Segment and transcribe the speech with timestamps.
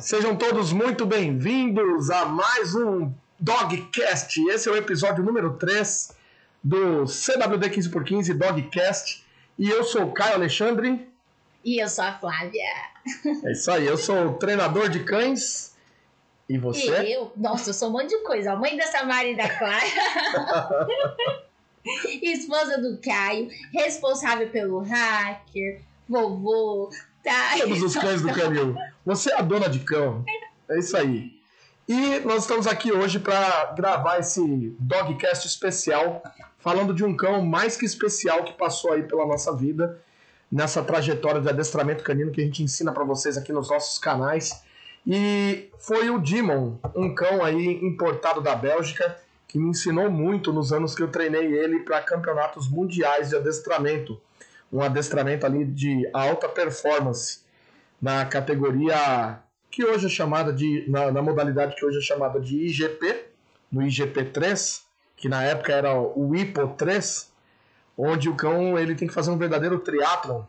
[0.00, 4.40] Sejam todos muito bem-vindos a mais um Dogcast.
[4.48, 6.16] Esse é o episódio número 3
[6.64, 9.26] do CWD 15x15 Dogcast.
[9.58, 11.06] E eu sou o Caio Alexandre.
[11.62, 12.62] E eu sou a Flávia.
[13.44, 15.76] É isso aí, eu sou treinador de cães.
[16.48, 17.02] E você?
[17.02, 17.30] E eu?
[17.36, 18.52] Nossa, eu sou um monte de coisa.
[18.52, 19.84] A mãe da Samara e da Clara.
[22.22, 26.90] Esposa do Caio, responsável pelo hacker, vovô,
[27.22, 27.58] tá?
[27.60, 28.76] Todos os cães do canil.
[29.04, 30.24] Você é a dona de cão.
[30.68, 31.40] É isso aí.
[31.88, 36.22] E nós estamos aqui hoje para gravar esse Dogcast especial,
[36.58, 40.00] falando de um cão mais que especial que passou aí pela nossa vida,
[40.50, 44.62] nessa trajetória de adestramento canino que a gente ensina para vocês aqui nos nossos canais.
[45.06, 49.16] E foi o Demon, um cão aí importado da Bélgica,
[49.48, 54.20] que me ensinou muito nos anos que eu treinei ele para campeonatos mundiais de adestramento.
[54.72, 57.40] Um adestramento ali de alta performance
[58.00, 62.56] na categoria que hoje é chamada de na, na modalidade que hoje é chamada de
[62.66, 63.26] IGP,
[63.70, 64.84] no IGP 3,
[65.16, 67.30] que na época era o IPO 3,
[67.96, 70.42] onde o cão ele tem que fazer um verdadeiro triatlon.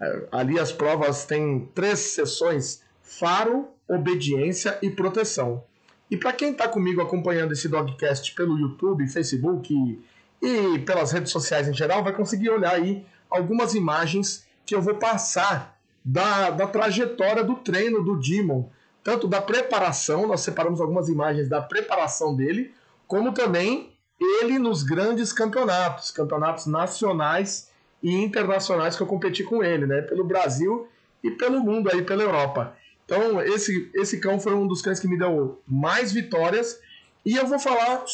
[0.00, 5.64] É, ali as provas têm três sessões faro, obediência e proteção.
[6.10, 10.00] E para quem está comigo acompanhando esse dogcast pelo YouTube, Facebook
[10.40, 14.94] e, pelas redes sociais em geral, vai conseguir olhar aí algumas imagens que eu vou
[14.94, 18.68] passar da, da trajetória do treino do Demon,
[19.02, 22.74] tanto da preparação, nós separamos algumas imagens da preparação dele,
[23.06, 27.70] como também ele nos grandes campeonatos, campeonatos nacionais
[28.02, 30.88] e internacionais que eu competi com ele, né, pelo Brasil
[31.22, 32.76] e pelo mundo aí, pela Europa.
[33.04, 36.78] Então, esse, esse cão foi um dos cães que me deu mais vitórias.
[37.24, 38.04] E eu vou falar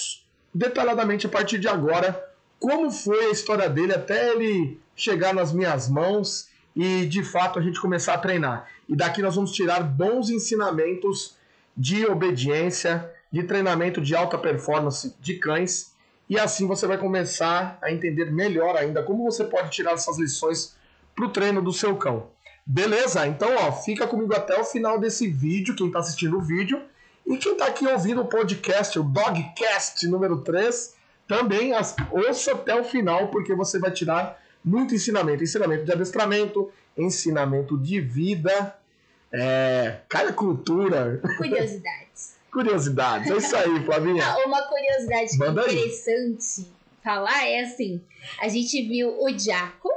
[0.55, 2.25] detalhadamente a partir de agora
[2.61, 7.63] como foi a história dele até ele chegar nas minhas mãos e de fato a
[7.63, 8.69] gente começar a treinar.
[8.89, 11.37] E daqui nós vamos tirar bons ensinamentos
[11.77, 15.93] de obediência, de treinamento de alta performance de cães.
[16.29, 20.77] E assim você vai começar a entender melhor ainda como você pode tirar essas lições
[21.15, 22.29] para o treino do seu cão.
[22.67, 23.27] Beleza?
[23.27, 26.81] Então, ó, fica comigo até o final desse vídeo, quem está assistindo o vídeo.
[27.27, 30.95] E quem está aqui ouvindo o podcast, o Dogcast número 3,
[31.27, 31.73] também
[32.11, 35.43] ouça até o final, porque você vai tirar muito ensinamento.
[35.43, 38.77] Ensinamento de adestramento, ensinamento de vida,
[39.33, 41.21] é, cada cultura.
[41.37, 42.35] Curiosidades.
[42.51, 44.25] Curiosidades, é isso aí, Flavinha.
[44.25, 46.67] Ah, uma curiosidade Manda interessante aí.
[47.03, 48.01] falar é assim:
[48.41, 49.91] a gente viu o Jaco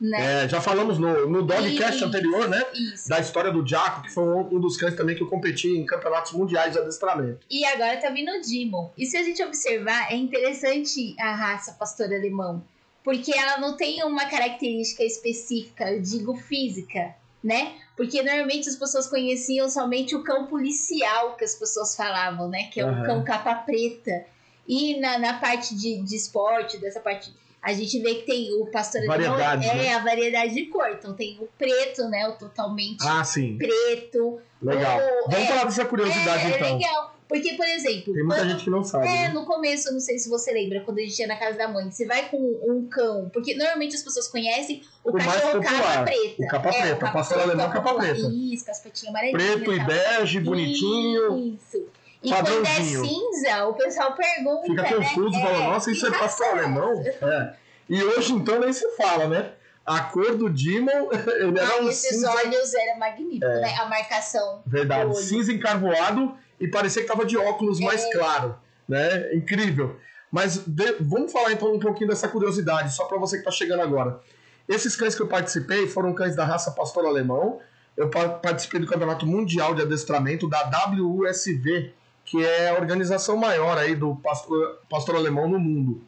[0.00, 0.44] né?
[0.44, 2.62] É, já falamos no, no Dogcast anterior, né?
[2.74, 3.08] Isso.
[3.08, 5.86] Da história do Jaco, que foi um, um, dos cães também que eu competi em
[5.86, 7.46] campeonatos mundiais de adestramento.
[7.50, 8.90] E agora tá vindo o Demon.
[8.98, 12.62] E se a gente observar, é interessante a raça pastor alemão.
[13.04, 17.74] Porque ela não tem uma característica específica, eu digo física, né?
[17.94, 22.70] Porque normalmente as pessoas conheciam somente o cão policial que as pessoas falavam, né?
[22.72, 23.02] Que é uhum.
[23.02, 24.24] o cão capa preta.
[24.66, 27.30] E na, na parte de, de esporte, dessa parte
[27.64, 29.94] a gente vê que tem o pastor variedade, é né?
[29.94, 30.90] a variedade de cor.
[30.90, 32.28] Então tem o preto, né?
[32.28, 33.22] O totalmente ah,
[33.56, 34.38] preto.
[34.60, 35.00] Legal.
[35.28, 36.68] Vamos é, falar dessa curiosidade é, então.
[36.68, 37.13] É legal.
[37.28, 38.12] Porque, por exemplo.
[38.12, 39.06] Tem muita quando, gente que não sabe.
[39.06, 39.28] É, né?
[39.30, 41.68] no começo, eu não sei se você lembra, quando a gente ia na casa da
[41.68, 43.30] mãe, você vai com um cão.
[43.32, 46.42] Porque normalmente as pessoas conhecem o, o cachorro capa preta.
[46.42, 48.30] O capa preta, é, o capa pastor alemão capa preta.
[48.32, 49.54] Isso, com as patinhas amarelinhas.
[49.54, 51.54] Preto e bege, bonitinho.
[51.54, 51.86] Isso.
[52.22, 54.66] E quando é cinza, o pessoal pergunta.
[54.66, 55.42] Fica confuso, né?
[55.42, 57.02] fala, nossa, isso é pastor alemão?
[57.02, 57.54] É.
[57.88, 59.52] E hoje então nem se fala, né?
[59.84, 62.30] A cor do Demon, ele era um esses cinza...
[62.30, 63.60] olhos era magnífico, é.
[63.60, 63.76] né?
[63.78, 64.62] A marcação.
[64.64, 67.84] Verdade, cinza encarvoado e parecia que tava de óculos é.
[67.84, 68.56] mais claro,
[68.88, 69.34] né?
[69.34, 69.96] Incrível.
[70.32, 70.96] Mas de...
[70.98, 74.18] vamos falar então um pouquinho dessa curiosidade, só para você que está chegando agora.
[74.66, 77.60] Esses cães que eu participei foram cães da raça pastor alemão.
[77.94, 81.92] Eu participei do Campeonato Mundial de Adestramento da WUSV,
[82.24, 86.02] que é a organização maior aí do pastor, pastor alemão no mundo.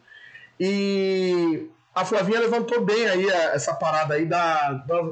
[0.58, 5.10] E a Flavinha levantou bem aí essa parada aí da, da,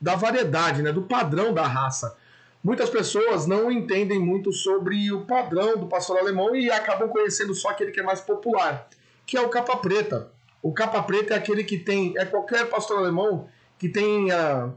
[0.00, 2.16] da variedade, né, do padrão da raça.
[2.62, 7.70] Muitas pessoas não entendem muito sobre o padrão do pastor alemão e acabam conhecendo só
[7.70, 8.88] aquele que é mais popular,
[9.26, 10.30] que é o capa preta.
[10.62, 13.48] O capa preta é aquele que tem, é qualquer pastor alemão
[13.78, 14.72] que tenha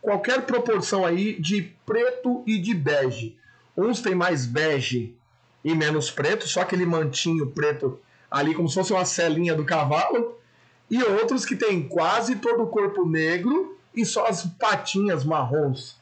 [0.00, 3.36] qualquer proporção aí de preto e de bege.
[3.76, 5.16] Uns tem mais bege
[5.64, 7.98] e menos preto, só aquele mantinho preto
[8.30, 10.38] ali como se fosse uma celinha do cavalo,
[10.88, 15.96] e outros que tem quase todo o corpo negro e só as patinhas marrons.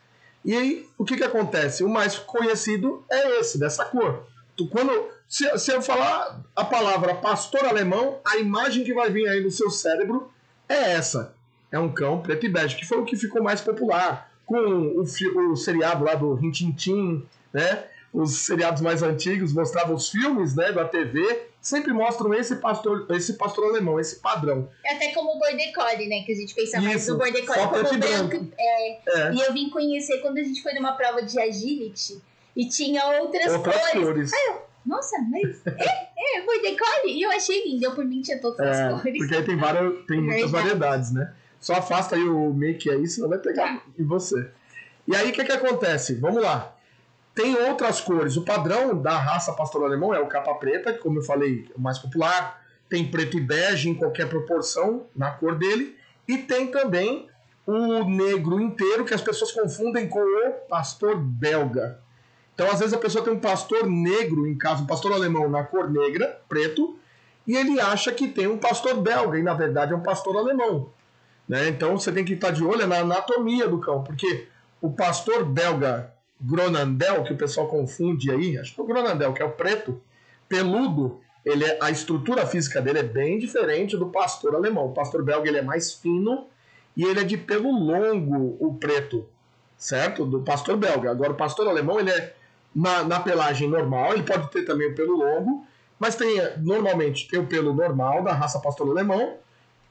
[0.45, 1.83] E aí, o que, que acontece?
[1.83, 4.27] O mais conhecido é esse, dessa cor.
[4.57, 9.27] Tu, quando, se, se eu falar a palavra pastor alemão, a imagem que vai vir
[9.27, 10.31] aí no seu cérebro
[10.69, 11.35] é essa.
[11.73, 14.31] É um cão preto e bege, que foi o que ficou mais popular.
[14.45, 17.85] com o, o seriado lá do Rintintim, né?
[18.13, 23.33] Os seriados mais antigos mostravam os filmes, né, da TV, sempre mostram esse pastor, esse
[23.33, 24.69] pastor alemão, esse padrão.
[24.85, 27.67] É até como o Border Collie, né, que a gente pensa mais no Border Collie
[27.67, 28.29] como branco.
[28.29, 28.53] branco.
[28.59, 28.91] É,
[29.29, 32.21] É, E eu vim conhecer quando a gente foi numa prova de agility
[32.55, 34.05] e tinha outras, outras cores.
[34.05, 34.31] cores.
[34.85, 36.09] Nossa, mas é,
[36.39, 37.17] é, Border Collie.
[37.19, 39.17] E eu achei lindo, eu por mim tinha todas as É, cores.
[39.19, 41.33] porque aí tem, várias, tem muitas variedades, né?
[41.59, 44.51] Só afasta aí o make aí, senão vai pegar em você.
[45.09, 46.15] E aí, o que, que acontece?
[46.17, 46.74] Vamos lá.
[47.35, 48.37] Tem outras cores.
[48.37, 51.77] O padrão da raça pastor alemão é o capa preta, que, como eu falei, é
[51.77, 52.63] o mais popular.
[52.89, 55.97] Tem preto e bege em qualquer proporção na cor dele.
[56.29, 57.29] E tem também
[57.67, 61.99] o negro inteiro, que as pessoas confundem com o pastor belga.
[62.55, 65.65] Então, às vezes, a pessoa tem um pastor negro em casa, um pastor alemão na
[65.65, 66.97] cor negra, preto,
[67.47, 70.91] e ele acha que tem um pastor belga, e na verdade é um pastor alemão.
[71.49, 71.69] Né?
[71.69, 74.49] Então você tem que estar de olho na anatomia do cão, porque
[74.81, 79.43] o pastor belga Gronandel, que o pessoal confunde aí, acho que é o Gronandel, que
[79.43, 80.01] é o preto,
[80.49, 84.87] peludo, ele é, a estrutura física dele é bem diferente do pastor alemão.
[84.87, 86.47] O pastor belga ele é mais fino
[86.97, 89.29] e ele é de pelo longo, o preto,
[89.77, 90.25] certo?
[90.25, 91.11] Do pastor belga.
[91.11, 92.35] Agora o pastor alemão ele é
[92.75, 95.67] na, na pelagem normal, ele pode ter também o pelo longo,
[95.99, 99.37] mas tem normalmente tem o pelo normal da raça pastor alemão,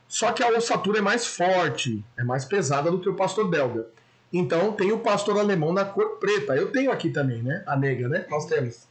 [0.08, 3.88] só que a ossatura é mais forte, é mais pesada do que o pastor belga.
[4.34, 6.56] Então tem o pastor alemão na cor preta.
[6.56, 7.64] Eu tenho aqui também, né?
[7.68, 8.26] A negra, né?
[8.28, 8.88] Nós temos.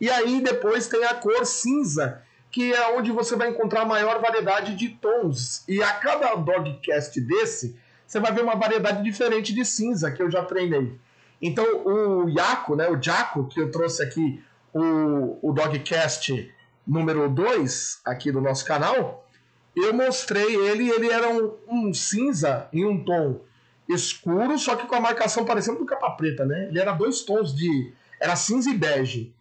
[0.00, 4.20] E aí depois tem a cor cinza, que é onde você vai encontrar a maior
[4.20, 5.64] variedade de tons.
[5.68, 7.76] E a cada dogcast desse,
[8.06, 10.96] você vai ver uma variedade diferente de cinza que eu já treinei.
[11.42, 12.88] Então o Jaco, né?
[12.88, 14.40] O Jaco, que eu trouxe aqui
[14.72, 16.54] o, o dogcast
[16.86, 19.28] número 2 aqui do nosso canal,
[19.74, 23.40] eu mostrei ele, ele era um, um cinza em um tom
[23.88, 26.66] escuro, só que com a marcação parecendo do capa preta, né?
[26.68, 27.92] Ele era dois tons de.
[28.20, 29.32] Era cinza e bege.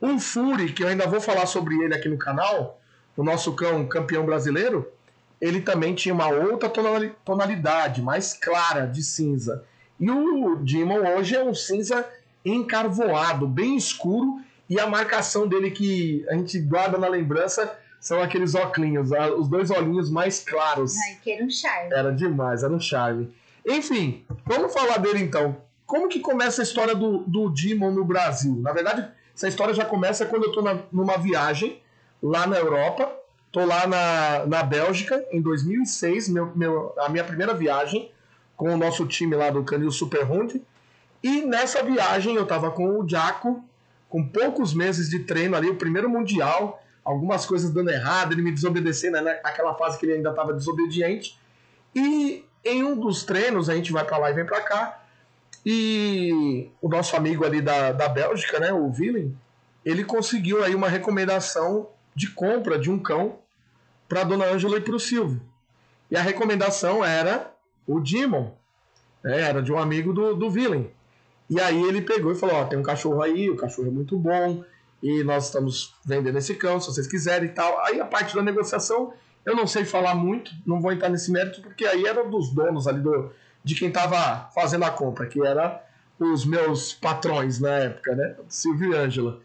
[0.00, 2.80] Um Fury, que eu ainda vou falar sobre ele aqui no canal,
[3.16, 4.90] o nosso cão campeão brasileiro,
[5.40, 9.64] ele também tinha uma outra tonali- tonalidade, mais clara de cinza.
[10.00, 12.06] E o Demon hoje é um cinza
[12.44, 18.54] encarvoado, bem escuro, e a marcação dele que a gente guarda na lembrança são aqueles
[18.54, 20.94] óculos, os dois olhinhos mais claros.
[20.98, 21.92] Ai, que era um charme.
[21.92, 23.32] Era demais, era um charme.
[23.66, 25.56] Enfim, vamos falar dele então.
[25.86, 28.56] Como que começa a história do, do Demon no Brasil?
[28.56, 31.82] Na verdade, essa história já começa quando eu estou numa viagem
[32.22, 33.10] lá na Europa.
[33.46, 38.10] Estou lá na, na Bélgica em 2006, meu, meu, a minha primeira viagem
[38.56, 40.60] com o nosso time lá do Canil Super Hund.
[41.22, 43.64] E nessa viagem eu estava com o Jaco,
[44.08, 48.52] com poucos meses de treino ali, o primeiro mundial, algumas coisas dando errado, ele me
[48.52, 51.38] desobedecendo, né, naquela fase que ele ainda estava desobediente.
[51.94, 55.04] E em um dos treinos, a gente vai para lá e vem para cá,
[55.64, 59.36] e o nosso amigo ali da, da Bélgica, né, o Willem,
[59.84, 63.38] ele conseguiu aí uma recomendação de compra de um cão
[64.08, 65.40] para dona Ângela e para o Silvio.
[66.10, 67.52] E a recomendação era
[67.86, 68.52] o Demon,
[69.22, 70.90] né, era de um amigo do, do Willem.
[71.48, 74.18] E aí ele pegou e falou: Ó, tem um cachorro aí, o cachorro é muito
[74.18, 74.64] bom,
[75.02, 77.78] e nós estamos vendendo esse cão, se vocês quiserem e tal.
[77.84, 79.12] Aí a parte da negociação,
[79.44, 82.86] eu não sei falar muito, não vou entrar nesse mérito, porque aí era dos donos
[82.86, 83.30] ali do,
[83.62, 85.82] de quem estava fazendo a compra, que era
[86.18, 88.36] os meus patrões na época, né?
[88.48, 89.40] Silvio e Ângela.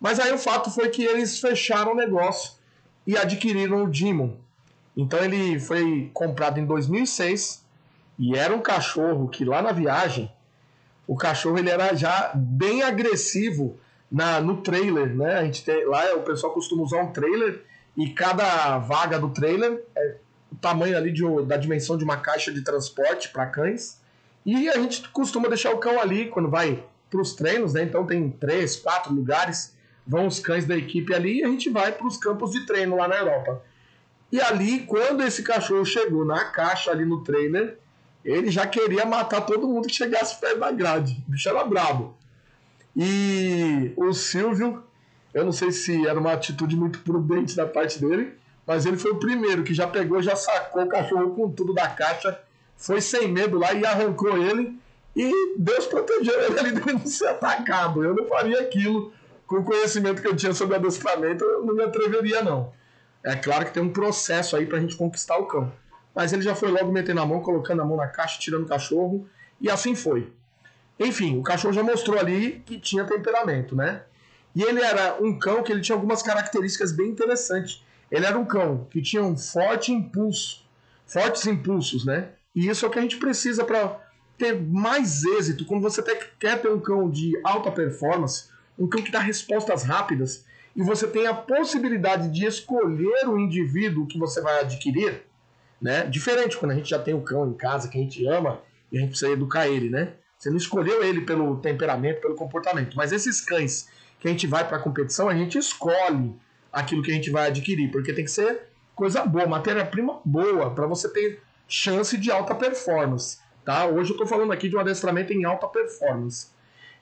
[0.00, 2.52] Mas aí o fato foi que eles fecharam o negócio
[3.06, 4.36] e adquiriram o Demon.
[4.96, 7.64] Então ele foi comprado em 2006
[8.18, 10.30] e era um cachorro que lá na viagem,
[11.06, 13.78] o cachorro ele era já bem agressivo
[14.10, 15.38] na, no trailer, né?
[15.38, 17.64] A gente tem, lá o pessoal costuma usar um trailer
[17.96, 20.16] e cada vaga do trailer é
[20.50, 24.00] o tamanho ali de, da dimensão de uma caixa de transporte para cães.
[24.44, 27.82] E a gente costuma deixar o cão ali quando vai para os treinos, né?
[27.82, 29.74] Então tem três, quatro lugares,
[30.06, 32.96] vão os cães da equipe ali e a gente vai para os campos de treino
[32.96, 33.62] lá na Europa.
[34.30, 37.78] E ali, quando esse cachorro chegou na caixa ali no trailer,
[38.24, 41.22] ele já queria matar todo mundo que chegasse perto da grade.
[41.28, 42.16] O bicho era brabo.
[42.96, 44.82] E o Silvio,
[45.34, 49.10] eu não sei se era uma atitude muito prudente da parte dele, mas ele foi
[49.10, 52.40] o primeiro que já pegou, já sacou o cachorro com tudo da caixa,
[52.76, 54.78] foi sem medo lá e arrancou ele.
[55.16, 58.02] E Deus protegeu ele ali de não ser atacado.
[58.02, 59.12] Eu não faria aquilo
[59.46, 62.72] com o conhecimento que eu tinha sobre adestramento, eu não me atreveria, não.
[63.24, 65.72] É claro que tem um processo aí pra gente conquistar o cão.
[66.14, 68.68] Mas ele já foi logo metendo a mão, colocando a mão na caixa, tirando o
[68.68, 69.28] cachorro,
[69.60, 70.32] e assim foi.
[70.98, 74.02] Enfim, o cachorro já mostrou ali que tinha temperamento, né?
[74.54, 77.82] E ele era um cão que ele tinha algumas características bem interessantes.
[78.10, 80.64] Ele era um cão que tinha um forte impulso,
[81.06, 82.30] fortes impulsos, né?
[82.54, 84.00] E isso é o que a gente precisa para
[84.38, 86.02] ter mais êxito, quando você
[86.38, 88.46] quer ter um cão de alta performance,
[88.78, 90.44] um cão que dá respostas rápidas,
[90.76, 95.22] e você tem a possibilidade de escolher o indivíduo que você vai adquirir,
[95.80, 96.04] né?
[96.06, 98.96] Diferente quando a gente já tem o cão em casa que a gente ama e
[98.96, 100.14] a gente precisa educar ele, né?
[100.36, 103.88] Você não escolheu ele pelo temperamento, pelo comportamento, mas esses cães
[104.24, 106.34] que a gente vai para a competição, a gente escolhe
[106.72, 110.86] aquilo que a gente vai adquirir, porque tem que ser coisa boa, matéria-prima boa, para
[110.86, 113.36] você ter chance de alta performance.
[113.66, 113.84] Tá?
[113.84, 116.46] Hoje eu estou falando aqui de um adestramento em alta performance.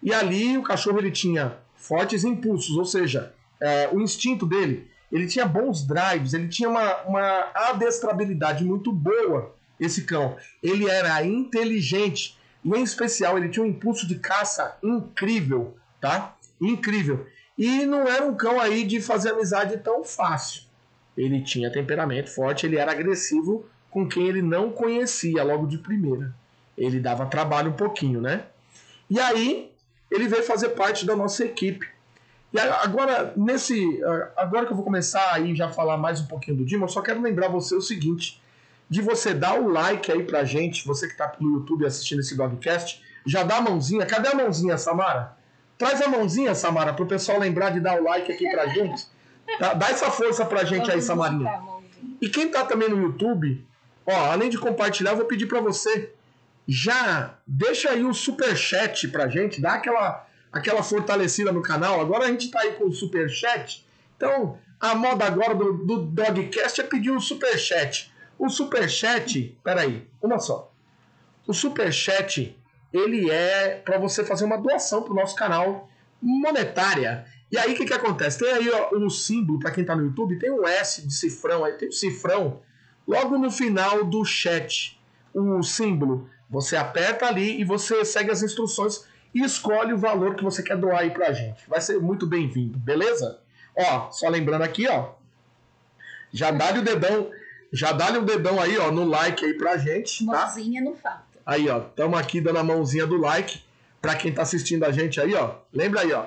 [0.03, 5.29] E ali o cachorro ele tinha fortes impulsos, ou seja, é, o instinto dele, ele
[5.29, 10.37] tinha bons drives, ele tinha uma, uma adestrabilidade muito boa, esse cão.
[10.61, 16.37] Ele era inteligente, e em especial ele tinha um impulso de caça incrível, tá?
[16.63, 17.27] Incrível.
[17.59, 20.63] E não era um cão aí de fazer amizade tão fácil.
[21.17, 26.35] Ele tinha temperamento forte, ele era agressivo com quem ele não conhecia logo de primeira.
[26.77, 28.47] Ele dava trabalho um pouquinho, né?
[29.11, 29.71] E aí
[30.11, 31.87] ele veio fazer parte da nossa equipe.
[32.53, 34.01] E agora, nesse.
[34.37, 37.03] Agora que eu vou começar aí já falar mais um pouquinho do Dima, eu só
[37.03, 38.41] quero lembrar você o seguinte:
[38.89, 42.37] de você dar o like aí pra gente, você que tá pelo YouTube assistindo esse
[42.37, 44.07] Dogcast, já dá a mãozinha.
[44.07, 45.37] Cadê a mãozinha, Samara?
[45.83, 49.05] Traz a mãozinha, Samara, pro pessoal lembrar de dar o like aqui pra gente.
[49.59, 51.61] Dá, dá essa força pra gente aí, Samarinha.
[52.21, 53.67] E quem tá também no YouTube,
[54.07, 56.13] ó, além de compartilhar, eu vou pedir para você
[56.69, 62.01] já deixa aí o super chat pra gente, dá aquela aquela fortalecida no canal.
[62.01, 63.85] Agora a gente tá aí com o super chat.
[64.17, 68.09] Então, a moda agora do, do Dogcast é pedir o super chat.
[68.39, 70.73] O super chat, peraí, uma só.
[71.45, 72.57] O super chat,
[72.93, 75.89] ele é para você fazer uma doação pro nosso canal
[76.21, 77.25] monetária.
[77.51, 78.39] E aí o que, que acontece?
[78.39, 81.73] Tem aí um símbolo, para quem está no YouTube, tem um S de cifrão, aí
[81.75, 82.61] tem um cifrão
[83.07, 85.01] logo no final do chat.
[85.35, 86.29] O símbolo.
[86.49, 90.77] Você aperta ali e você segue as instruções e escolhe o valor que você quer
[90.77, 91.67] doar aí pra gente.
[91.67, 93.41] Vai ser muito bem-vindo, beleza?
[93.75, 95.13] Ó, só lembrando aqui, ó.
[96.31, 97.31] Já dá-lhe o dedão,
[97.73, 100.33] já dá-lhe o dedão aí, ó, no like aí pra gente, tá?
[100.33, 101.32] Mãozinha não falta.
[101.45, 103.63] Aí, ó, tamo aqui dando a mãozinha do like
[104.01, 105.57] pra quem tá assistindo a gente aí, ó.
[105.73, 106.27] Lembra aí, ó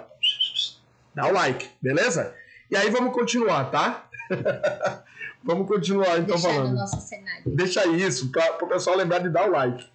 [1.16, 2.36] dá o like, beleza?
[2.70, 4.08] E aí vamos continuar, tá?
[5.42, 6.70] vamos continuar então Deixar falando.
[6.70, 7.44] No nosso cenário.
[7.46, 9.88] Deixa isso, para o pessoal lembrar de dar o like.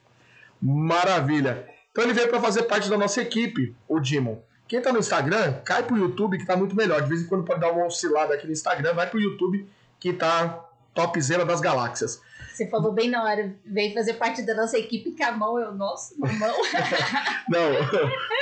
[0.61, 1.69] Maravilha.
[1.93, 4.39] Então ele veio para fazer parte da nossa equipe, o Dimon.
[4.67, 7.03] Quem tá no Instagram, cai pro YouTube que tá muito melhor.
[7.03, 10.13] De vez em quando pode dar uma oscilada aqui no Instagram, vai pro YouTube que
[10.13, 12.23] tá topzera das galáxias.
[12.61, 15.67] Você falou bem na hora, veio fazer parte da nossa equipe que a mão é
[15.67, 16.55] o nosso, a mão.
[17.49, 17.71] Não,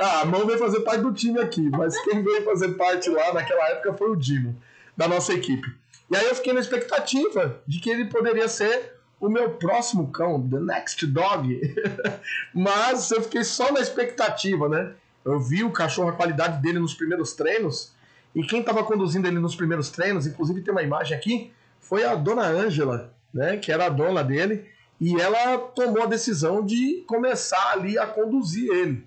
[0.00, 3.32] ah, a mão veio fazer parte do time aqui, mas quem veio fazer parte lá
[3.32, 4.60] naquela época foi o Dimo,
[4.96, 5.72] da nossa equipe.
[6.10, 10.48] E aí eu fiquei na expectativa de que ele poderia ser o meu próximo cão,
[10.48, 11.60] the next dog.
[12.52, 14.94] mas eu fiquei só na expectativa, né?
[15.24, 17.92] Eu vi o cachorro, a qualidade dele nos primeiros treinos,
[18.34, 22.16] e quem estava conduzindo ele nos primeiros treinos, inclusive tem uma imagem aqui, foi a
[22.16, 24.66] dona Ângela, né, que era a dona dele,
[25.00, 29.06] e ela tomou a decisão de começar ali a conduzir ele.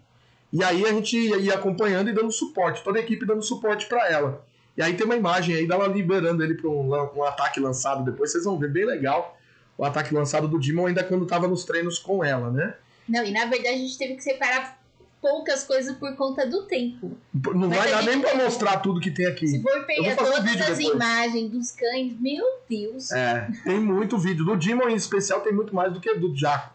[0.54, 4.10] E aí a gente ia acompanhando e dando suporte, toda a equipe dando suporte para
[4.10, 4.46] ela.
[4.78, 8.32] E aí tem uma imagem aí dela liberando ele para um, um, ataque lançado depois,
[8.32, 9.38] vocês vão ver bem legal
[9.78, 12.76] o ataque lançado do Dimon ainda quando estava nos treinos com ela, né?
[13.08, 14.81] Não, e na verdade a gente teve que separar
[15.22, 17.16] poucas coisas por conta do tempo.
[17.34, 19.48] Não Mas vai dar nem para mostrar tudo que tem aqui.
[19.48, 20.80] Se for pegar todas um as depois.
[20.80, 23.12] imagens dos cães, meu Deus.
[23.12, 24.44] É, tem muito vídeo.
[24.44, 26.74] Do Demon em especial tem muito mais do que do Jaco.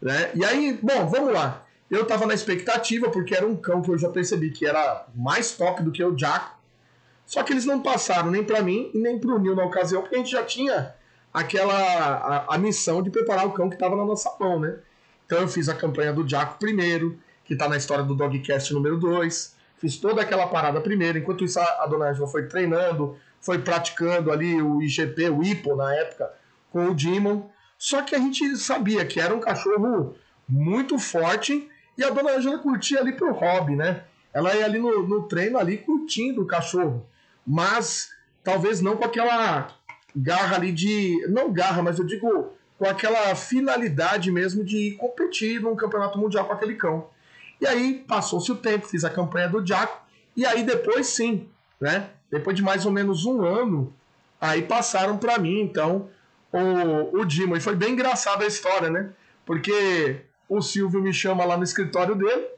[0.00, 0.30] Né?
[0.34, 1.66] E aí, bom, vamos lá.
[1.90, 5.52] Eu tava na expectativa, porque era um cão que eu já percebi que era mais
[5.52, 6.58] top do que o Jaco.
[7.26, 10.16] Só que eles não passaram nem para mim e nem pro Neil na ocasião, porque
[10.16, 10.94] a gente já tinha
[11.32, 14.78] aquela a, a missão de preparar o cão que estava na nossa mão, né?
[15.26, 18.98] Então eu fiz a campanha do Jaco primeiro, que está na história do Dogcast número
[18.98, 19.56] 2.
[19.78, 24.62] Fiz toda aquela parada primeiro, enquanto isso a, dona Angela foi treinando, foi praticando ali
[24.62, 26.32] o IGP, o IPO na época,
[26.70, 27.48] com o Demon.
[27.76, 30.14] Só que a gente sabia que era um cachorro
[30.48, 31.68] muito forte
[31.98, 34.04] e a dona Angela curtia ali pro hobby, né?
[34.32, 37.06] Ela ia ali no, no treino ali curtindo o cachorro,
[37.46, 38.10] mas
[38.42, 39.68] talvez não com aquela
[40.14, 41.26] garra ali de.
[41.28, 46.52] Não garra, mas eu digo com aquela finalidade mesmo de competir num campeonato mundial com
[46.52, 47.08] aquele cão.
[47.62, 50.04] E aí passou-se o tempo, fiz a campanha do Jaco,
[50.36, 51.48] e aí depois sim,
[51.80, 52.10] né?
[52.28, 53.94] Depois de mais ou menos um ano,
[54.40, 56.08] aí passaram para mim, então,
[56.52, 57.56] o, o Dimo.
[57.56, 59.10] E foi bem engraçada a história, né?
[59.46, 62.48] Porque o Silvio me chama lá no escritório dele,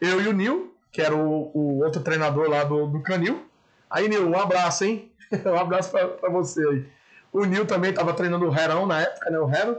[0.00, 3.46] eu e o Nil, que era o, o outro treinador lá do, do Canil.
[3.88, 5.12] Aí, Nil, um abraço, hein?
[5.46, 6.84] um abraço para você aí.
[7.32, 9.38] O Nil também estava treinando o Herão na época, né?
[9.38, 9.78] O Hero.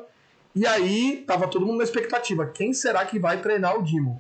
[0.56, 4.18] E aí tava todo mundo na expectativa, quem será que vai treinar o Demon?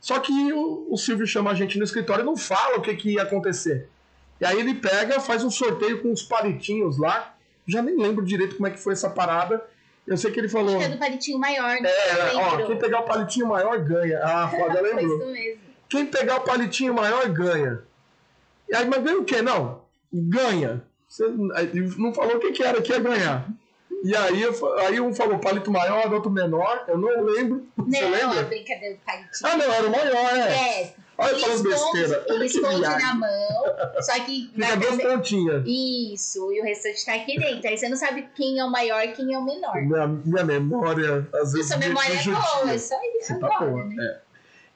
[0.00, 2.94] Só que o, o Silvio chama a gente no escritório e não fala o que,
[2.94, 3.88] que ia acontecer.
[4.40, 7.34] E aí ele pega, faz um sorteio com uns palitinhos lá.
[7.66, 9.62] Já nem lembro direito como é que foi essa parada.
[10.06, 10.76] Eu sei que ele falou.
[10.76, 11.88] Acho que é do palitinho maior, né?
[11.90, 14.20] É, ó, quem pegar o palitinho maior ganha.
[14.22, 15.18] Ah, foda, Foi lembrou.
[15.18, 15.60] isso mesmo.
[15.88, 17.82] Quem pegar o palitinho maior ganha.
[18.68, 19.42] E aí, mas ganha o quê?
[19.42, 20.82] Não, ganha.
[21.08, 23.48] Você não falou o que, que era que ia ganhar.
[24.04, 24.42] E aí,
[24.86, 26.84] aí um falou palito maior, outro menor.
[26.86, 27.66] Eu não lembro.
[27.76, 28.38] Você Não, lembra?
[28.40, 29.30] é brincadeira do palitinho.
[29.50, 30.52] Ah, não, era o maior, é.
[30.82, 32.24] É, Olha ele falando esconde, besteira.
[32.28, 33.64] ele esconde na mão,
[34.00, 35.64] só que Fica duas cabe- pontinhas.
[35.66, 37.68] Isso, e o restante tá aqui dentro.
[37.68, 39.74] Aí você não sabe quem é o maior e quem é o menor.
[39.82, 41.66] Minha, minha memória, às vezes.
[41.68, 43.96] Sua me- memória me é boa, é só isso Você tá boa, né?
[43.98, 44.20] é.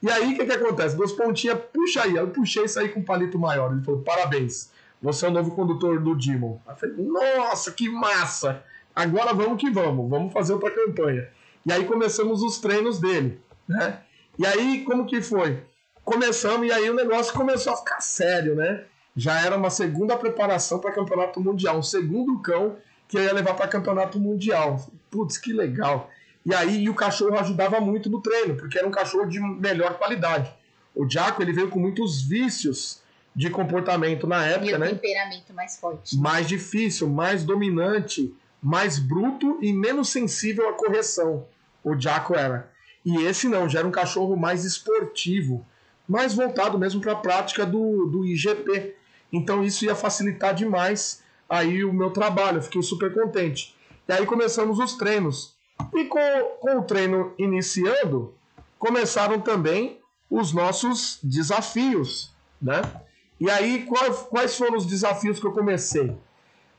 [0.05, 0.97] E aí, o que que acontece?
[0.97, 2.13] Duas pontinhas, puxa aí.
[2.13, 3.71] Eu puxei isso aí com um palito maior.
[3.71, 4.69] Ele falou, parabéns,
[5.01, 6.59] você é o novo condutor do Demon.
[6.67, 8.61] Eu falei, nossa, que massa!
[8.95, 11.27] Agora vamos que vamos, vamos fazer outra campanha.
[11.65, 14.01] E aí começamos os treinos dele, né?
[14.37, 15.63] E aí, como que foi?
[16.03, 18.83] Começamos e aí o negócio começou a ficar sério, né?
[19.15, 22.75] Já era uma segunda preparação para campeonato mundial, um segundo cão
[23.07, 24.85] que eu ia levar para campeonato mundial.
[25.09, 26.09] Putz, que legal.
[26.45, 29.97] E aí e o cachorro ajudava muito no treino, porque era um cachorro de melhor
[29.97, 30.51] qualidade.
[30.95, 33.01] O Jaco ele veio com muitos vícios
[33.35, 34.87] de comportamento na E época, o né?
[34.89, 36.17] temperamento mais forte.
[36.17, 41.45] Mais difícil, mais dominante, mais bruto e menos sensível à correção.
[41.83, 42.71] O Jaco era.
[43.05, 45.65] E esse não, já era um cachorro mais esportivo,
[46.07, 48.95] mais voltado mesmo para a prática do, do IGP.
[49.31, 53.75] Então isso ia facilitar demais aí o meu trabalho, eu fiquei super contente.
[54.07, 55.53] E aí começamos os treinos.
[55.93, 56.19] E com,
[56.61, 58.33] com o treino iniciando,
[58.79, 62.81] começaram também os nossos desafios, né?
[63.39, 66.15] E aí, qual- quais foram os desafios que eu comecei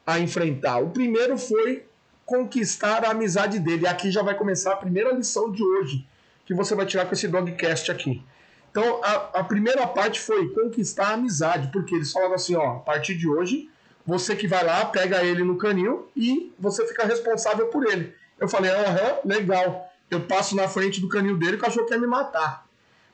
[0.07, 0.79] a enfrentar?
[0.79, 1.85] O primeiro foi
[2.25, 3.85] conquistar a amizade dele.
[3.85, 6.07] E aqui já vai começar a primeira lição de hoje,
[6.45, 8.23] que você vai tirar com esse dogcast aqui.
[8.71, 12.81] Então, a, a primeira parte foi conquistar a amizade, porque eles falavam assim, ó, a
[12.81, 13.71] partir de hoje,
[14.05, 18.13] você que vai lá, pega ele no canil e você fica responsável por ele.
[18.39, 19.91] Eu falei, aham, legal.
[20.11, 22.67] Eu passo na frente do canil dele e o cachorro quer me matar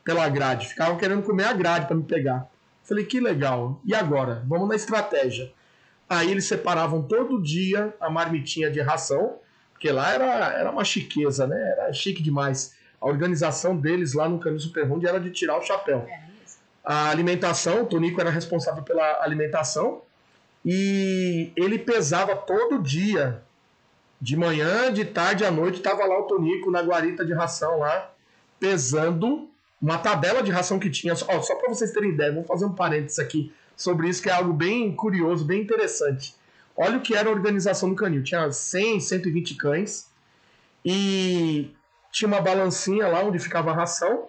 [0.03, 0.69] pela grade.
[0.69, 2.49] Ficavam querendo comer a grade para me pegar.
[2.83, 3.81] Falei, que legal.
[3.85, 4.43] E agora?
[4.47, 5.53] Vamos na estratégia.
[6.11, 9.39] Aí eles separavam todo dia a marmitinha de ração,
[9.73, 11.57] porque lá era, era uma chiqueza, né?
[11.57, 12.75] Era chique demais.
[13.01, 16.05] A organização deles lá no Canil Super Round era de tirar o chapéu.
[16.09, 16.21] É.
[16.85, 20.03] A alimentação, o Tonico era responsável pela alimentação
[20.67, 23.41] e ele pesava todo dia.
[24.21, 28.11] De manhã, de tarde à noite, estava lá o Tonico na guarita de ração lá,
[28.59, 29.49] pesando
[29.81, 31.15] uma tabela de ração que tinha.
[31.15, 34.33] Ó, só para vocês terem ideia, vou fazer um parênteses aqui sobre isso, que é
[34.33, 36.35] algo bem curioso, bem interessante.
[36.77, 38.23] Olha o que era a organização do canil.
[38.23, 40.11] Tinha 100, 120 cães
[40.85, 41.75] e
[42.13, 44.29] tinha uma balancinha lá onde ficava a ração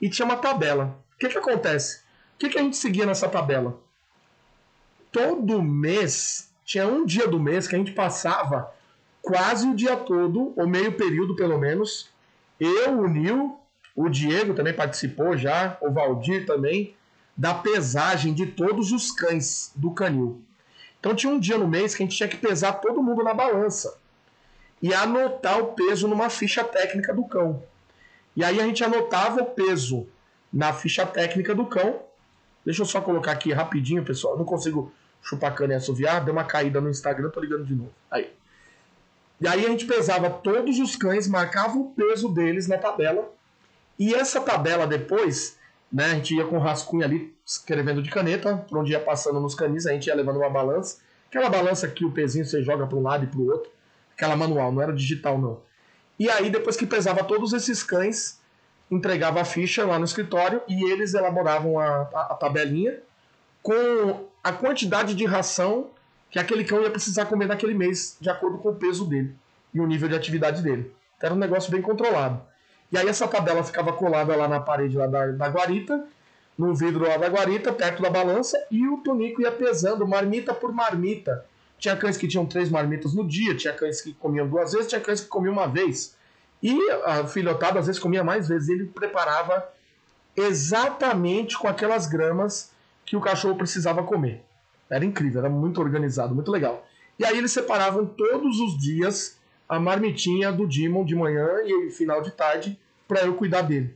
[0.00, 0.98] e tinha uma tabela.
[1.14, 1.98] O que, que acontece?
[2.34, 3.78] O que, que a gente seguia nessa tabela?
[5.12, 8.72] Todo mês, tinha um dia do mês que a gente passava
[9.22, 12.10] quase o dia todo, ou meio período pelo menos.
[12.58, 13.58] Eu, o Nil,
[13.94, 16.94] o Diego também participou já, o Valdir também,
[17.38, 20.42] da pesagem de todos os cães do canil.
[20.98, 23.32] Então tinha um dia no mês que a gente tinha que pesar todo mundo na
[23.32, 23.96] balança
[24.82, 27.62] e anotar o peso numa ficha técnica do cão.
[28.34, 30.08] E aí a gente anotava o peso
[30.52, 32.00] na ficha técnica do cão.
[32.64, 34.34] Deixa eu só colocar aqui rapidinho, pessoal.
[34.34, 36.24] Eu não consigo chupar cana e assoviar.
[36.24, 37.92] Deu uma caída no Instagram, tô ligando de novo.
[38.10, 38.32] Aí.
[39.40, 43.32] E aí a gente pesava todos os cães, marcava o peso deles na tabela.
[43.96, 45.57] E essa tabela depois,
[45.92, 49.54] né, a gente ia com rascunho ali, escrevendo de caneta, por onde ia passando nos
[49.54, 50.98] canis, a gente ia levando uma balança.
[51.28, 53.70] Aquela balança que o pezinho você joga para um lado e para o outro.
[54.14, 55.60] Aquela manual, não era digital não.
[56.18, 58.40] E aí, depois que pesava todos esses cães,
[58.90, 62.98] entregava a ficha lá no escritório e eles elaboravam a, a, a tabelinha
[63.62, 65.90] com a quantidade de ração
[66.30, 69.34] que aquele cão ia precisar comer naquele mês, de acordo com o peso dele
[69.72, 70.92] e o nível de atividade dele.
[71.16, 72.40] Então era um negócio bem controlado.
[72.90, 76.06] E aí essa tabela ficava colada lá na parede lá da, da guarita,
[76.56, 80.72] no vidro lá da guarita, perto da balança, e o Tonico ia pesando marmita por
[80.72, 81.44] marmita.
[81.78, 85.00] Tinha cães que tinham três marmitas no dia, tinha cães que comiam duas vezes, tinha
[85.00, 86.16] cães que comiam uma vez.
[86.60, 88.68] E a filhotada às vezes comia mais vezes.
[88.68, 89.68] Ele preparava
[90.34, 92.72] exatamente com aquelas gramas
[93.06, 94.44] que o cachorro precisava comer.
[94.90, 96.84] Era incrível, era muito organizado, muito legal.
[97.18, 99.37] E aí eles separavam todos os dias
[99.68, 103.94] a marmitinha do Demon de manhã e final de tarde para eu cuidar dele.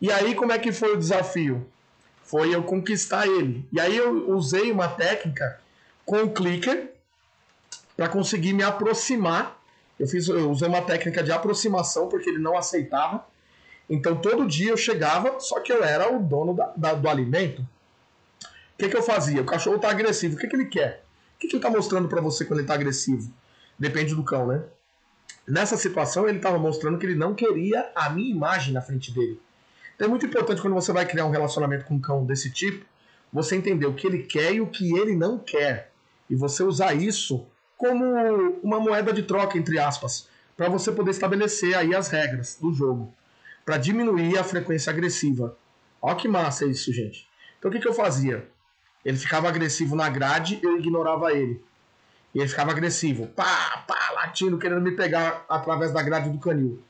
[0.00, 1.66] E aí como é que foi o desafio?
[2.22, 3.66] Foi eu conquistar ele.
[3.72, 5.60] E aí eu usei uma técnica
[6.04, 6.90] com o clicker
[7.96, 9.60] para conseguir me aproximar
[9.98, 13.24] Eu, fiz, eu usei uma técnica de aproximação porque ele não aceitava.
[13.88, 17.62] Então todo dia eu chegava, só que eu era o dono da, da, do alimento.
[17.62, 19.40] O que, que eu fazia?
[19.40, 21.04] O cachorro tá agressivo, o que, que ele quer?
[21.36, 23.32] O que, que ele tá mostrando para você quando ele tá agressivo?
[23.78, 24.64] Depende do cão, né?
[25.46, 29.38] Nessa situação, ele estava mostrando que ele não queria a minha imagem na frente dele.
[29.94, 32.84] Então é muito importante quando você vai criar um relacionamento com um cão desse tipo,
[33.32, 35.92] você entender o que ele quer e o que ele não quer.
[36.30, 38.04] E você usar isso como
[38.62, 43.12] uma moeda de troca, entre aspas, para você poder estabelecer aí as regras do jogo,
[43.64, 45.56] para diminuir a frequência agressiva.
[46.00, 47.28] Olha que massa isso, gente.
[47.58, 48.48] Então o que, que eu fazia?
[49.04, 51.62] Ele ficava agressivo na grade, eu ignorava ele.
[52.34, 56.82] E ele ficava agressivo, pá, pá, latindo, querendo me pegar através da grade do canil.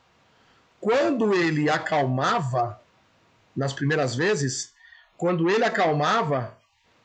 [0.81, 2.81] Quando ele acalmava,
[3.55, 4.73] nas primeiras vezes,
[5.17, 6.57] quando ele acalmava,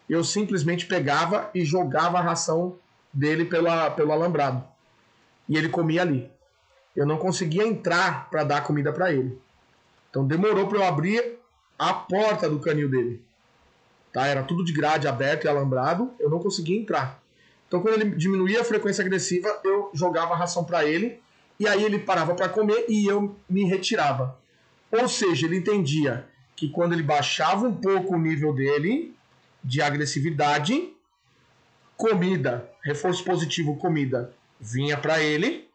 [0.09, 2.77] eu simplesmente pegava e jogava a ração
[3.13, 4.65] dele pela, pelo alambrado.
[5.49, 6.31] E ele comia ali.
[6.97, 9.41] Eu não conseguia entrar para dar comida para ele.
[10.09, 11.39] Então demorou para eu abrir
[11.79, 13.25] a porta do canil dele.
[14.13, 14.27] Tá?
[14.27, 17.20] Era tudo de grade aberto e alambrado, eu não conseguia entrar.
[17.71, 21.23] Então quando ele diminuía a frequência agressiva, eu jogava a ração para ele
[21.57, 24.37] e aí ele parava para comer e eu me retirava.
[24.91, 29.15] Ou seja, ele entendia que quando ele baixava um pouco o nível dele
[29.63, 30.93] de agressividade,
[31.97, 35.69] comida, reforço positivo, comida, vinha para ele.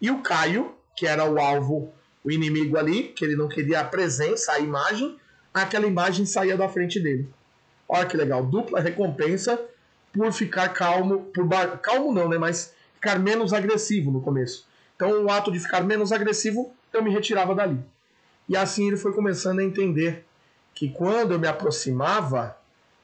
[0.00, 1.92] E o Caio, que era o alvo,
[2.24, 5.18] o inimigo ali, que ele não queria a presença, a imagem,
[5.52, 7.28] aquela imagem saía da frente dele.
[7.86, 9.60] Olha que legal, dupla recompensa
[10.12, 14.66] por ficar calmo, por calmo não, né, mas ficar menos agressivo no começo.
[14.96, 17.78] Então, o ato de ficar menos agressivo, eu me retirava dali.
[18.48, 20.24] E assim ele foi começando a entender
[20.74, 22.56] que quando eu me aproximava,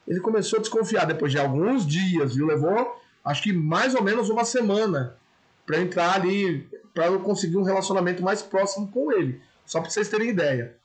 [0.07, 2.47] ele começou a desconfiar depois de alguns dias, viu?
[2.47, 5.17] Levou acho que mais ou menos uma semana
[5.65, 9.41] para entrar ali, para eu conseguir um relacionamento mais próximo com ele.
[9.65, 10.77] Só para vocês terem ideia.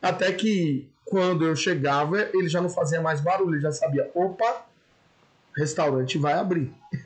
[0.00, 4.66] Até que quando eu chegava, ele já não fazia mais barulho, ele já sabia, opa,
[5.56, 6.72] restaurante vai abrir.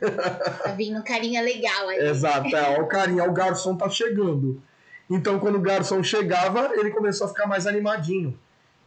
[0.63, 1.99] Tá vindo carinha legal aí.
[2.09, 4.61] Exato, é, ó, o carinha, o garçom tá chegando.
[5.09, 8.37] Então, quando o garçom chegava, ele começou a ficar mais animadinho.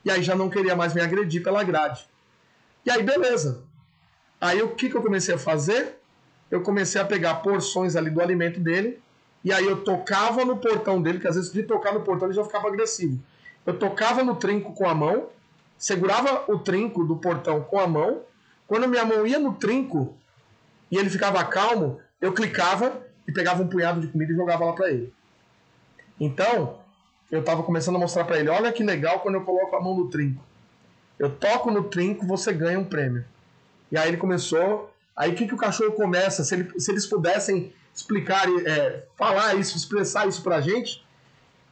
[0.04, 2.06] E aí já não queria mais me agredir pela grade.
[2.84, 3.64] E aí, beleza.
[4.40, 5.98] Aí o que, que eu comecei a fazer?
[6.50, 9.00] Eu comecei a pegar porções ali do alimento dele.
[9.44, 12.34] E aí eu tocava no portão dele, que às vezes de tocar no portão ele
[12.34, 13.18] já ficava agressivo.
[13.64, 15.28] Eu tocava no trinco com a mão,
[15.78, 18.22] segurava o trinco do portão com a mão.
[18.70, 20.16] Quando minha mão ia no trinco
[20.92, 24.72] e ele ficava calmo, eu clicava e pegava um punhado de comida e jogava lá
[24.74, 25.12] para ele.
[26.20, 26.78] Então,
[27.32, 29.96] eu estava começando a mostrar para ele: olha que legal quando eu coloco a mão
[29.96, 30.40] no trinco.
[31.18, 33.24] Eu toco no trinco, você ganha um prêmio.
[33.90, 34.94] E aí ele começou.
[35.16, 36.44] Aí o que, que o cachorro começa?
[36.44, 41.04] Se, ele, se eles pudessem explicar, é, falar isso, expressar isso pra gente,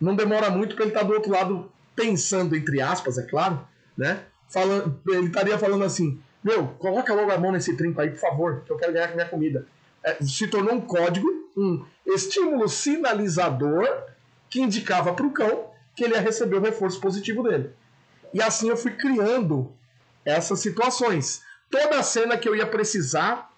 [0.01, 3.61] não demora muito para ele estar tá do outro lado pensando, entre aspas, é claro,
[3.97, 4.25] né?
[4.49, 8.63] Falando, ele estaria falando assim: Meu, coloca logo a mão nesse trinco aí, por favor,
[8.65, 9.67] que eu quero ganhar com minha comida.
[10.05, 13.87] É, se tornou um código, um estímulo sinalizador
[14.49, 17.71] que indicava para o cão que ele ia receber o reforço positivo dele.
[18.33, 19.73] E assim eu fui criando
[20.25, 21.43] essas situações.
[21.71, 23.53] Toda a cena que eu ia precisar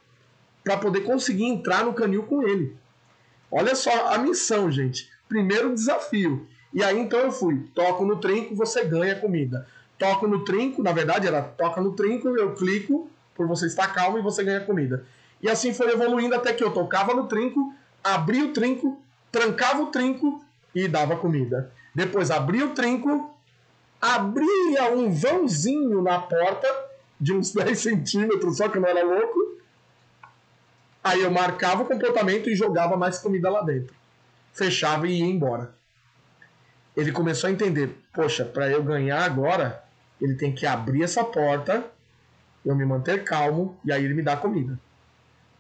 [0.65, 2.77] para poder conseguir entrar no canil com ele.
[3.51, 5.11] Olha só a missão, gente.
[5.29, 6.47] Primeiro desafio.
[6.73, 9.67] E aí então eu fui, toco no trinco, você ganha comida.
[10.01, 14.19] Toco no trinco, na verdade era toca no trinco, eu clico por você estar calmo
[14.19, 15.05] e você ganha comida.
[15.43, 18.99] E assim foi evoluindo até que eu tocava no trinco, abria o trinco,
[19.31, 20.43] trancava o trinco
[20.75, 21.71] e dava comida.
[21.95, 23.39] Depois abria o trinco,
[24.01, 26.67] abria um vãozinho na porta
[27.21, 29.59] de uns 10 centímetros, só que não era louco.
[31.05, 33.95] Aí eu marcava o comportamento e jogava mais comida lá dentro.
[34.55, 35.75] Fechava e ia embora.
[36.97, 39.90] Ele começou a entender: poxa, para eu ganhar agora,
[40.21, 41.91] ele tem que abrir essa porta,
[42.65, 44.79] eu me manter calmo e aí ele me dá comida.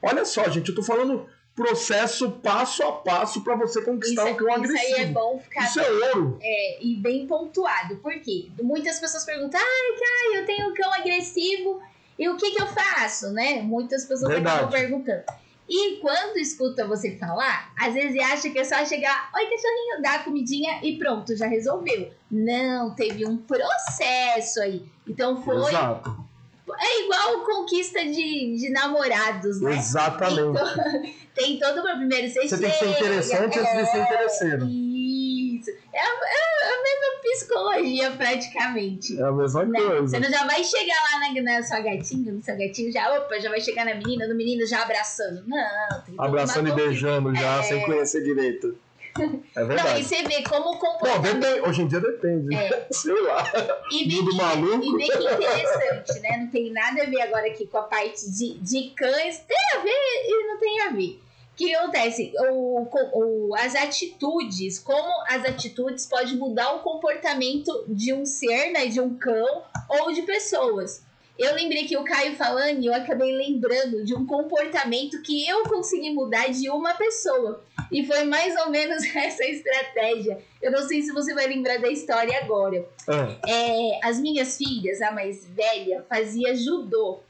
[0.02, 4.36] Olha só, gente, eu tô falando processo passo a passo para você conquistar isso, um
[4.36, 4.86] cão agressivo.
[4.86, 5.64] Isso aí é bom ficar.
[5.64, 6.38] Isso é ouro.
[6.40, 7.96] É, e bem pontuado.
[7.96, 8.48] Por quê?
[8.62, 11.82] Muitas pessoas perguntam: ai, ai, eu tenho um cão agressivo
[12.18, 13.60] e o que, que eu faço, né?
[13.62, 14.56] Muitas pessoas Verdade.
[14.56, 15.24] acabam perguntando.
[15.72, 20.16] E quando escuta você falar, às vezes acha que é só chegar, oi cachorrinho, dar
[20.16, 22.10] a comidinha e pronto, já resolveu.
[22.28, 24.84] Não, teve um processo aí.
[25.06, 26.28] Então foi Exato.
[26.76, 29.76] É igual conquista de, de namorados, né?
[29.76, 30.36] Exatamente.
[30.36, 33.92] Tem, to, tem todo o primeiro você Você tem que ser interessante é, antes de
[33.92, 34.66] ser interesseiro.
[35.60, 35.70] Isso.
[35.92, 39.20] É a, é a mesma psicologia praticamente.
[39.20, 39.80] É a mesma né?
[39.80, 40.06] coisa.
[40.08, 43.38] Você não já vai chegar lá na, na sua gatinha, no seu gatinho, já, opa,
[43.40, 45.42] já vai chegar na menina, no menino já abraçando.
[45.46, 47.62] Não, tem Abraçando e beijando já, É.
[47.62, 48.76] sem conhecer direito.
[49.18, 50.04] É Não, e verdade.
[50.04, 51.40] você vê como o comportamento.
[51.40, 52.54] depende, hoje em dia depende.
[52.54, 52.86] É.
[52.92, 53.44] Sei lá.
[53.90, 54.84] E vê, que, maluco.
[54.84, 56.36] e vê que interessante, né?
[56.38, 59.40] Não tem nada a ver agora aqui com a parte de, de cães.
[59.40, 61.20] Tem a ver e não tem a ver.
[61.52, 62.32] O que acontece?
[62.38, 68.86] O, o, as atitudes, como as atitudes podem mudar o comportamento de um ser, né?
[68.86, 71.02] De um cão ou de pessoas.
[71.40, 75.62] Eu lembrei que o Caio falando e eu acabei lembrando de um comportamento que eu
[75.62, 77.64] consegui mudar de uma pessoa.
[77.90, 80.38] E foi mais ou menos essa estratégia.
[80.60, 82.86] Eu não sei se você vai lembrar da história agora.
[83.08, 87.20] Ah, É, as minhas filhas, a mais velha, fazia judô.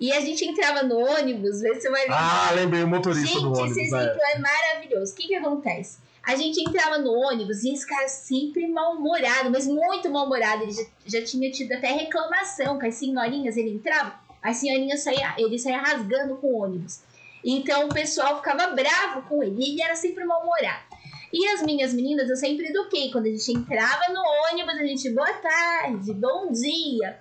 [0.00, 2.48] E a gente entrava no ônibus, vê se você vai lembrar.
[2.48, 3.76] Ah, lembrei o motorista gente, do esse ônibus.
[3.76, 3.82] né?
[3.82, 5.12] exemplo é maravilhoso.
[5.12, 5.98] O que que acontece?
[6.22, 10.62] A gente entrava no ônibus e esse cara sempre mal-humorado, mas muito mal-humorado.
[10.62, 13.56] Ele já, já tinha tido até reclamação com as senhorinhas.
[13.56, 17.00] Ele entrava, as senhorinhas saía, ele saía rasgando com o ônibus.
[17.44, 19.56] Então o pessoal ficava bravo com ele.
[19.58, 20.88] E ele era sempre mal-humorado.
[21.32, 23.10] E as minhas meninas, eu sempre eduquei.
[23.10, 27.18] Quando a gente entrava no ônibus, a gente, boa tarde, bom dia.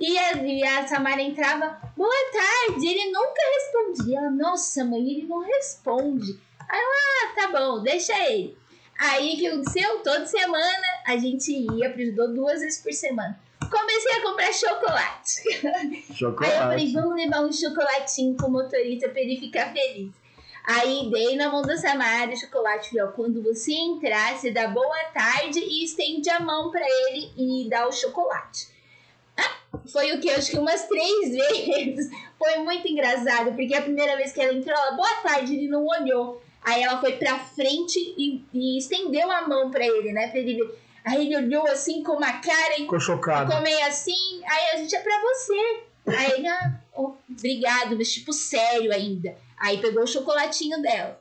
[0.00, 2.86] E a, e a Samara entrava, boa tarde.
[2.86, 4.18] Ele nunca respondia.
[4.18, 6.38] Ela, nossa, mãe, ele não responde.
[6.68, 8.56] Aí ela, ah, tá bom, deixa ele.
[8.98, 9.98] Aí o que aconteceu?
[10.00, 13.38] Toda semana a gente ia pro judô duas vezes por semana.
[13.70, 15.66] Comecei a comprar chocolate.
[15.66, 16.56] Aí eu Chocolate.
[16.56, 20.12] falei, vamos levar um chocolatinho pro motorista pra ele ficar feliz.
[20.64, 24.68] Aí dei na mão da Samara o chocolate, falei, ó, quando você entrar, você dá
[24.68, 28.68] boa tarde e estende a mão pra ele e dá o chocolate.
[29.92, 30.30] Foi o que?
[30.30, 32.10] Acho que umas três vezes.
[32.38, 35.86] Foi muito engraçado, porque a primeira vez que ela entrou, ela, boa tarde, ele não
[35.86, 36.42] olhou.
[36.62, 40.28] Aí ela foi pra frente e, e estendeu a mão pra ele, né?
[40.28, 40.78] Pra ele ver.
[41.04, 43.50] Aí ele olhou assim com uma cara e Ficou chocado.
[43.50, 45.82] Ficou meio assim, aí a gente é pra você.
[46.06, 49.34] Aí ele, ah, oh, obrigado, mas tipo, sério ainda.
[49.56, 51.18] Aí pegou o chocolatinho dela.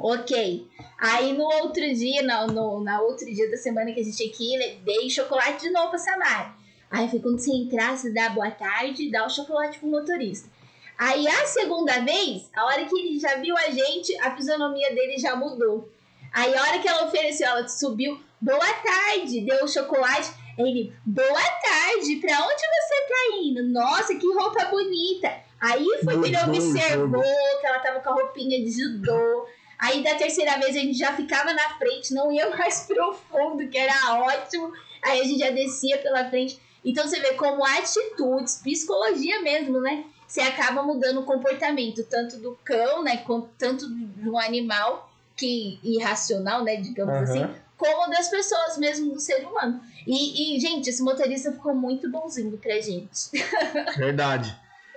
[0.00, 0.66] Ok.
[0.98, 4.54] Aí no outro dia, no, no, na outro dia da semana que a gente que
[4.54, 6.63] ir, dei chocolate de novo pra Samara.
[6.94, 10.48] Aí foi quando você entrar, você dá boa tarde e dá o chocolate pro motorista.
[10.96, 15.18] Aí a segunda vez, a hora que ele já viu a gente, a fisionomia dele
[15.18, 15.90] já mudou.
[16.32, 20.30] Aí a hora que ela ofereceu, ela subiu, boa tarde, deu o chocolate.
[20.56, 23.72] Ele, boa tarde, pra onde você tá indo?
[23.72, 25.34] Nossa, que roupa bonita.
[25.60, 27.24] Aí foi que ele observou
[27.60, 29.48] que ela tava com a roupinha de judô.
[29.80, 33.68] Aí da terceira vez a gente já ficava na frente, não ia mais pro fundo,
[33.68, 34.72] que era ótimo.
[35.02, 36.62] Aí a gente já descia pela frente.
[36.84, 40.04] Então você vê como atitudes, psicologia mesmo, né?
[40.26, 43.24] Você acaba mudando o comportamento, tanto do cão, né?
[43.56, 46.76] Tanto de um animal que irracional, né?
[46.76, 47.22] Digamos Aham.
[47.22, 49.80] assim, como das pessoas mesmo, do ser humano.
[50.06, 53.30] E, e, gente, esse motorista ficou muito bonzinho pra gente.
[53.96, 54.54] Verdade.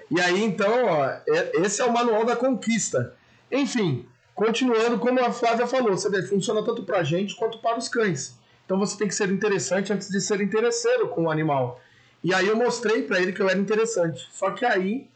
[0.09, 3.13] E aí, então, ó, é- esse é o manual da conquista.
[3.51, 7.89] Enfim, continuando, como a Flávia falou, você vê, funciona tanto pra gente quanto para os
[7.89, 8.35] cães.
[8.67, 11.81] Então você tem que ser interessante antes de ser interesseiro com o animal.
[12.23, 14.27] E aí eu mostrei pra ele que eu era interessante.
[14.31, 15.09] Só que aí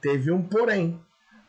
[0.00, 1.00] teve um porém.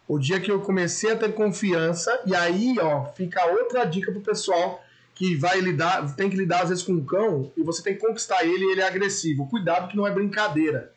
[0.08, 4.22] O dia que eu comecei a ter confiança, e aí, ó, fica outra dica pro
[4.22, 7.94] pessoal que vai lidar, tem que lidar às vezes com um cão e você tem
[7.94, 9.48] que conquistar ele e ele é agressivo.
[9.48, 10.92] Cuidado que não é brincadeira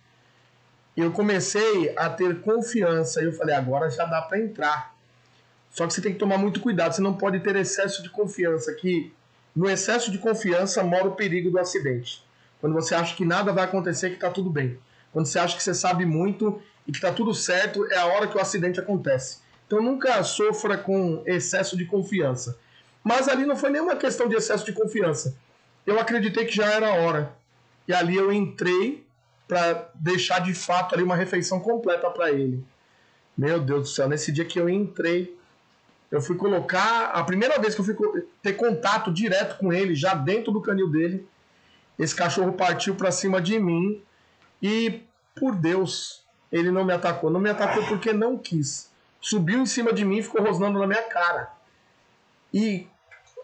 [0.96, 4.94] eu comecei a ter confiança e eu falei, agora já dá para entrar.
[5.70, 8.74] Só que você tem que tomar muito cuidado, você não pode ter excesso de confiança,
[8.74, 9.12] que
[9.54, 12.24] no excesso de confiança mora o perigo do acidente.
[12.60, 14.78] Quando você acha que nada vai acontecer, que tá tudo bem.
[15.12, 18.26] Quando você acha que você sabe muito e que tá tudo certo, é a hora
[18.26, 19.40] que o acidente acontece.
[19.66, 22.58] Então nunca sofra com excesso de confiança.
[23.02, 25.36] Mas ali não foi nenhuma questão de excesso de confiança.
[25.86, 27.36] Eu acreditei que já era a hora.
[27.86, 29.04] E ali eu entrei
[29.48, 32.64] para deixar de fato ali uma refeição completa para ele.
[33.36, 35.36] Meu Deus do céu, nesse dia que eu entrei,
[36.12, 37.96] eu fui colocar a primeira vez que eu fui
[38.40, 41.26] ter contato direto com ele, já dentro do canil dele,
[41.98, 44.00] esse cachorro partiu para cima de mim
[44.62, 45.02] e
[45.34, 46.22] por Deus,
[46.52, 48.90] ele não me atacou, não me atacou porque não quis.
[49.20, 51.50] Subiu em cima de mim e ficou rosnando na minha cara.
[52.54, 52.86] E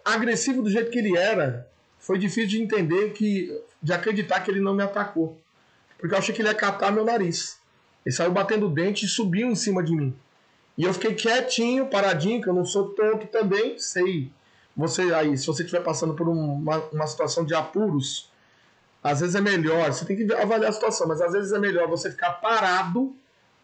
[0.04, 1.66] agressivo do jeito que ele era,
[1.98, 5.40] foi difícil de entender que de acreditar que ele não me atacou
[5.98, 7.58] porque eu achei que ele ia catar meu nariz.
[8.06, 10.14] Ele saiu batendo o dente e subiu em cima de mim.
[10.78, 14.30] E eu fiquei quietinho, paradinho, que eu não sou tonto também, sei.
[14.76, 18.30] Você aí, se você estiver passando por um- uma, uma situação de apuros,
[19.02, 21.88] às vezes é melhor, você tem que avaliar a situação, mas às vezes é melhor
[21.88, 23.12] você ficar parado,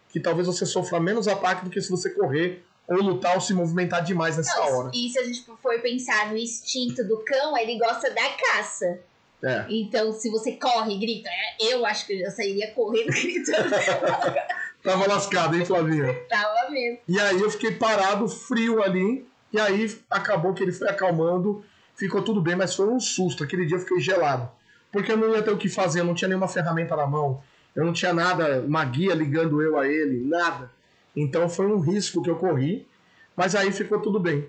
[0.09, 3.55] que talvez você sofra menos ataque do que se você correr ou lutar ou se
[3.55, 4.91] movimentar demais nessa Não, hora.
[4.93, 8.99] E se a gente for pensar no instinto do cão, ele gosta da caça.
[9.43, 9.67] É.
[9.69, 13.71] Então, se você corre e grita, eu acho que eu já sairia correndo gritando.
[14.85, 16.13] Tava lascado, hein, Flavinha?
[16.29, 16.99] Tava mesmo.
[17.09, 21.65] E aí eu fiquei parado, frio ali, e aí acabou que ele foi acalmando,
[21.97, 23.43] ficou tudo bem, mas foi um susto.
[23.43, 24.47] Aquele dia eu fiquei gelado.
[24.93, 27.43] Porque eu não ia ter o que fazer, eu não tinha nenhuma ferramenta na mão,
[27.75, 30.71] eu não tinha nada, uma guia ligando eu a ele, nada.
[31.17, 32.87] Então foi um risco que eu corri,
[33.35, 34.47] mas aí ficou tudo bem.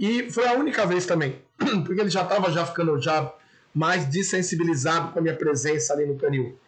[0.00, 1.40] E foi a única vez também,
[1.84, 3.30] porque ele já estava já ficando já
[3.74, 6.58] mais desensibilizado com a minha presença ali no canil.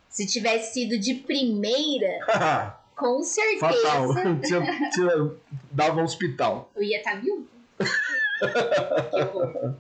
[0.08, 2.18] se tivesse sido de primeira,
[2.96, 4.14] com certeza Fatal.
[4.44, 5.30] tinha, tinha,
[5.70, 6.70] dava um hospital.
[6.76, 7.20] eu ia estar.
[7.20, 9.74] Que horror.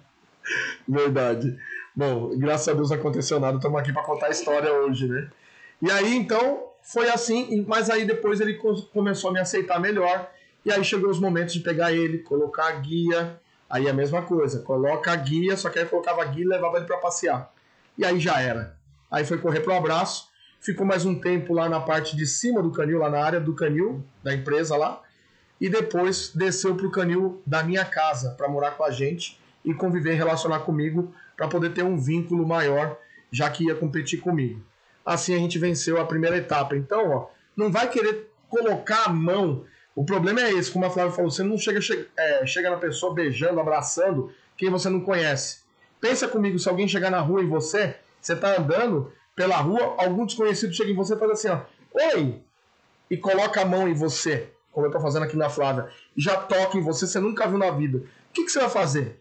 [0.86, 1.58] Verdade.
[1.94, 5.28] Bom, graças a Deus não aconteceu nada, estamos aqui para contar a história hoje, né?
[5.82, 10.30] E aí, então, foi assim, mas aí depois ele co- começou a me aceitar melhor,
[10.64, 14.60] e aí chegou os momentos de pegar ele, colocar a guia, aí a mesma coisa,
[14.60, 17.52] coloca a guia, só que aí colocava a guia e levava ele para passear.
[17.96, 18.76] E aí já era.
[19.10, 20.28] Aí foi correr pro abraço,
[20.60, 23.54] ficou mais um tempo lá na parte de cima do canil, lá na área do
[23.54, 25.02] canil, da empresa lá,
[25.60, 30.14] e depois desceu pro canil da minha casa para morar com a gente e conviver
[30.14, 32.96] relacionar comigo para poder ter um vínculo maior,
[33.30, 34.62] já que ia competir comigo.
[35.04, 36.76] Assim a gente venceu a primeira etapa.
[36.76, 37.26] Então, ó,
[37.56, 39.64] não vai querer colocar a mão.
[39.98, 42.76] O problema é esse, como a Flávia falou, você não chega, chega, é, chega na
[42.76, 45.58] pessoa beijando, abraçando quem você não conhece.
[46.00, 50.24] Pensa comigo, se alguém chegar na rua em você, você tá andando pela rua, algum
[50.24, 51.62] desconhecido chega em você e faz assim, ó,
[52.14, 52.40] oi,
[53.10, 56.36] e coloca a mão em você, como eu tô fazendo aqui na Flávia, e já
[56.36, 57.98] toca em você, você nunca viu na vida.
[57.98, 59.20] O que, que você vai fazer?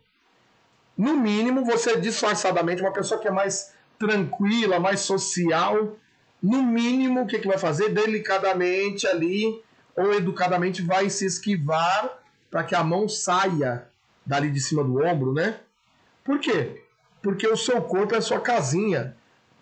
[0.96, 5.98] No mínimo, você disfarçadamente, uma pessoa que é mais tranquila, mais social,
[6.40, 7.90] no mínimo, o que, que vai fazer?
[7.90, 9.60] Delicadamente ali,
[9.98, 12.20] ou educadamente, vai se esquivar
[12.52, 13.88] para que a mão saia
[14.24, 15.60] dali de cima do ombro, né?
[16.24, 16.84] Por quê?
[17.22, 19.16] Porque o seu corpo é a sua casinha.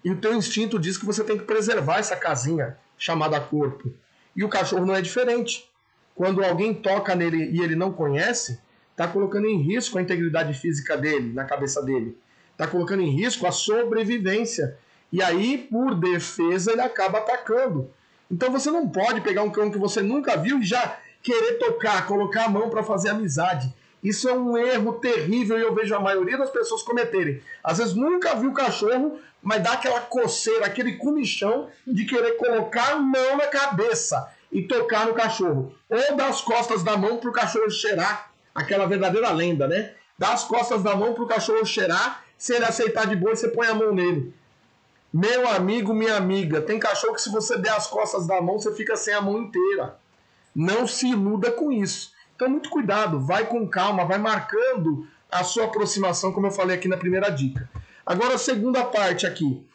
[0.03, 3.93] E o teu instinto diz que você tem que preservar essa casinha chamada corpo.
[4.35, 5.69] E o cachorro não é diferente.
[6.13, 8.59] Quando alguém toca nele e ele não conhece,
[8.91, 12.17] está colocando em risco a integridade física dele, na cabeça dele.
[12.51, 14.77] Está colocando em risco a sobrevivência.
[15.11, 17.89] E aí, por defesa, ele acaba atacando.
[18.29, 22.05] Então você não pode pegar um cão que você nunca viu e já querer tocar,
[22.07, 23.73] colocar a mão para fazer amizade.
[24.03, 27.41] Isso é um erro terrível e eu vejo a maioria das pessoas cometerem.
[27.63, 32.93] Às vezes nunca viu o cachorro, mas dá aquela coceira, aquele comichão de querer colocar
[32.93, 35.73] a mão na cabeça e tocar no cachorro.
[35.89, 39.93] Ou dar as costas da mão para o cachorro cheirar, aquela verdadeira lenda, né?
[40.17, 43.47] Dá as costas da mão para o cachorro cheirar, se ele aceitar de boa, você
[43.47, 44.33] põe a mão nele.
[45.17, 48.75] Meu amigo, minha amiga, tem cachorro que se você der as costas da mão, você
[48.75, 49.95] fica sem a mão inteira.
[50.53, 52.11] Não se iluda com isso.
[52.35, 56.89] Então, muito cuidado, vai com calma, vai marcando a sua aproximação, como eu falei aqui
[56.89, 57.69] na primeira dica.
[58.05, 59.65] Agora, a segunda parte aqui.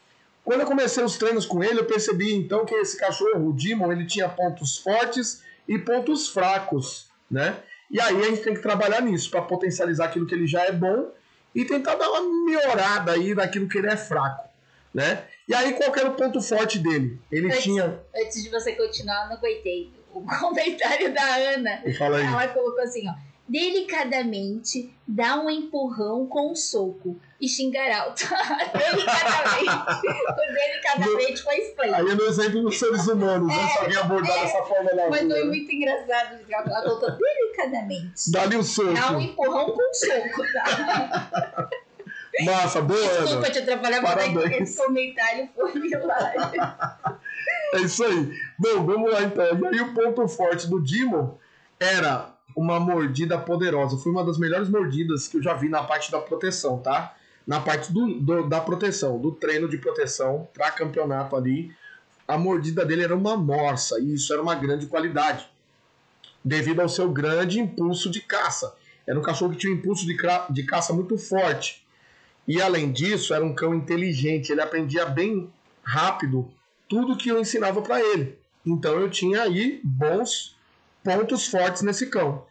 [0.44, 3.90] Quando eu comecei os treinos com ele, eu percebi então que esse cachorro, o Demon,
[3.90, 7.57] ele tinha pontos fortes e pontos fracos, né?
[7.90, 10.72] E aí a gente tem que trabalhar nisso para potencializar aquilo que ele já é
[10.72, 11.11] bom
[11.55, 14.49] e tentar dar uma melhorada aí naquilo que ele é fraco,
[14.94, 15.24] né?
[15.48, 17.18] E aí qual era o ponto forte dele?
[17.31, 19.92] Ele Antes- tinha, Antes de você continuar, eu não aguentei.
[20.12, 21.83] O comentário da Ana.
[21.85, 23.12] Ela colocou assim, ó.
[23.48, 28.22] Delicadamente, dá um empurrão com um soco e xingar alto.
[28.72, 30.07] delicadamente.
[30.07, 31.96] o delicadamente foi esplêndido.
[31.96, 33.68] Aí é no exemplo dos seres humanos, né?
[33.68, 35.44] Se alguém abordar é, dessa forma na Mas rua, foi né?
[35.44, 36.38] muito engraçado.
[36.48, 38.31] Ela colocou delicadamente.
[38.31, 38.92] Dá-lhe um soco.
[38.94, 41.70] Dá um empurrão com um soco, tá?
[42.44, 43.20] Massa, boa, Ana.
[43.22, 46.40] Desculpa te atrapalhar, mas é que esse comentário foi hilário.
[47.74, 48.33] É isso aí.
[48.59, 49.44] Bom, vamos lá então.
[49.44, 51.35] E aí o ponto forte do Demon
[51.79, 53.96] era uma mordida poderosa.
[53.96, 57.14] Foi uma das melhores mordidas que eu já vi na parte da proteção, tá?
[57.46, 61.72] Na parte do, do- da proteção, do treino de proteção para campeonato ali.
[62.26, 65.48] A mordida dele era uma morsa, e isso era uma grande qualidade.
[66.44, 68.74] Devido ao seu grande impulso de caça.
[69.07, 70.16] Era um cachorro que tinha um impulso de,
[70.50, 71.85] de caça muito forte.
[72.50, 74.50] E além disso, era um cão inteligente.
[74.50, 75.48] Ele aprendia bem
[75.84, 76.50] rápido
[76.88, 78.40] tudo que eu ensinava para ele.
[78.66, 80.59] Então eu tinha aí bons
[81.05, 82.44] pontos fortes nesse cão.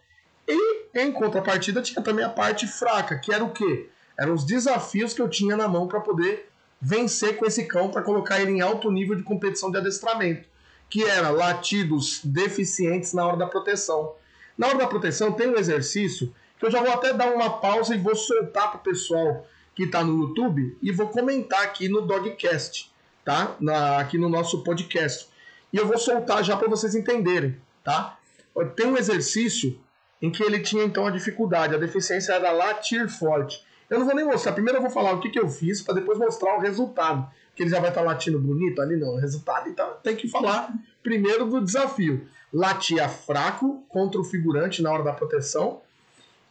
[0.47, 3.89] E em contrapartida tinha também a parte fraca, que era o quê?
[4.17, 8.01] Eram os desafios que eu tinha na mão para poder vencer com esse cão para
[8.01, 10.47] colocar ele em alto nível de competição de adestramento,
[10.89, 14.13] que era latidos deficientes na hora da proteção.
[14.57, 17.93] Na hora da proteção tem um exercício que eu já vou até dar uma pausa
[17.93, 19.45] e vou soltar para o pessoal
[19.79, 22.91] que está no YouTube e vou comentar aqui no Dogcast,
[23.23, 23.55] tá?
[23.61, 25.29] Na, aqui no nosso podcast.
[25.71, 28.19] E eu vou soltar já para vocês entenderem, tá?
[28.75, 29.79] Tem um exercício
[30.21, 33.65] em que ele tinha então a dificuldade, a deficiência era latir forte.
[33.89, 35.93] Eu não vou nem mostrar, primeiro eu vou falar o que, que eu fiz para
[35.93, 37.25] depois mostrar o resultado.
[37.55, 40.27] Que ele já vai estar tá latindo bonito ali, não, o resultado, então tem que
[40.27, 42.27] falar primeiro do desafio.
[42.51, 45.79] Latia fraco contra o figurante na hora da proteção.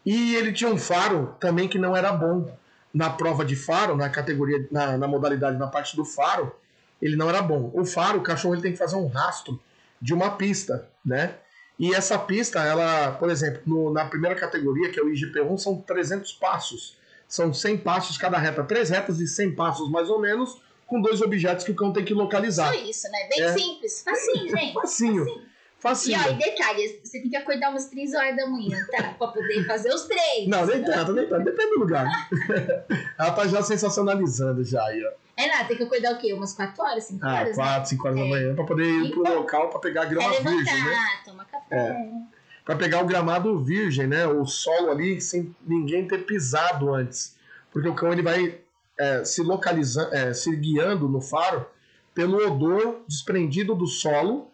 [0.07, 2.57] E ele tinha um faro também que não era bom.
[2.99, 6.53] Na prova de faro, na categoria, na, na modalidade, na parte do faro,
[7.01, 7.71] ele não era bom.
[7.73, 9.61] O faro, o cachorro ele tem que fazer um rastro
[10.03, 11.37] de uma pista, né?
[11.79, 15.81] E essa pista, ela, por exemplo, no, na primeira categoria, que é o IGP1, são
[15.81, 16.97] 300 passos.
[17.29, 21.23] São 100 passos cada reta, três retas de 100 passos mais ou menos, com dois
[21.23, 22.75] objetos que o cão tem que localizar.
[22.75, 23.29] Só isso, né?
[23.29, 23.53] Bem é.
[23.53, 24.75] simples, facinho, gente.
[24.75, 25.25] Facinho.
[25.25, 25.48] facinho.
[25.79, 26.19] Facinho.
[26.19, 29.15] E ó, e detalhe, você tem que acordar umas 3 horas da manhã, tá?
[29.17, 30.49] pra poder fazer os três.
[30.49, 31.45] Não, nem tanto, nem tanto.
[31.45, 32.07] Depende do lugar.
[33.19, 35.13] Ela tá já sensacionalizando já aí, ó.
[35.37, 36.33] É nada, tem que acordar o quê?
[36.33, 37.59] Umas 4 horas, 5 ah, horas?
[37.59, 38.23] Ah, 4, 5 horas é.
[38.23, 40.85] da manhã, pra poder ir pro então, local pra pegar a grama é levantar, virgem,
[40.85, 40.97] né?
[41.25, 41.77] tomar café.
[41.77, 42.11] É.
[42.65, 44.27] Pra pegar o gramado virgem, né?
[44.27, 47.37] O solo ali sem ninguém ter pisado antes.
[47.73, 48.59] Porque o cão ele vai
[48.99, 51.65] é, se localizando, é, se guiando no faro
[52.13, 54.51] pelo odor desprendido do solo,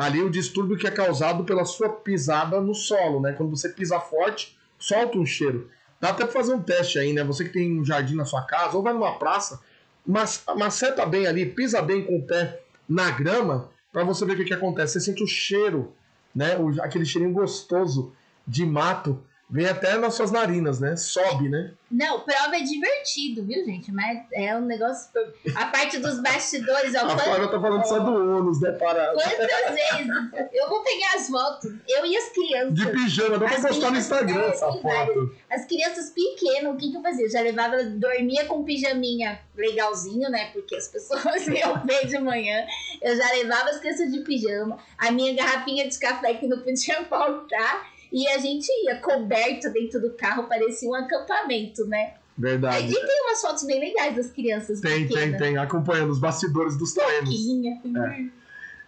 [0.00, 3.34] ali o distúrbio que é causado pela sua pisada no solo, né?
[3.34, 5.68] Quando você pisa forte, solta um cheiro.
[6.00, 7.22] Dá até pra fazer um teste aí, né?
[7.22, 9.60] Você que tem um jardim na sua casa ou vai numa praça,
[10.06, 14.36] mas maceta bem ali, pisa bem com o pé na grama, para você ver o
[14.36, 14.94] que, que acontece.
[14.94, 15.92] Você sente o cheiro,
[16.34, 16.56] né?
[16.56, 18.10] O, aquele cheirinho gostoso
[18.46, 20.96] de mato Vem até nas suas narinas, né?
[20.96, 21.72] Sobe, né?
[21.90, 23.90] Não, prova é divertido, viu, gente?
[23.90, 25.10] Mas é um negócio.
[25.56, 26.94] A parte dos bastidores.
[26.94, 28.70] Ó, a Flávia tá falando só do ônus, né?
[28.72, 29.12] Para...
[29.12, 30.08] Quantas vezes?
[30.52, 31.72] Eu vou pegar as fotos.
[31.88, 32.74] Eu e as crianças.
[32.74, 34.82] De pijama, dá pra postar no Instagram essa foto.
[34.82, 35.30] Várias.
[35.50, 37.26] As crianças pequenas, o que, que eu fazia?
[37.26, 40.50] Eu já levava, dormia com pijaminha legalzinho, né?
[40.52, 42.64] Porque as pessoas iam ver de manhã.
[43.02, 47.04] Eu já levava as crianças de pijama, a minha garrafinha de café que não podia
[47.06, 47.89] faltar.
[48.12, 52.14] E a gente ia coberto dentro do carro, parecia um acampamento, né?
[52.36, 52.90] Verdade.
[52.90, 54.80] E tem umas fotos bem legais das crianças.
[54.80, 55.38] Tem, pequenas.
[55.38, 57.30] tem, tem, acompanhando os bastidores dos treinos.
[57.30, 58.24] É.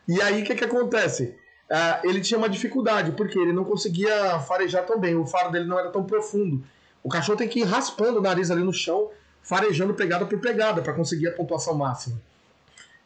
[0.08, 1.36] E aí o que, que acontece?
[1.70, 5.66] Uh, ele tinha uma dificuldade, porque ele não conseguia farejar tão bem, o faro dele
[5.66, 6.64] não era tão profundo.
[7.02, 9.10] O cachorro tem que ir raspando o nariz ali no chão,
[9.42, 12.20] farejando pegada por pegada, para conseguir a pontuação máxima.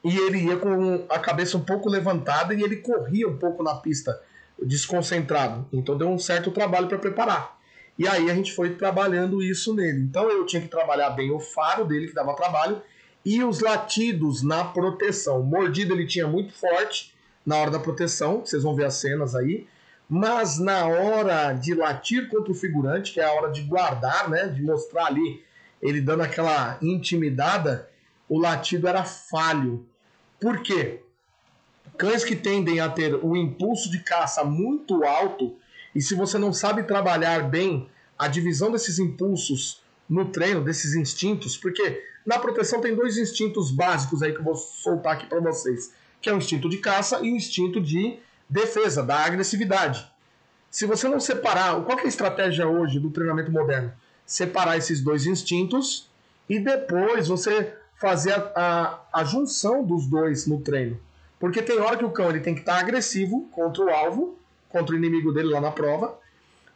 [0.05, 3.75] E ele ia com a cabeça um pouco levantada e ele corria um pouco na
[3.75, 4.21] pista
[4.63, 5.67] desconcentrado.
[5.73, 7.57] Então deu um certo trabalho para preparar.
[7.99, 10.01] E aí a gente foi trabalhando isso nele.
[10.01, 12.83] Então eu tinha que trabalhar bem o faro dele, que dava trabalho,
[13.25, 15.43] e os latidos na proteção.
[15.43, 19.67] Mordida ele tinha muito forte na hora da proteção, vocês vão ver as cenas aí.
[20.09, 24.47] Mas na hora de latir contra o figurante, que é a hora de guardar, né,
[24.47, 25.43] de mostrar ali
[25.83, 27.89] ele dando aquela intimidada,
[28.29, 29.87] o latido era falho.
[30.41, 31.03] Por quê?
[31.99, 35.57] Cães que tendem a ter um impulso de caça muito alto,
[35.95, 37.89] e se você não sabe trabalhar bem
[38.19, 44.23] a divisão desses impulsos no treino, desses instintos, porque na proteção tem dois instintos básicos
[44.23, 47.33] aí que eu vou soltar aqui para vocês, que é o instinto de caça e
[47.33, 48.19] o instinto de
[48.49, 50.07] defesa, da agressividade.
[50.71, 53.93] Se você não separar, qual é a estratégia hoje do treinamento moderno?
[54.25, 56.11] Separar esses dois instintos
[56.49, 58.53] e depois você fazer a,
[59.13, 61.01] a, a junção dos dois no treino.
[61.39, 64.39] Porque tem hora que o cão ele tem que estar tá agressivo contra o alvo,
[64.69, 66.19] contra o inimigo dele lá na prova,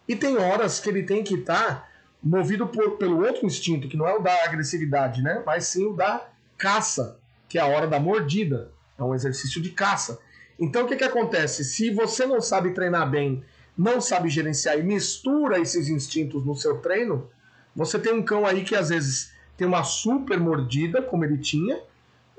[0.06, 1.88] e tem horas que ele tem que estar tá
[2.22, 5.42] movido por, pelo outro instinto, que não é o da agressividade, né?
[5.46, 8.70] mas sim o da caça, que é a hora da mordida.
[8.98, 10.18] É um exercício de caça.
[10.58, 11.64] Então o que, que acontece?
[11.64, 13.42] Se você não sabe treinar bem,
[13.76, 17.30] não sabe gerenciar e mistura esses instintos no seu treino,
[17.74, 21.80] você tem um cão aí que às vezes tem uma super mordida, como ele tinha,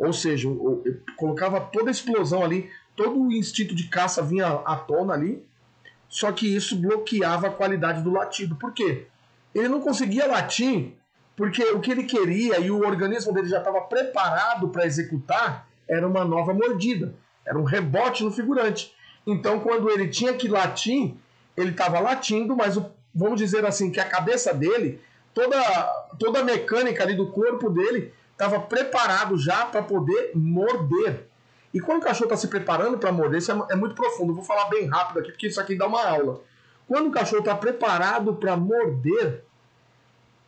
[0.02, 4.48] ou seja, eu, eu colocava toda a explosão ali, todo o instinto de caça vinha
[4.48, 5.46] à tona ali,
[6.10, 8.56] só que isso bloqueava a qualidade do latido.
[8.56, 9.06] Por quê?
[9.54, 10.94] Ele não conseguia latir
[11.36, 16.08] porque o que ele queria e o organismo dele já estava preparado para executar era
[16.08, 17.14] uma nova mordida,
[17.46, 18.94] era um rebote no figurante.
[19.26, 21.14] Então, quando ele tinha que latir,
[21.56, 25.00] ele estava latindo, mas o, vamos dizer assim que a cabeça dele,
[25.34, 25.62] toda,
[26.18, 31.28] toda a mecânica ali do corpo dele estava preparado já para poder morder.
[31.72, 34.32] E quando o cachorro está se preparando para morder, isso é, é, muito profundo.
[34.32, 36.42] Eu vou falar bem rápido aqui, porque isso aqui dá uma aula.
[36.88, 39.44] Quando o cachorro está preparado para morder,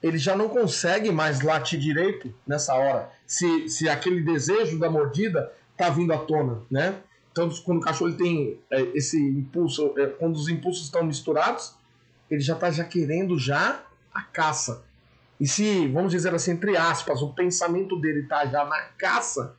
[0.01, 3.09] ele já não consegue mais latir direito nessa hora.
[3.27, 6.95] Se, se aquele desejo da mordida está vindo à tona, né?
[7.31, 11.75] Então, quando o cachorro tem é, esse impulso, é, quando os impulsos estão misturados,
[12.29, 13.83] ele já está já querendo já
[14.13, 14.83] a caça.
[15.39, 19.55] E se, vamos dizer assim, entre aspas, o pensamento dele está já na caça,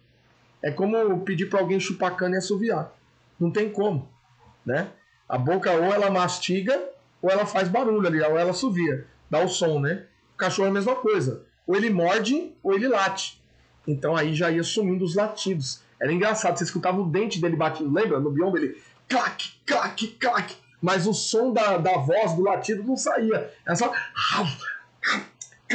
[0.62, 2.92] é como pedir para alguém chupar cana e assoviar.
[3.38, 4.08] Não tem como,
[4.64, 4.88] né?
[5.28, 6.80] A boca ou ela mastiga
[7.20, 10.04] ou ela faz barulho ali, ou ela assovia, dá o som, né?
[10.34, 11.42] O cachorro é a mesma coisa.
[11.66, 13.42] Ou ele morde ou ele late.
[13.86, 15.82] Então aí já ia sumindo os latidos.
[16.00, 18.20] Era engraçado, você escutava o dente dele batendo, lembra?
[18.20, 20.56] No biombo ele clac, clac, clac.
[20.82, 23.50] Mas o som da, da voz, do latido, não saía.
[23.64, 23.90] Era só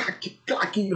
[0.01, 0.89] clac, clac,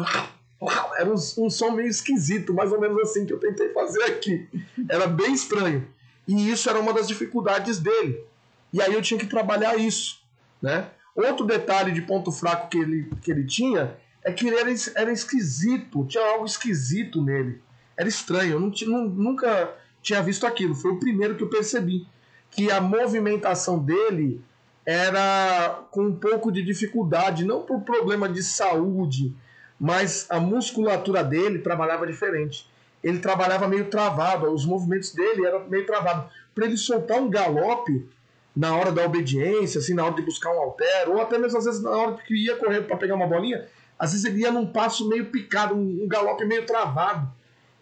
[0.97, 4.47] era um, um som meio esquisito, mais ou menos assim que eu tentei fazer aqui.
[4.89, 5.87] Era bem estranho.
[6.27, 8.23] E isso era uma das dificuldades dele.
[8.71, 10.21] E aí eu tinha que trabalhar isso.
[10.61, 10.87] Né?
[11.15, 15.11] Outro detalhe de ponto fraco que ele, que ele tinha é que ele era, era
[15.11, 17.61] esquisito, tinha algo esquisito nele.
[17.97, 20.73] Era estranho, eu não, não, nunca tinha visto aquilo.
[20.73, 22.07] Foi o primeiro que eu percebi.
[22.49, 24.41] Que a movimentação dele
[24.85, 29.33] era com um pouco de dificuldade, não por problema de saúde,
[29.79, 32.69] mas a musculatura dele trabalhava diferente.
[33.03, 36.31] Ele trabalhava meio travado, os movimentos dele eram meio travados.
[36.55, 38.07] Para ele soltar um galope
[38.55, 41.65] na hora da obediência, assim, na hora de buscar um alter, ou até mesmo às
[41.65, 43.65] vezes na hora que ia correr para pegar uma bolinha,
[43.97, 47.27] às vezes ele ia num passo meio picado, um, um galope meio travado.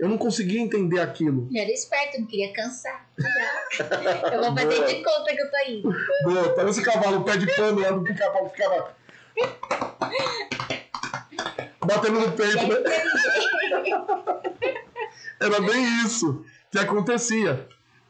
[0.02, 1.48] Eu não conseguia entender aquilo.
[1.52, 3.08] Ele era esperto, não queria cansar.
[4.34, 5.96] eu vou fazer de conta que eu tô indo.
[6.24, 8.96] Boa, parece esse cavalo pé de pano lá do pica-pau ficava.
[11.86, 12.78] Batendo no peito, né?
[15.40, 17.68] Era bem isso que acontecia.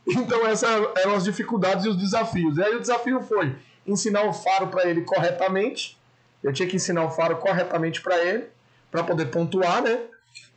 [0.07, 2.57] Então, essas eram as dificuldades e os desafios.
[2.57, 3.53] E aí, o desafio foi
[3.85, 5.99] ensinar o faro para ele corretamente.
[6.41, 8.47] Eu tinha que ensinar o faro corretamente para ele,
[8.89, 9.99] para poder pontuar, né?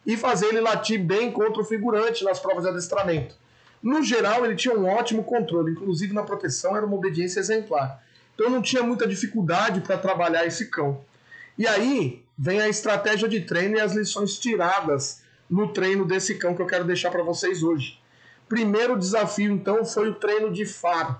[0.06, 3.34] E fazer ele latir bem contra o figurante nas provas de adestramento.
[3.82, 8.02] No geral, ele tinha um ótimo controle, inclusive na proteção era uma obediência exemplar.
[8.34, 11.00] Então, não tinha muita dificuldade para trabalhar esse cão.
[11.56, 16.54] E aí vem a estratégia de treino e as lições tiradas no treino desse cão
[16.54, 18.00] que eu quero deixar para vocês hoje.
[18.48, 21.16] Primeiro desafio, então, foi o treino de faro.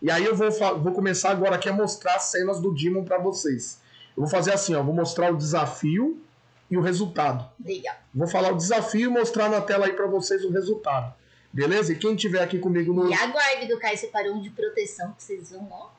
[0.00, 3.18] E aí eu vou, vou começar agora aqui a mostrar as cenas do Demon para
[3.18, 3.80] vocês.
[4.16, 6.20] Eu vou fazer assim, ó, vou mostrar o desafio
[6.72, 7.46] e o resultado.
[7.62, 7.94] Legal.
[8.14, 11.12] Vou falar o desafio e mostrar na tela aí para vocês o resultado.
[11.52, 11.92] Beleza?
[11.92, 13.10] E quem tiver aqui comigo no.
[13.10, 15.90] E aguarde do Caio separou um de proteção que vocês vão, ó.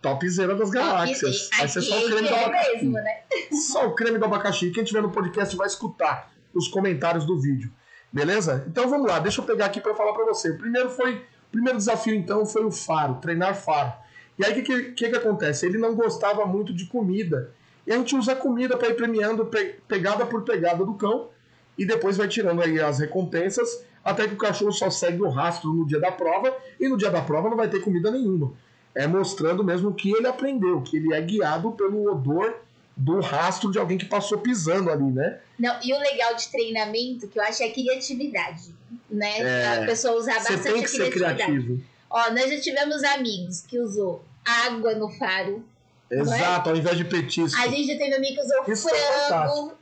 [0.00, 1.50] Topzera das galáxias.
[1.58, 2.74] Vai ser só o creme do é abacaxi.
[2.74, 3.20] mesmo, né?
[3.50, 4.70] Só o creme do abacaxi.
[4.70, 7.72] Quem tiver no podcast vai escutar os comentários do vídeo.
[8.12, 8.64] Beleza?
[8.68, 10.50] Então vamos lá, deixa eu pegar aqui para falar para você.
[10.50, 13.92] O primeiro foi, o primeiro desafio então foi o faro, treinar faro.
[14.38, 15.66] E aí o que, que, que, acontece?
[15.66, 17.52] Ele não gostava muito de comida.
[17.90, 21.28] E a gente usa comida para ir premiando pe, pegada por pegada do cão
[21.76, 25.72] e depois vai tirando aí as recompensas até que o cachorro só segue o rastro
[25.72, 28.52] no dia da prova e no dia da prova não vai ter comida nenhuma.
[28.94, 32.54] É mostrando mesmo que ele aprendeu, que ele é guiado pelo odor
[32.96, 35.40] do rastro de alguém que passou pisando ali, né?
[35.58, 38.72] Não, e o legal de treinamento, que eu acho, é a criatividade,
[39.10, 39.40] né?
[39.40, 41.38] É, a pessoa usar bastante tem que a criatividade.
[41.38, 41.82] Ser criativo.
[42.08, 45.64] Ó, nós já tivemos amigos que usou água no faro.
[46.10, 46.20] É?
[46.20, 46.72] Exato, é?
[46.72, 47.60] ao invés de petisco.
[47.60, 49.72] A gente já teve amigo que usou Isso é frango,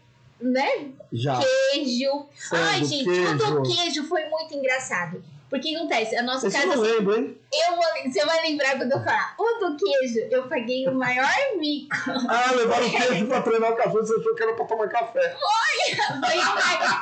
[0.41, 0.89] é né?
[1.12, 1.41] Já.
[1.41, 2.26] Queijo.
[2.37, 3.33] Frango, Ai, gente, queijo.
[3.33, 5.22] o do queijo foi muito engraçado.
[5.49, 6.64] Porque acontece, a nossa casa.
[6.66, 7.38] eu não lembro, hein?
[7.53, 9.34] Eu vou, você vai lembrar quando eu falar.
[9.38, 11.26] O do queijo, eu paguei o maior
[11.59, 11.96] mico.
[12.28, 15.36] Ah, levaram o queijo pra treinar o cachorro, você achou que era pra tomar café.
[15.38, 16.42] Foi, foi,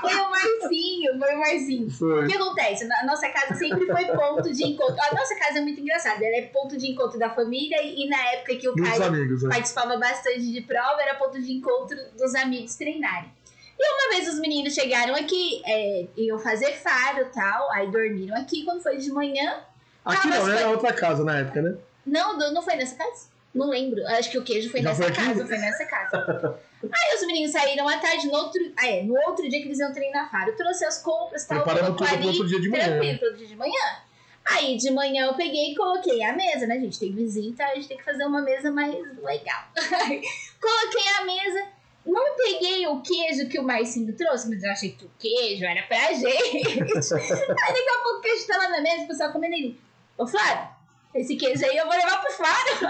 [0.00, 1.90] foi o Marcinho, foi o Marcinho.
[1.90, 2.24] Foi.
[2.24, 2.88] O que acontece?
[2.92, 4.96] A nossa casa sempre foi ponto de encontro.
[5.00, 8.08] A nossa casa é muito engraçada, ela é ponto de encontro da família e, e
[8.08, 9.48] na época que o Dos Caio amigos, né?
[9.48, 13.30] participava bastante de prova, era ponto de encontro dos amigos treinarem.
[13.78, 18.36] E uma vez os meninos chegaram aqui, é, iam fazer faro e tal, aí dormiram
[18.36, 18.64] aqui.
[18.64, 19.60] Quando foi de manhã.
[20.04, 21.76] Aqui ah, não, era foi- outra casa na época, né?
[22.06, 23.28] Não, não foi nessa casa?
[23.54, 24.06] Não lembro.
[24.06, 26.58] Acho que o queijo foi Já nessa foi casa, foi nessa casa.
[26.84, 29.78] Aí os meninos saíram à tarde, no outro, ah, é, no outro dia que eles
[29.78, 30.54] iam treinar faro.
[30.56, 32.84] Trouxe as compras, tal, Preparando tudo ali, outro dia de manhã.
[32.84, 33.96] tranquilo, pro outro dia de manhã.
[34.44, 36.76] Aí de manhã eu peguei e coloquei a mesa, né?
[36.76, 39.64] A gente tem visita, a gente tem que fazer uma mesa mais legal.
[39.74, 41.64] coloquei a mesa,
[42.06, 45.82] não peguei o queijo que o Marcinho trouxe, mas eu achei que o queijo era
[45.86, 46.26] pra gente.
[46.80, 49.80] Aí daqui a pouco o queijo tá lá na mesa, o pessoal comendo ele.
[50.18, 50.68] Ô Flávio,
[51.14, 52.88] esse queijo aí eu vou levar pro Flávio.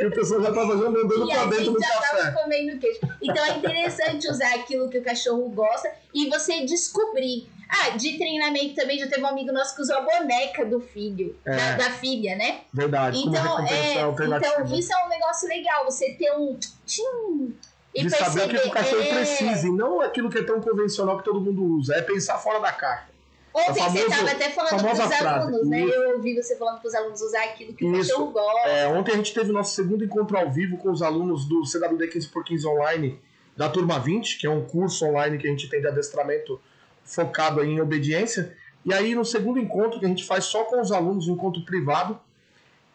[0.00, 2.16] E o pessoal já tava já mandando pra dentro do já café.
[2.22, 3.00] tava comendo queijo.
[3.22, 7.48] Então é interessante usar aquilo que o cachorro gosta e você descobrir.
[7.66, 11.36] Ah, de treinamento também já teve um amigo nosso que usou a boneca do filho,
[11.46, 11.56] É.
[11.56, 12.60] da, da filha, né?
[12.72, 16.56] Verdade, Então, é, então isso é um negócio legal, você ter um.
[16.86, 17.56] Tchim,
[17.94, 19.14] de saber o que o cachorro é.
[19.14, 21.94] precisa, e não aquilo que é tão convencional que todo mundo usa.
[21.94, 23.14] É pensar fora da caixa.
[23.54, 25.80] Ontem A você famoso- estava até falando famosa pros frase, alunos, né?
[25.80, 25.92] isso.
[25.94, 28.10] Eu ouvi você falando pros alunos usar aquilo que o Isso.
[28.10, 28.68] cachorro gosta.
[28.68, 32.08] É, ontem a gente teve nosso segundo encontro ao vivo com os alunos do CWD
[32.08, 33.20] 15x15 Online
[33.56, 36.60] da turma 20, que é um curso online que a gente tem de adestramento
[37.04, 38.56] focado em obediência.
[38.84, 41.62] E aí no segundo encontro que a gente faz só com os alunos, um encontro
[41.64, 42.18] privado,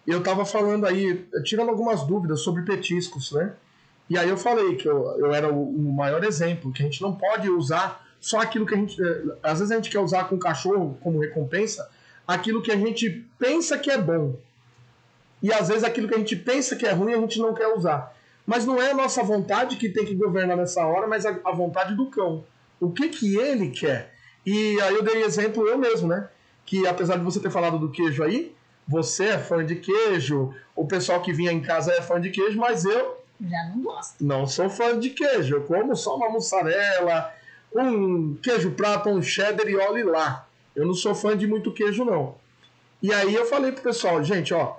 [0.05, 3.53] eu tava falando aí, tirando algumas dúvidas sobre petiscos, né?
[4.09, 7.01] E aí eu falei que eu, eu era o, o maior exemplo, que a gente
[7.01, 9.01] não pode usar só aquilo que a gente.
[9.01, 11.89] Eh, às vezes a gente quer usar com o cachorro como recompensa
[12.27, 14.35] aquilo que a gente pensa que é bom.
[15.41, 17.67] E às vezes aquilo que a gente pensa que é ruim a gente não quer
[17.67, 18.13] usar.
[18.45, 21.51] Mas não é a nossa vontade que tem que governar nessa hora, mas a, a
[21.51, 22.43] vontade do cão.
[22.79, 24.13] O que que ele quer?
[24.45, 26.27] E aí eu dei exemplo eu mesmo, né?
[26.65, 28.55] Que apesar de você ter falado do queijo aí,
[28.87, 32.57] você é fã de queijo, o pessoal que vinha em casa é fã de queijo,
[32.59, 34.23] mas eu já não gosto.
[34.23, 35.55] Não sou fã de queijo.
[35.55, 37.33] Eu como só uma mussarela,
[37.73, 40.47] um queijo prato, um cheddar e olhe lá.
[40.75, 42.35] Eu não sou fã de muito queijo, não.
[43.01, 44.77] E aí eu falei pro pessoal, gente, ó,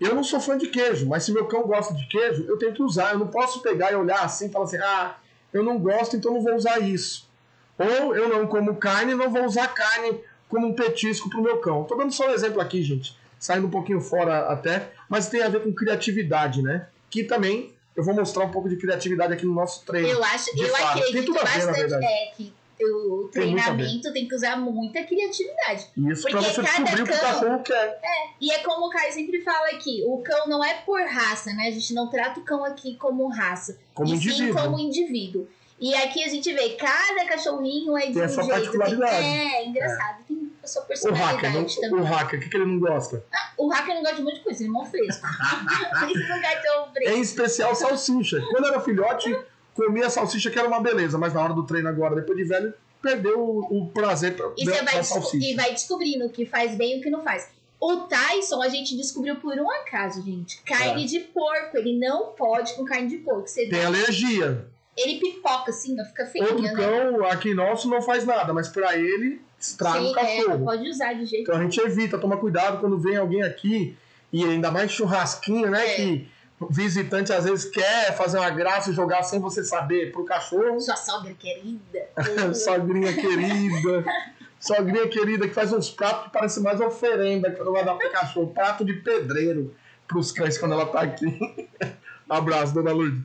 [0.00, 2.72] eu não sou fã de queijo, mas se meu cão gosta de queijo, eu tenho
[2.72, 3.12] que usar.
[3.12, 5.16] Eu não posso pegar e olhar assim e falar assim, ah,
[5.52, 7.28] eu não gosto, então não vou usar isso.
[7.76, 11.84] Ou eu não como carne, não vou usar carne como um petisco pro meu cão.
[11.84, 15.48] Tô dando só um exemplo aqui, gente, saindo um pouquinho fora até, mas tem a
[15.48, 16.88] ver com criatividade, né?
[17.10, 20.08] Que também eu vou mostrar um pouco de criatividade aqui no nosso treino.
[20.08, 25.86] Eu acho, eu acredito bastante é, que o treinamento tem, tem, que usar muita criatividade.
[25.94, 28.00] Isso, porque pra você descobrir cão, o que o cachorro quer.
[28.02, 31.52] É, e é como o Caio sempre fala aqui, o cão não é por raça,
[31.52, 31.68] né?
[31.68, 34.46] A gente não trata o cão aqui como raça, como e indivíduo.
[34.46, 35.46] sim como indivíduo.
[35.80, 38.54] E aqui a gente vê, cada cachorrinho é de tem um essa jeito.
[38.54, 39.16] Particularidade.
[39.16, 40.20] Tem, é, engraçado.
[40.20, 40.24] É.
[40.28, 42.00] Tem a sua personalidade o hacker, não, também.
[42.00, 43.24] O hacker, o que, que ele não gosta?
[43.32, 45.26] Ah, o hacker não gosta de muita coisa, ele é mó fresco.
[46.10, 47.16] ele não cachorro fresco.
[47.16, 48.42] Em especial salsicha.
[48.50, 49.34] Quando era filhote,
[49.72, 52.74] comia salsicha que era uma beleza, mas na hora do treino agora, depois de velho,
[53.00, 55.46] perdeu o, o prazer pra, e vai salsicha.
[55.46, 57.48] E vai descobrindo o que faz bem e o que não faz.
[57.80, 60.60] O Tyson a gente descobriu por um acaso, gente.
[60.62, 61.06] Carne é.
[61.06, 61.78] de porco.
[61.78, 63.48] Ele não pode com carne de porco.
[63.48, 63.86] Você Tem dá...
[63.86, 64.68] alergia.
[65.02, 66.44] Ele pipoca assim, ó, fica feio.
[66.44, 66.74] Outro né?
[66.74, 70.42] cão aqui nosso não faz nada, mas pra ele estraga Sim, o cachorro.
[70.42, 73.42] É, não pode usar de jeito Então a gente evita, toma cuidado quando vem alguém
[73.42, 73.96] aqui
[74.32, 75.86] e ainda mais churrasquinho, né?
[75.86, 75.94] É.
[75.96, 76.28] Que
[76.68, 80.78] visitante às vezes quer fazer uma graça e jogar sem você saber pro cachorro.
[80.80, 82.08] Sua sogra querida.
[82.54, 84.04] Sogrinha querida.
[84.60, 88.48] Sogrinha querida que faz uns pratos que parecem mais oferenda quando vai dar pro cachorro.
[88.48, 89.74] Prato de pedreiro
[90.06, 91.38] pros cães quando ela tá aqui.
[92.28, 93.22] Abraço, dona Lourdes.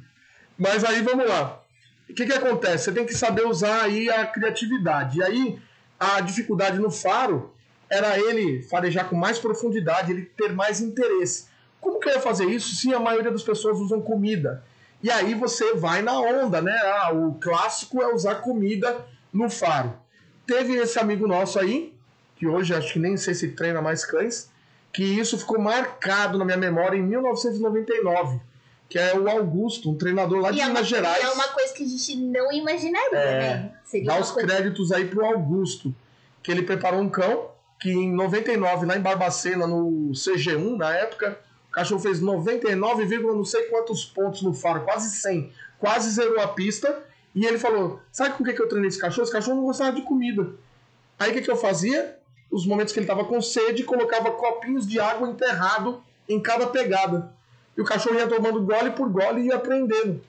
[0.57, 1.61] Mas aí vamos lá.
[2.10, 2.86] O que, que acontece?
[2.86, 5.20] Você tem que saber usar aí a criatividade.
[5.20, 5.60] E aí
[5.99, 7.53] a dificuldade no faro
[7.89, 11.47] era ele farejar com mais profundidade, ele ter mais interesse.
[11.80, 14.64] Como que eu ia fazer isso se a maioria das pessoas usam comida?
[15.03, 16.76] E aí você vai na onda, né?
[16.84, 19.93] Ah, o clássico é usar comida no faro.
[20.47, 21.93] Teve esse amigo nosso aí,
[22.36, 24.49] que hoje acho que nem sei se treina mais cães,
[24.91, 28.39] que isso ficou marcado na minha memória em 1999,
[28.88, 31.23] que é o Augusto, um treinador lá de é Minas uma, Gerais.
[31.23, 33.71] É uma coisa que a gente não imaginaria, é, né?
[33.83, 34.47] Seria dá os coisa...
[34.47, 35.93] créditos aí pro Augusto,
[36.43, 41.39] que ele preparou um cão que em 99, lá em Barbacena, no CG1, na época,
[41.75, 45.51] cachorro fez 99, não sei quantos pontos no faro, quase 100.
[45.77, 47.03] Quase zerou a pista.
[47.36, 49.23] E ele falou: Sabe com o que, que eu treinei esse cachorro?
[49.23, 50.53] Esse cachorro não gostava de comida.
[51.19, 52.17] Aí o que, que eu fazia?
[52.49, 57.33] Os momentos que ele estava com sede, colocava copinhos de água enterrado em cada pegada.
[57.78, 60.21] E o cachorro ia tomando gole por gole e ia aprendendo.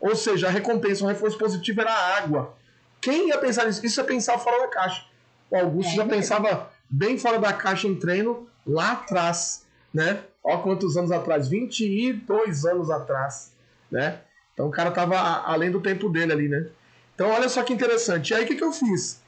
[0.00, 2.54] Ou seja, a recompensa, o reforço positivo era a água.
[3.00, 3.84] Quem ia pensar nisso?
[3.84, 5.04] Isso é pensar fora da caixa.
[5.50, 10.22] O Augusto é, já pensava bem fora da caixa em treino lá atrás, né?
[10.42, 13.52] Ó quantos anos atrás, 22 anos atrás,
[13.90, 14.20] né?
[14.52, 16.66] Então o cara tava além do tempo dele ali, né?
[17.14, 18.30] Então olha só que interessante.
[18.30, 19.22] E aí o que, que eu fiz?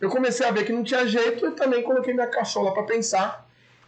[0.00, 3.45] Eu comecei a ver que não tinha jeito e também coloquei minha cachola para pensar.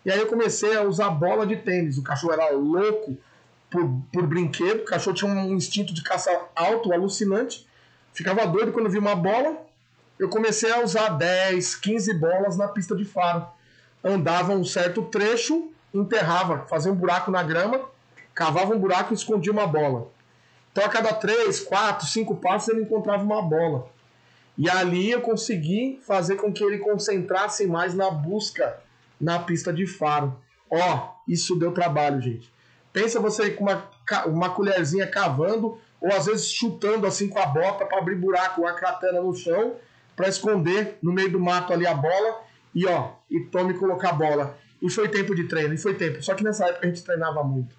[0.09, 1.99] E aí eu comecei a usar bola de tênis.
[1.99, 3.15] O cachorro era louco
[3.69, 4.81] por, por brinquedo.
[4.81, 7.69] O cachorro tinha um instinto de caça alto, alucinante.
[8.15, 9.59] Ficava doido quando via uma bola.
[10.19, 13.47] Eu comecei a usar 10, 15 bolas na pista de faro.
[14.03, 17.79] Andava um certo trecho enterrava, fazia um buraco na grama,
[18.35, 20.09] cavava um buraco e escondia uma bola.
[20.73, 23.91] Então a cada três, quatro, cinco passos ele encontrava uma bola.
[24.57, 28.88] E ali eu consegui fazer com que ele concentrasse mais na busca
[29.21, 30.37] na pista de faro.
[30.71, 32.53] Ó, isso deu trabalho, gente.
[32.93, 33.91] Pensa você com uma,
[34.27, 38.73] uma colherzinha cavando, ou às vezes chutando assim com a bota para abrir buraco, uma
[38.73, 39.77] cratera no chão,
[40.17, 42.41] para esconder no meio do mato ali a bola,
[42.75, 44.59] e ó, e tome colocar a bola.
[44.81, 46.23] E foi tempo de treino, e foi tempo.
[46.23, 47.77] Só que nessa época a gente treinava muito.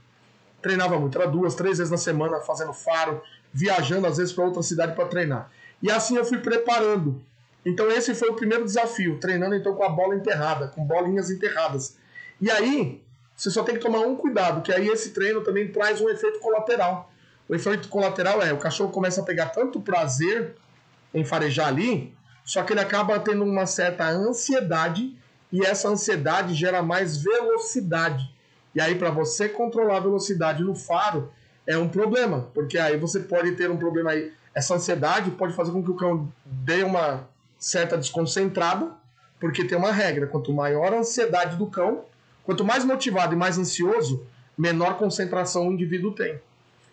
[0.62, 3.22] Treinava muito, era duas, três vezes na semana fazendo faro,
[3.54, 5.50] viajando às vezes para outra cidade para treinar.
[5.82, 7.24] E assim eu fui preparando.
[7.70, 11.98] Então esse foi o primeiro desafio, treinando então com a bola enterrada, com bolinhas enterradas.
[12.42, 13.04] E aí,
[13.36, 16.40] você só tem que tomar um cuidado, que aí esse treino também traz um efeito
[16.40, 17.12] colateral.
[17.48, 20.56] O efeito colateral é, o cachorro começa a pegar tanto prazer
[21.14, 22.14] em farejar ali,
[22.44, 25.16] só que ele acaba tendo uma certa ansiedade
[25.52, 28.34] e essa ansiedade gera mais velocidade.
[28.74, 31.32] E aí, para você controlar a velocidade no faro,
[31.68, 34.34] é um problema, porque aí você pode ter um problema aí.
[34.56, 37.28] Essa ansiedade pode fazer com que o cão dê uma
[37.60, 38.92] certa desconcentrada,
[39.40, 42.06] porque tem uma regra: quanto maior a ansiedade do cão,
[42.44, 44.26] quanto mais motivado e mais ansioso,
[44.58, 46.40] menor concentração o indivíduo tem.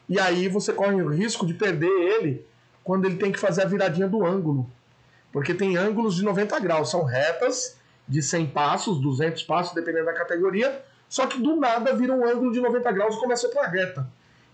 [0.08, 2.44] E aí você corre o risco de perder ele
[2.84, 4.70] quando ele tem que fazer a viradinha do ângulo.
[5.32, 7.76] Porque tem ângulos de 90 graus, são retas
[8.08, 12.52] de 100 passos, 200 passos, dependendo da categoria, só que do nada vira um ângulo
[12.52, 14.08] de 90 graus e começa outra reta.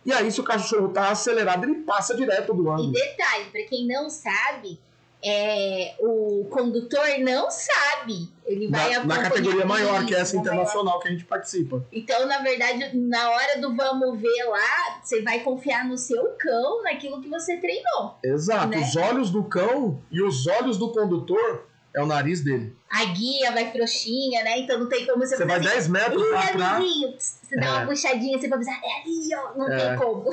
[0.04, 2.88] E aí, se o cachorro tá acelerado, ele passa direto do ângulo.
[2.88, 4.80] E detalhe, para quem não sabe,
[5.24, 8.28] é, o condutor não sabe.
[8.44, 10.98] Ele vai na, na categoria maior, que é essa internacional maior.
[11.00, 11.84] que a gente participa.
[11.92, 16.82] Então, na verdade, na hora do vamos ver lá, você vai confiar no seu cão,
[16.82, 18.18] naquilo que você treinou.
[18.24, 18.68] Exato.
[18.68, 18.78] Né?
[18.78, 22.74] Os olhos do cão e os olhos do condutor é o nariz dele.
[22.90, 24.58] A guia vai frouxinha, né?
[24.58, 27.38] Então não tem como você Você vai 10 assim, metros pra trás.
[27.42, 27.86] Você dá uma é.
[27.86, 29.58] puxadinha assim pra avisar, é ali, ó.
[29.58, 29.78] Não é.
[29.78, 30.24] tem como.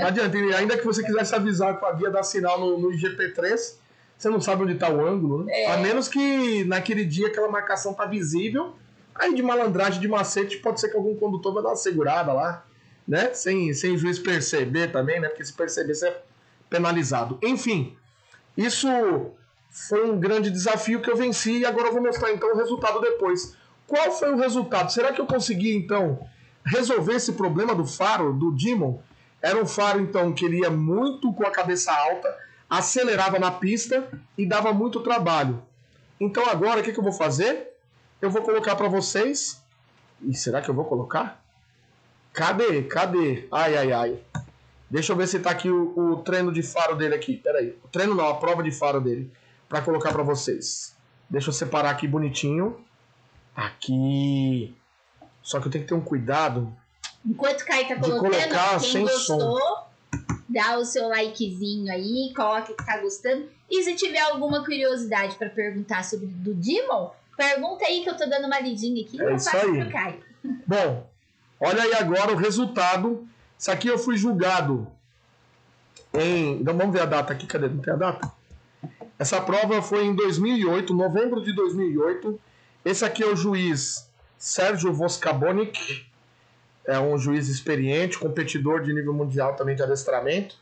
[0.00, 3.76] Não adianta, ainda que você quisesse avisar com a guia dar sinal no, no IGP3,
[4.24, 5.52] você não sabe onde tá o ângulo, né?
[5.52, 5.66] É.
[5.72, 8.74] A menos que naquele dia aquela marcação tá visível.
[9.14, 12.64] Aí de malandragem, de macete, pode ser que algum condutor vai dar uma segurada lá,
[13.06, 13.34] né?
[13.34, 15.28] Sem, sem o juiz perceber também, né?
[15.28, 16.22] Porque se perceber, você é
[16.70, 17.38] penalizado.
[17.42, 17.94] Enfim,
[18.56, 18.88] isso
[19.68, 23.02] foi um grande desafio que eu venci e agora eu vou mostrar então o resultado
[23.02, 23.54] depois.
[23.86, 24.90] Qual foi o resultado?
[24.90, 26.18] Será que eu consegui então
[26.64, 28.98] resolver esse problema do faro do Demon?
[29.42, 32.34] Era um faro então que ele ia muito com a cabeça alta,
[32.78, 35.62] acelerava na pista e dava muito trabalho.
[36.20, 37.74] Então agora o que, que eu vou fazer?
[38.20, 39.62] Eu vou colocar para vocês.
[40.22, 41.42] E será que eu vou colocar?
[42.32, 42.82] Cadê?
[42.82, 43.46] Cadê?
[43.50, 44.18] Ai, ai, ai.
[44.90, 47.36] Deixa eu ver se tá aqui o, o treino de faro dele aqui.
[47.36, 47.76] Pera aí.
[47.84, 49.30] O treino não, a prova de faro dele
[49.68, 50.94] para colocar para vocês.
[51.28, 52.78] Deixa eu separar aqui bonitinho.
[53.54, 54.74] Aqui.
[55.42, 56.72] Só que eu tenho que ter um cuidado.
[57.24, 59.86] Enquanto o Caio tá colocando, colocar quem sem gostou, som.
[60.54, 63.48] Dá o seu likezinho aí, coloca que tá gostando.
[63.68, 68.24] E se tiver alguma curiosidade para perguntar sobre do Demon, pergunta aí que eu tô
[68.26, 69.20] dando uma lidinha aqui.
[69.20, 69.90] É isso aí.
[69.90, 70.22] Caio.
[70.66, 71.10] Bom,
[71.58, 73.26] olha aí agora o resultado.
[73.58, 74.86] Isso aqui eu fui julgado
[76.12, 76.60] em.
[76.60, 77.46] Então vamos ver a data aqui.
[77.46, 77.68] Cadê?
[77.68, 78.32] Não tem a data?
[79.18, 82.40] Essa prova foi em 2008, novembro de 2008.
[82.84, 86.06] Esse aqui é o juiz Sérgio Voskabonic,
[86.86, 90.56] é um juiz experiente, competidor de nível mundial também de adestramento.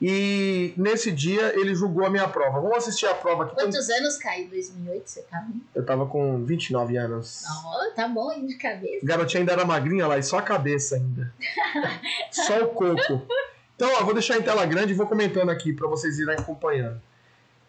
[0.00, 2.60] E nesse dia ele julgou a minha prova.
[2.60, 3.54] Vamos assistir a prova aqui.
[3.54, 3.98] Quantos tem...
[3.98, 5.46] anos caiu em 2008 você tava?
[5.74, 7.44] Eu tava com 29 anos.
[7.64, 9.06] Oh, tá bom, de cabeça.
[9.06, 11.32] Garotinha ainda era magrinha lá, e só a cabeça ainda.
[12.30, 13.22] só o coco.
[13.76, 17.00] Então, ó, vou deixar em tela grande e vou comentando aqui para vocês irem acompanhando.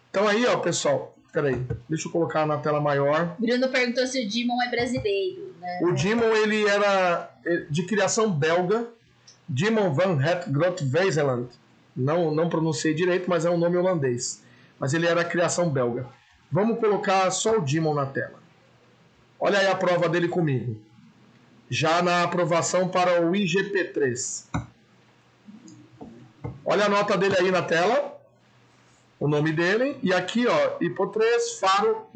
[0.10, 3.36] Então aí, ó, pessoal, peraí, deixa eu colocar na tela maior.
[3.40, 5.56] Bruno perguntou se o Dimon é brasileiro.
[5.60, 5.80] Né?
[5.84, 7.35] O Dimon, ele era
[7.70, 8.88] de criação belga,
[9.46, 11.52] Dimon van het Grot Wezeland.
[11.94, 14.44] Não, não pronunciei direito, mas é um nome holandês.
[14.80, 16.08] Mas ele era criação belga.
[16.52, 18.40] Vamos colocar só o Dimon na tela.
[19.40, 20.82] Olha aí a prova dele comigo.
[21.70, 24.46] Já na aprovação para o IGP3.
[26.64, 28.16] Olha a nota dele aí na tela
[29.20, 29.98] o nome dele.
[30.02, 32.08] E aqui, ó, Ipo 3, faro.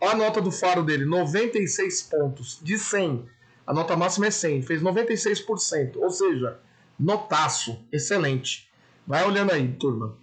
[0.00, 3.28] A nota do faro dele, 96 pontos de 100.
[3.66, 4.62] A nota máxima é 100.
[4.62, 5.96] Fez 96%.
[5.96, 6.58] Ou seja,
[6.98, 7.78] notaço.
[7.92, 8.70] Excelente.
[9.06, 10.14] Vai olhando aí, turma.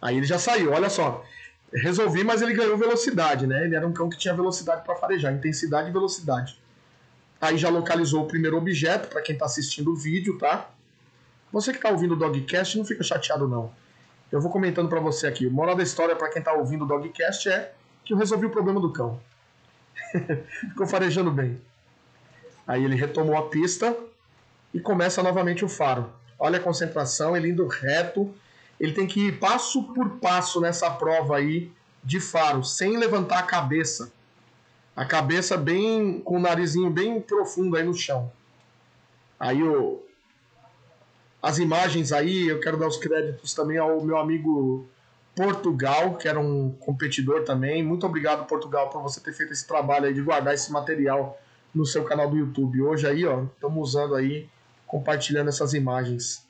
[0.00, 1.24] Aí ele já saiu, olha só.
[1.72, 3.64] Resolvi, mas ele ganhou velocidade, né?
[3.64, 6.60] Ele era um cão que tinha velocidade para farejar, intensidade e velocidade.
[7.40, 10.70] Aí já localizou o primeiro objeto, para quem está assistindo o vídeo, tá?
[11.52, 13.72] Você que está ouvindo o Dogcast, não fica chateado não.
[14.30, 15.46] Eu vou comentando para você aqui.
[15.46, 17.72] O moral da história para quem está ouvindo o Dogcast é
[18.04, 19.20] que eu resolvi o problema do cão.
[20.68, 21.60] Ficou farejando bem.
[22.66, 23.96] Aí ele retomou a pista
[24.74, 26.10] e começa novamente o faro.
[26.38, 28.34] Olha a concentração, ele indo reto.
[28.78, 33.42] Ele tem que ir passo por passo nessa prova aí de faro, sem levantar a
[33.42, 34.12] cabeça.
[34.94, 38.30] A cabeça bem com o narizinho bem profundo aí no chão.
[39.38, 40.02] Aí o,
[41.42, 44.88] as imagens aí, eu quero dar os créditos também ao meu amigo
[45.36, 47.82] Portugal, que era um competidor também.
[47.82, 51.38] Muito obrigado, Portugal, por você ter feito esse trabalho aí de guardar esse material
[51.74, 52.80] no seu canal do YouTube.
[52.80, 54.48] Hoje aí, ó, estamos usando aí,
[54.86, 56.42] compartilhando essas imagens.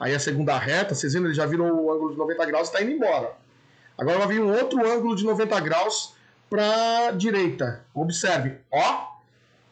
[0.00, 2.70] Aí a segunda reta, vocês viram, ele já virou o ângulo de 90 graus e
[2.70, 3.30] está indo embora.
[3.98, 6.14] Agora vai vir um outro ângulo de 90 graus
[6.48, 7.84] para direita.
[7.92, 9.18] Observe, ó,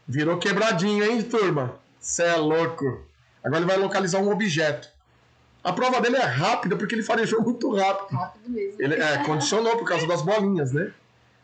[0.07, 1.81] virou quebradinho, hein, turma?
[1.99, 3.07] Cê é louco.
[3.43, 4.92] Agora ele vai localizar um objeto.
[5.63, 8.17] A prova dele é rápida porque ele farejou muito rápido.
[8.17, 8.77] Rápido mesmo.
[8.81, 10.93] Ele é, condicionou por causa das bolinhas, né?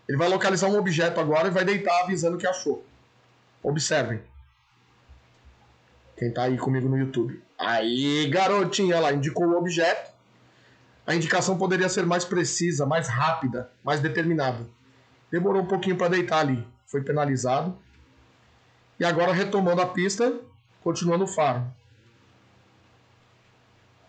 [0.08, 2.84] Ele vai localizar um objeto agora e vai deitar avisando que achou.
[3.62, 4.20] Observem.
[6.16, 7.40] Quem tá aí comigo no YouTube.
[7.58, 10.10] Aí, garotinha, ela indicou o objeto.
[11.06, 14.66] A indicação poderia ser mais precisa, mais rápida, mais determinada.
[15.30, 16.66] Demorou um pouquinho para deitar ali.
[16.86, 17.76] Foi penalizado.
[18.98, 20.32] E agora retomando a pista,
[20.82, 21.64] continuando o faro.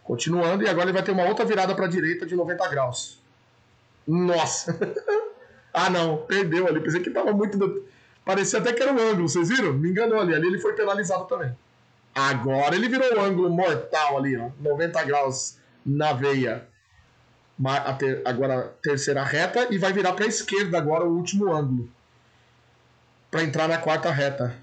[0.09, 3.21] Continuando, e agora ele vai ter uma outra virada para a direita de 90 graus.
[4.07, 4.75] Nossa!
[5.71, 6.79] ah, não, perdeu ali.
[6.79, 7.85] Pensei que tava muito.
[8.25, 9.71] Parecia até que era um ângulo, vocês viram?
[9.71, 10.33] Me enganou ali.
[10.33, 11.55] Ali ele foi penalizado também.
[12.15, 14.49] Agora ele virou um ângulo mortal ali, ó.
[14.59, 16.67] 90 graus na veia.
[18.25, 21.87] Agora terceira reta e vai virar para a esquerda agora o último ângulo.
[23.29, 24.57] Para entrar na quarta reta.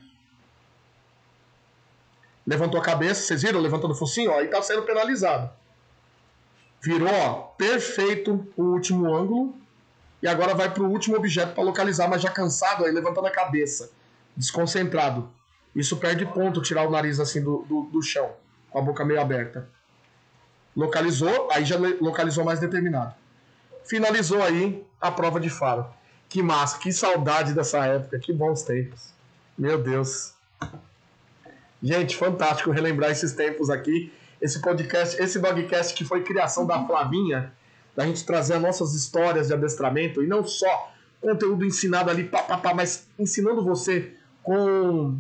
[2.47, 3.61] Levantou a cabeça, vocês viram?
[3.61, 5.51] Levantando o focinho, ó, e tá sendo penalizado.
[6.81, 9.55] Virou, ó, perfeito o último ângulo.
[10.23, 13.31] E agora vai para o último objeto para localizar, mas já cansado, aí levantando a
[13.31, 13.91] cabeça.
[14.37, 15.29] Desconcentrado.
[15.75, 18.31] Isso perde ponto tirar o nariz assim do, do, do chão,
[18.71, 19.69] com a boca meio aberta.
[20.75, 23.15] Localizou, aí já localizou mais determinado.
[23.85, 25.87] Finalizou aí a prova de faro.
[26.29, 29.13] Que massa, que saudade dessa época, que bons tempos.
[29.57, 30.35] Meu Deus.
[31.83, 34.13] Gente, fantástico relembrar esses tempos aqui.
[34.41, 37.53] Esse podcast, esse dogcast que foi criação da Flavinha,
[37.95, 42.43] da gente trazer as nossas histórias de adestramento e não só conteúdo ensinado ali, pá,
[42.43, 44.13] pá, pá, mas ensinando você
[44.43, 45.19] com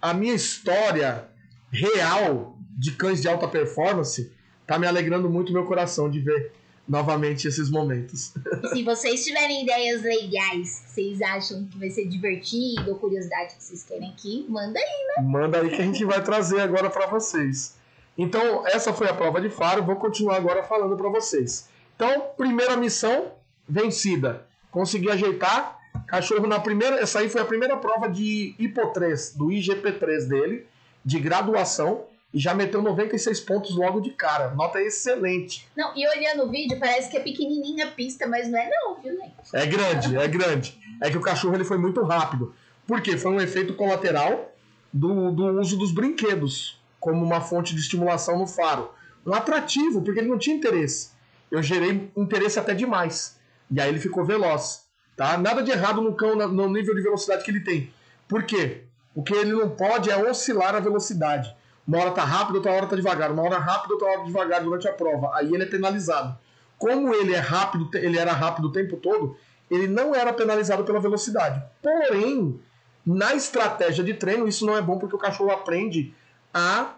[0.00, 1.28] a minha história
[1.70, 4.32] real de cães de alta performance,
[4.66, 6.52] tá me alegrando muito meu coração de ver
[6.90, 8.32] novamente esses momentos.
[8.72, 13.62] Se vocês tiverem ideias legais que vocês acham que vai ser divertido ou curiosidade que
[13.62, 15.22] vocês querem aqui, manda aí, né?
[15.22, 17.76] Manda aí que a gente vai trazer agora para vocês.
[18.18, 21.68] Então, essa foi a prova de faro, vou continuar agora falando para vocês.
[21.94, 23.30] Então, primeira missão
[23.68, 24.44] vencida.
[24.72, 25.78] Consegui ajeitar.
[26.08, 30.66] Cachorro na primeira, essa aí foi a primeira prova de IPO3, do IGP3 dele,
[31.04, 34.50] de graduação e já meteu 96 pontos logo de cara.
[34.50, 35.66] Nota excelente.
[35.76, 39.00] Não, e olhando o vídeo, parece que é pequenininha a pista, mas não é não,
[39.00, 39.34] viu, gente?
[39.52, 40.78] É grande, é grande.
[41.00, 42.54] É que o cachorro ele foi muito rápido.
[42.86, 43.16] Por quê?
[43.16, 44.54] Foi um efeito colateral
[44.92, 48.90] do, do uso dos brinquedos como uma fonte de estimulação no faro.
[49.26, 51.10] Um atrativo, porque ele não tinha interesse.
[51.50, 53.38] Eu gerei interesse até demais.
[53.70, 54.88] E aí ele ficou veloz.
[55.16, 55.36] Tá?
[55.36, 57.92] Nada de errado no cão no nível de velocidade que ele tem.
[58.28, 58.84] Por quê?
[59.14, 61.54] O que ele não pode é oscilar a velocidade.
[61.86, 63.30] Uma hora tá rápido, outra hora tá devagar.
[63.32, 65.30] Uma hora rápido, outra hora devagar durante a prova.
[65.34, 66.38] Aí ele é penalizado.
[66.78, 69.36] Como ele é rápido, ele era rápido o tempo todo,
[69.70, 71.62] ele não era penalizado pela velocidade.
[71.82, 72.58] Porém,
[73.04, 76.14] na estratégia de treino, isso não é bom porque o cachorro aprende
[76.52, 76.94] a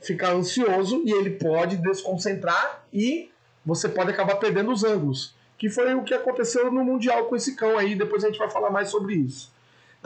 [0.00, 3.30] ficar ansioso e ele pode desconcentrar e
[3.64, 5.34] você pode acabar perdendo os ângulos.
[5.58, 8.50] Que foi o que aconteceu no Mundial com esse cão aí, depois a gente vai
[8.50, 9.50] falar mais sobre isso.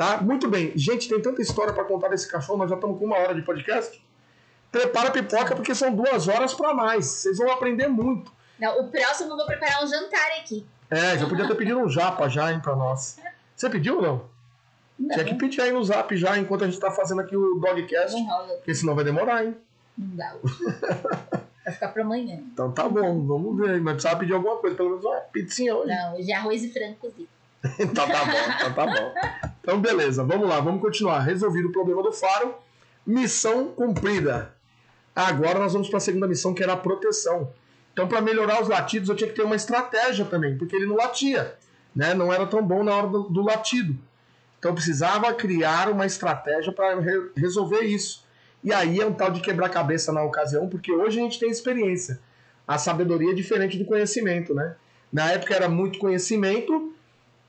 [0.01, 0.17] Tá?
[0.23, 0.73] Muito bem.
[0.75, 3.43] Gente, tem tanta história para contar desse cachorro, nós já estamos com uma hora de
[3.43, 4.03] podcast.
[4.73, 7.05] Prepara a pipoca porque são duas horas para mais.
[7.05, 8.33] Vocês vão aprender muito.
[8.59, 10.67] Não, o próximo eu vou preparar um jantar aqui.
[10.91, 13.19] É, já podia ter pedido um japa já, hein, pra nós.
[13.55, 14.25] Você pediu ou não?
[14.99, 15.11] não?
[15.11, 18.17] Tinha que pedir aí no zap já, enquanto a gente tá fazendo aqui o Dogcast.
[18.57, 19.55] Porque senão vai demorar, hein?
[19.99, 20.35] Não dá.
[21.63, 22.41] Vai ficar pra amanhã.
[22.55, 23.79] Então tá bom, vamos ver.
[23.83, 25.89] Mas precisava pedir alguma coisa, pelo menos uma pizzinha hoje.
[25.89, 27.29] Não, hoje é arroz e frango cozido.
[27.79, 29.15] então tá bom, então tá bom.
[29.61, 31.21] Então beleza, vamos lá, vamos continuar.
[31.21, 32.55] Resolvido o problema do faro,
[33.07, 34.55] missão cumprida.
[35.15, 37.53] Agora nós vamos para a segunda missão, que era a proteção.
[37.93, 40.97] Então, para melhorar os latidos, eu tinha que ter uma estratégia também, porque ele não
[40.97, 41.57] latia,
[41.95, 42.15] né?
[42.15, 43.99] Não era tão bom na hora do, do latido.
[44.59, 48.25] Então, precisava criar uma estratégia para re resolver isso.
[48.63, 52.21] E aí é um tal de quebrar-cabeça na ocasião, porque hoje a gente tem experiência.
[52.67, 54.77] A sabedoria é diferente do conhecimento, né?
[55.13, 56.95] Na época era muito conhecimento,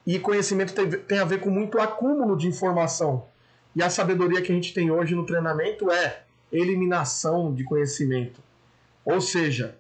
[0.05, 3.25] e conhecimento tem, tem a ver com muito acúmulo de informação.
[3.75, 8.41] E a sabedoria que a gente tem hoje no treinamento é eliminação de conhecimento.
[9.05, 9.77] Ou seja,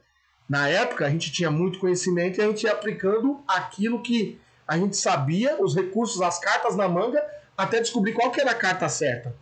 [0.47, 4.77] na época a gente tinha muito conhecimento e a gente ia aplicando aquilo que a
[4.77, 7.21] gente sabia, os recursos, as cartas na manga,
[7.57, 9.35] até descobrir qual que era a carta certa.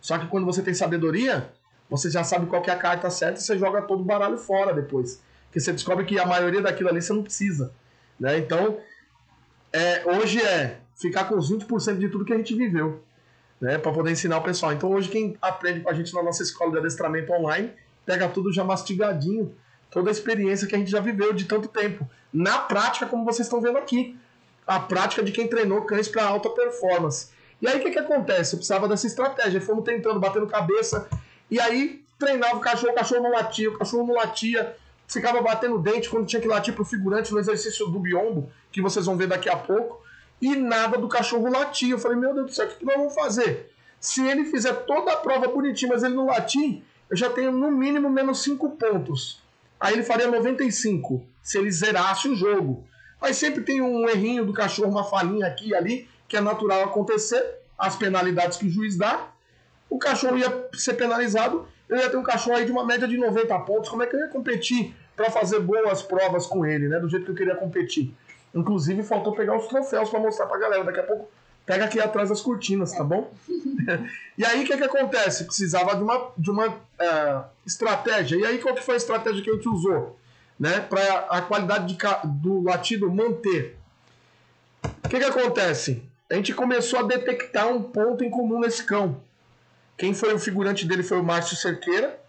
[0.00, 1.50] Só que quando você tem sabedoria,
[1.88, 4.36] você já sabe qual que é a carta certa e você joga todo o baralho
[4.36, 5.22] fora depois.
[5.46, 7.72] Porque você descobre que a maioria daquilo ali você não precisa.
[8.18, 8.38] Né?
[8.38, 8.78] Então,
[9.74, 13.02] é, hoje é ficar com os 20% de tudo que a gente viveu.
[13.60, 14.72] Né, para poder ensinar o pessoal.
[14.72, 17.72] Então hoje quem aprende com a gente na nossa escola de adestramento online
[18.04, 19.54] pega tudo já mastigadinho,
[19.90, 22.08] toda a experiência que a gente já viveu de tanto tempo.
[22.32, 24.18] Na prática, como vocês estão vendo aqui.
[24.66, 27.28] A prática de quem treinou cães para alta performance.
[27.60, 28.54] E aí o que, que acontece?
[28.54, 29.60] Eu precisava dessa estratégia.
[29.60, 31.08] Fomos tentando, batendo cabeça.
[31.50, 34.74] E aí treinava o cachorro, o cachorro não latia, o cachorro não latia.
[35.06, 39.06] Ficava batendo dente quando tinha que latir pro figurante no exercício do biombo, que vocês
[39.06, 40.02] vão ver daqui a pouco.
[40.40, 41.92] E nada do cachorro latia.
[41.92, 43.72] Eu falei, meu Deus do céu, o que nós vamos fazer?
[44.00, 47.70] Se ele fizer toda a prova bonitinho, mas ele não latir, eu já tenho no
[47.70, 49.42] mínimo menos 5 pontos.
[49.78, 52.86] Aí ele faria 95, se ele zerasse o jogo.
[53.20, 56.82] Mas sempre tem um errinho do cachorro, uma falhinha aqui e ali, que é natural
[56.84, 57.42] acontecer,
[57.78, 59.28] as penalidades que o juiz dá.
[59.88, 63.16] O cachorro ia ser penalizado, eu ia ter um cachorro aí de uma média de
[63.16, 63.90] 90 pontos.
[63.90, 66.98] Como é que eu ia competir para fazer boas provas com ele, né?
[66.98, 68.14] Do jeito que eu queria competir.
[68.54, 70.84] Inclusive, faltou pegar os troféus para mostrar pra galera.
[70.84, 71.28] Daqui a pouco
[71.66, 73.32] pega aqui atrás das cortinas, tá bom?
[74.38, 75.44] e aí, o que, que acontece?
[75.44, 78.36] Precisava de uma, de uma uh, estratégia.
[78.36, 80.18] E aí, qual que foi a estratégia que a gente usou?
[80.58, 83.76] Né, para a qualidade de, do latido manter.
[85.04, 86.00] O que, que acontece?
[86.30, 89.20] A gente começou a detectar um ponto em comum nesse cão.
[89.96, 92.20] Quem foi o figurante dele foi o Márcio Cerqueira.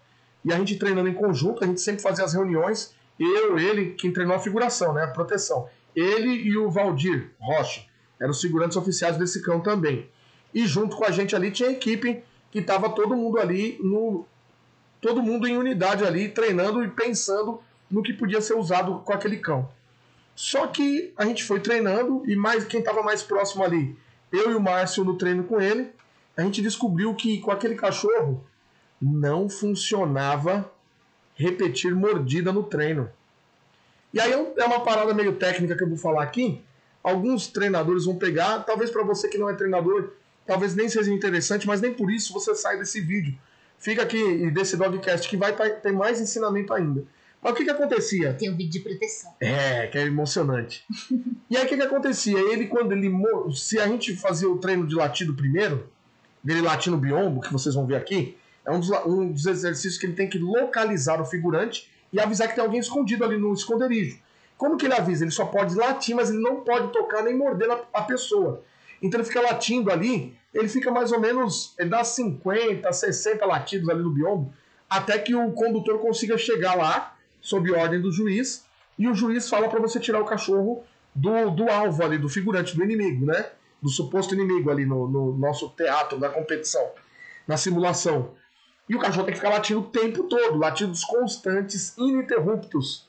[0.44, 2.94] E a gente treinando em conjunto, a gente sempre fazia as reuniões.
[3.18, 5.02] Eu, ele, quem treinou a figuração, né?
[5.04, 5.68] A proteção.
[5.94, 7.84] Ele e o Valdir Rocha
[8.20, 10.08] eram os figurantes oficiais desse cão também.
[10.54, 14.24] E junto com a gente ali tinha a equipe que estava todo mundo ali no
[15.00, 17.60] todo mundo em unidade ali treinando e pensando
[17.90, 19.68] no que podia ser usado com aquele cão.
[20.34, 23.96] Só que a gente foi treinando e mais quem estava mais próximo ali,
[24.32, 25.90] eu e o Márcio no treino com ele,
[26.36, 28.44] a gente descobriu que com aquele cachorro
[29.00, 30.70] não funcionava
[31.34, 33.10] repetir mordida no treino.
[34.12, 36.62] E aí é uma parada meio técnica que eu vou falar aqui.
[37.02, 40.12] Alguns treinadores vão pegar, talvez para você que não é treinador,
[40.46, 43.34] talvez nem seja interessante, mas nem por isso você sai desse vídeo.
[43.78, 47.04] Fica aqui desse dogcast que vai ter mais ensinamento ainda.
[47.42, 48.32] Mas o que que acontecia?
[48.32, 49.32] Tem um vídeo de proteção.
[49.38, 50.84] É, que é emocionante.
[51.48, 52.38] e aí o que que acontecia?
[52.38, 53.12] Ele, quando ele.
[53.54, 55.88] Se a gente fazia o treino de latido primeiro,
[56.42, 59.98] dele latir no biombo, que vocês vão ver aqui, é um dos, um dos exercícios
[59.98, 63.52] que ele tem que localizar o figurante e avisar que tem alguém escondido ali no
[63.52, 64.18] esconderijo.
[64.56, 65.24] Como que ele avisa?
[65.24, 68.62] Ele só pode latir, mas ele não pode tocar nem morder a pessoa.
[69.02, 73.88] Então ele fica latindo ali, ele fica mais ou menos, ele dá 50, 60 latidos
[73.88, 74.52] ali no biombo,
[74.88, 78.64] até que o condutor consiga chegar lá, sob ordem do juiz,
[78.98, 80.82] e o juiz fala para você tirar o cachorro
[81.14, 83.46] do, do alvo ali, do figurante, do inimigo, né?
[83.82, 86.90] Do suposto inimigo ali no, no nosso teatro da competição,
[87.46, 88.34] na simulação.
[88.88, 93.08] E o cachorro tem que ficar latindo o tempo todo, latidos constantes, ininterruptos,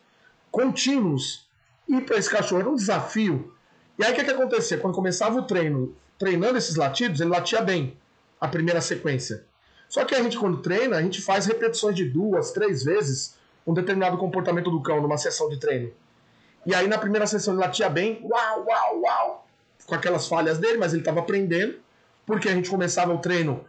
[0.51, 1.47] contínuos.
[1.87, 3.53] E para esse cachorro era um desafio.
[3.97, 4.77] E aí o que, que acontecia?
[4.77, 7.97] Quando começava o treino, treinando esses latidos, ele latia bem
[8.39, 9.45] a primeira sequência.
[9.87, 13.73] Só que a gente, quando treina, a gente faz repetições de duas, três vezes um
[13.73, 15.91] determinado comportamento do cão numa sessão de treino.
[16.65, 19.46] E aí na primeira sessão ele latia bem, uau, uau, uau,
[19.87, 21.79] com aquelas falhas dele, mas ele estava aprendendo,
[22.25, 23.65] porque a gente começava o treino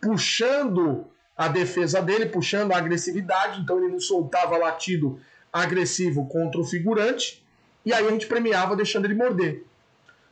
[0.00, 1.06] puxando
[1.36, 5.18] a defesa dele, puxando a agressividade, então ele não soltava latido
[5.52, 7.44] agressivo contra o figurante,
[7.84, 9.64] e aí a gente premiava deixando ele morder.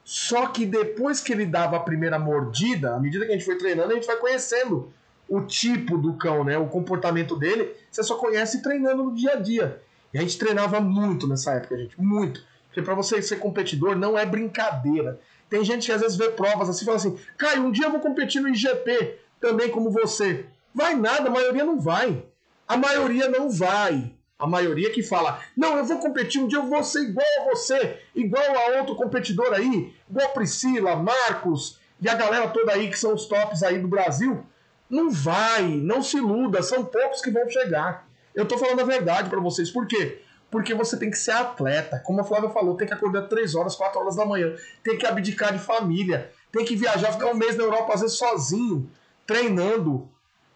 [0.05, 3.57] Só que depois que ele dava a primeira mordida, à medida que a gente foi
[3.57, 4.93] treinando, a gente vai conhecendo
[5.29, 6.59] o tipo do cão, né?
[6.59, 9.81] O comportamento dele, você só conhece treinando no dia a dia.
[10.13, 12.43] E a gente treinava muito nessa época, gente, muito.
[12.71, 15.21] Porque para você ser competidor não é brincadeira.
[15.49, 17.91] Tem gente que às vezes vê provas assim e fala assim: Caio, um dia eu
[17.91, 20.47] vou competir no IGP também como você.
[20.73, 22.25] Vai nada, a maioria não vai.
[22.69, 24.15] A maioria não vai.
[24.39, 27.51] A maioria que fala, não, eu vou competir, um dia eu vou ser igual a
[27.51, 32.89] você, igual a outro competidor aí, igual a Priscila, Marcos e a galera toda aí
[32.89, 34.43] que são os tops aí do Brasil.
[34.89, 38.09] Não vai, não se iluda, são poucos que vão chegar.
[38.35, 40.23] Eu tô falando a verdade para vocês, por quê?
[40.51, 42.01] Porque você tem que ser atleta.
[42.05, 45.07] Como a Flávia falou, tem que acordar 3 horas, 4 horas da manhã, tem que
[45.07, 48.91] abdicar de família, tem que viajar, ficar um mês na Europa, às vezes sozinho,
[49.27, 50.09] treinando,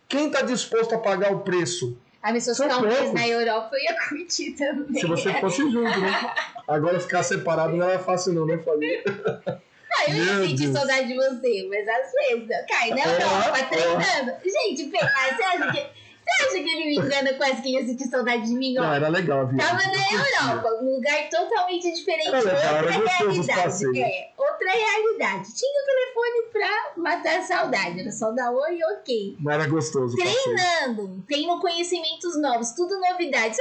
[0.08, 1.96] quem está disposto a pagar o preço?
[2.22, 5.00] A se fosse ficar um mês na Europa, eu ia curtir também.
[5.00, 6.34] Se você fosse junto, né?
[6.66, 9.02] Agora ficar separado não é fácil não, né, família?
[9.46, 13.64] Ah, eu ia sentir saudade de você, mas às vezes eu caio na Europa é,
[13.64, 14.30] treinando.
[14.30, 14.40] É.
[14.44, 15.86] Gente, você acha que
[16.24, 18.78] você acha que ele me engana quase que ia sentir saudade de mim?
[18.78, 19.58] Ó, não, era legal, viu?
[19.58, 24.00] Tava na Europa, um lugar totalmente diferente, era legal, outra era realidade.
[24.00, 25.54] É, outra realidade.
[25.54, 29.36] Tinha o telefone pra matar a saudade, era só dar oi e ok.
[29.40, 30.16] Mas era gostoso.
[30.16, 33.58] Treinando, tendo conhecimentos novos, tudo novidades.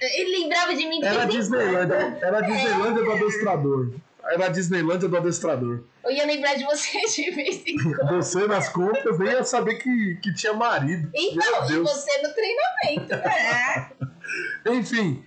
[0.00, 1.04] Ele lembrava de mim.
[1.04, 3.04] Era Disneylândia, era a Disneylândia é.
[3.04, 3.90] do adestrador.
[4.24, 5.84] Era a Disneylândia do adestrador.
[6.04, 8.16] Eu ia lembrar de você de vez em quando.
[8.16, 11.10] Você nas compras nem ia saber que, que tinha marido.
[11.14, 13.16] Então, e você no treinamento.
[13.16, 13.90] Né?
[14.78, 15.24] Enfim,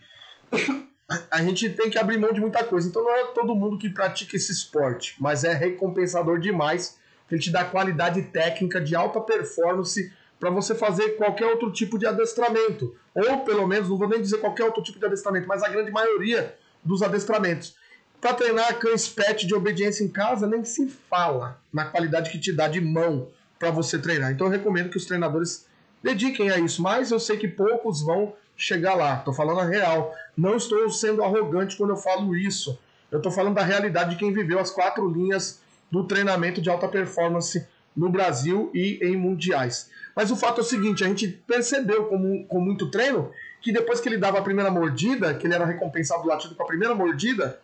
[1.30, 2.88] a gente tem que abrir mão de muita coisa.
[2.88, 6.98] Então não é todo mundo que pratica esse esporte, mas é recompensador demais.
[7.30, 12.06] Ele te dá qualidade técnica de alta performance para você fazer qualquer outro tipo de
[12.06, 12.96] adestramento.
[13.16, 15.92] Ou pelo menos, não vou nem dizer qualquer outro tipo de adestramento, mas a grande
[15.92, 17.76] maioria dos adestramentos.
[18.24, 22.54] Para treinar cães pet de obediência em casa, nem se fala na qualidade que te
[22.54, 23.28] dá de mão
[23.60, 24.32] para você treinar.
[24.32, 25.66] Então eu recomendo que os treinadores
[26.02, 29.18] dediquem a isso, mas eu sei que poucos vão chegar lá.
[29.18, 30.16] Estou falando a real.
[30.38, 32.80] Não estou sendo arrogante quando eu falo isso.
[33.12, 35.60] Eu estou falando da realidade de quem viveu as quatro linhas
[35.92, 39.90] do treinamento de alta performance no Brasil e em mundiais.
[40.16, 44.00] Mas o fato é o seguinte: a gente percebeu com, com muito treino que depois
[44.00, 47.60] que ele dava a primeira mordida, que ele era recompensado latido com a primeira mordida,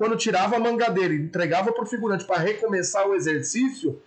[0.00, 4.00] quando tirava a mangadeira e entregava para o figurante para recomeçar o exercício,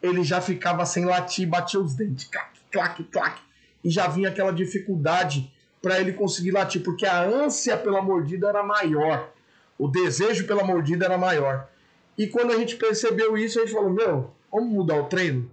[0.00, 3.42] ele já ficava sem latir, batia os dentes, clac, clac, clac,
[3.82, 8.62] e já vinha aquela dificuldade para ele conseguir latir, porque a ânsia pela mordida era
[8.62, 9.28] maior,
[9.76, 11.68] o desejo pela mordida era maior.
[12.16, 15.50] E quando a gente percebeu isso, a gente falou: Meu, vamos mudar o treino?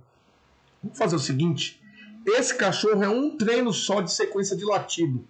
[0.84, 1.82] Vamos fazer o seguinte:
[2.24, 5.28] esse cachorro é um treino só de sequência de latido.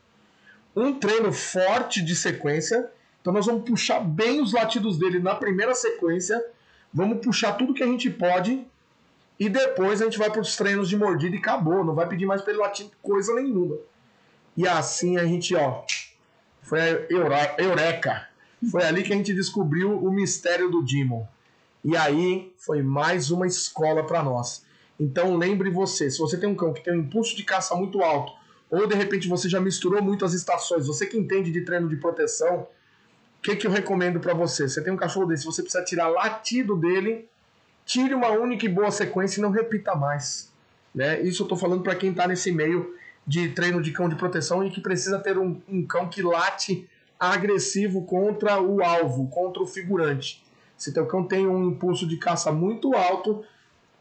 [0.75, 2.91] Um treino forte de sequência.
[3.27, 6.41] Então nós vamos puxar bem os latidos dele na primeira sequência.
[6.93, 8.65] Vamos puxar tudo que a gente pode.
[9.37, 11.83] E depois a gente vai para os treinos de mordida e acabou.
[11.83, 13.75] Não vai pedir mais para ele latir coisa nenhuma.
[14.55, 15.83] E assim a gente, ó.
[16.61, 18.29] Foi a eureka.
[18.71, 21.27] Foi ali que a gente descobriu o mistério do Demon.
[21.83, 24.63] E aí foi mais uma escola para nós.
[24.97, 28.01] Então lembre você, se você tem um cão que tem um impulso de caça muito
[28.01, 28.31] alto,
[28.71, 31.97] ou de repente você já misturou muito as estações, você que entende de treino de
[31.97, 32.67] proteção,
[33.47, 34.67] que, que eu recomendo para você?
[34.67, 37.29] Você tem um cachorro desse, você precisa tirar latido dele,
[37.85, 40.51] tire uma única e boa sequência e não repita mais.
[40.93, 41.21] Né?
[41.21, 42.93] Isso eu estou falando para quem está nesse meio
[43.25, 46.89] de treino de cão de proteção e que precisa ter um, um cão que late
[47.17, 50.43] agressivo contra o alvo, contra o figurante.
[50.77, 53.43] Se teu cão tem um impulso de caça muito alto,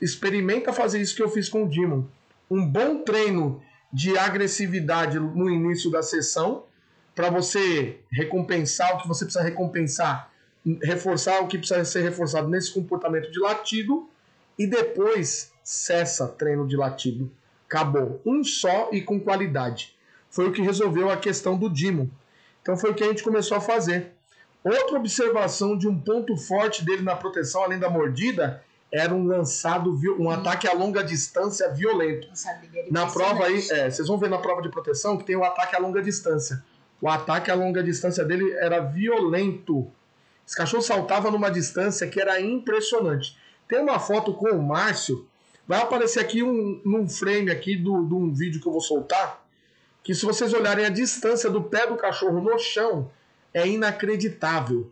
[0.01, 2.05] experimenta fazer isso que eu fiz com o Demon.
[2.51, 6.65] Um bom treino de agressividade no início da sessão,
[7.17, 10.31] para você recompensar o que você precisa recompensar,
[10.83, 14.07] reforçar o que precisa ser reforçado nesse comportamento de latido,
[14.59, 17.31] e depois cessa treino de latido.
[17.67, 18.21] Acabou.
[18.25, 19.97] Um só e com qualidade.
[20.31, 22.07] Foi o que resolveu a questão do Demon.
[22.61, 24.13] Então foi o que a gente começou a fazer.
[24.63, 28.63] Outra observação de um ponto forte dele na proteção, além da mordida,
[28.93, 32.29] era um lançado, um ataque a longa distância violento.
[32.91, 35.45] Na prova aí, é, vocês vão ver na prova de proteção que tem o um
[35.45, 36.63] ataque a longa distância.
[37.01, 39.91] O ataque a longa distância dele era violento.
[40.47, 43.37] Esse cachorro saltava numa distância que era impressionante.
[43.69, 45.27] Tem uma foto com o Márcio,
[45.67, 49.45] vai aparecer aqui um, num frame aqui do, de um vídeo que eu vou soltar,
[50.05, 53.11] que se vocês olharem a distância do pé do cachorro no chão,
[53.53, 54.91] é inacreditável.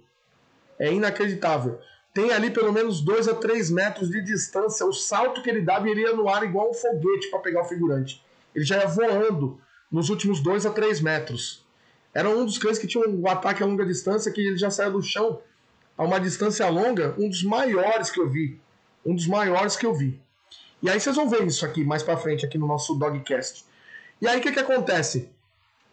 [0.78, 1.78] É inacreditável
[2.14, 4.86] tem ali pelo menos 2 a 3 metros de distância.
[4.86, 7.64] O salto que ele dava ele ia no ar igual um foguete para pegar o
[7.64, 8.24] figurante.
[8.54, 11.63] Ele já ia voando nos últimos 2 a 3 metros.
[12.14, 14.90] Era um dos cães que tinha um ataque a longa distância, que ele já saia
[14.90, 15.40] do chão
[15.98, 18.60] a uma distância longa, um dos maiores que eu vi.
[19.04, 20.20] Um dos maiores que eu vi.
[20.80, 23.64] E aí vocês vão ver isso aqui mais para frente aqui no nosso Dogcast.
[24.20, 25.28] E aí o que, que acontece?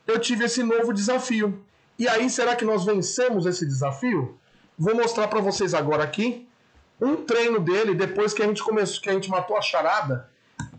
[0.05, 1.63] Eu tive esse novo desafio.
[1.97, 4.37] E aí será que nós vencemos esse desafio?
[4.77, 6.47] Vou mostrar para vocês agora aqui
[6.99, 10.29] um treino dele depois que a gente começou, que a gente matou a charada.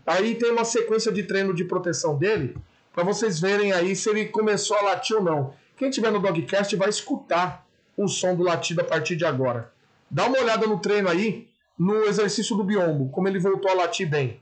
[0.05, 2.55] Aí tem uma sequência de treino de proteção dele
[2.93, 5.53] para vocês verem aí se ele começou a latir ou não.
[5.75, 7.65] Quem tiver no Dogcast vai escutar
[7.97, 9.73] o som do latido a partir de agora.
[10.09, 14.07] Dá uma olhada no treino aí, no exercício do biombo, como ele voltou a latir
[14.07, 14.39] bem.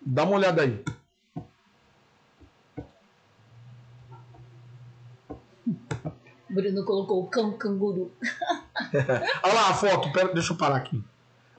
[0.00, 0.84] Dá uma olhada aí.
[6.50, 8.12] Bruno colocou o cão canguru.
[9.42, 11.02] Olha lá a foto, pera, deixa eu parar aqui.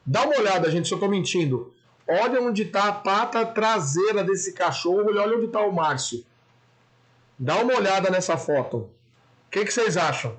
[0.06, 1.74] Dá uma olhada, gente, se eu tô mentindo.
[2.08, 6.24] Olha onde está a pata traseira desse cachorro e olha onde está o Márcio.
[7.38, 8.78] Dá uma olhada nessa foto.
[8.78, 8.90] O
[9.52, 10.38] que, que vocês acham?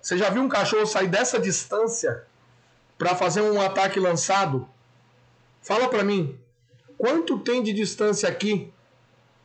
[0.00, 2.24] Você já viu um cachorro sair dessa distância
[2.96, 4.68] para fazer um ataque lançado?
[5.60, 6.38] Fala para mim.
[6.96, 8.72] Quanto tem de distância aqui?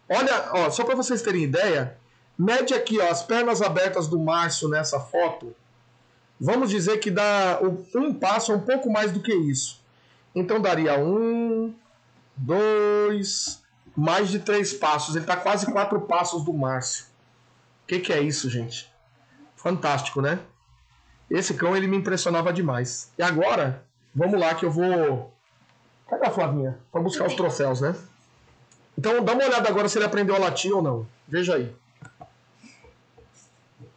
[0.07, 1.97] Olha, ó, só para vocês terem ideia,
[2.37, 5.55] Mede aqui ó, as pernas abertas do Márcio nessa foto.
[6.39, 7.59] Vamos dizer que dá
[7.95, 9.82] um passo, um pouco mais do que isso.
[10.35, 11.73] Então daria um,
[12.35, 13.63] dois,
[13.95, 15.15] mais de três passos.
[15.15, 17.05] Ele está quase quatro passos do Márcio.
[17.83, 18.91] O que, que é isso, gente?
[19.55, 20.39] Fantástico, né?
[21.29, 23.11] Esse cão ele me impressionava demais.
[23.17, 25.33] E agora, vamos lá que eu vou.
[26.07, 26.79] Cadê a Flavinha?
[26.91, 27.95] Para buscar os troféus, né?
[28.97, 31.07] Então dá uma olhada agora se ele aprendeu a latir ou não.
[31.27, 31.75] Veja aí.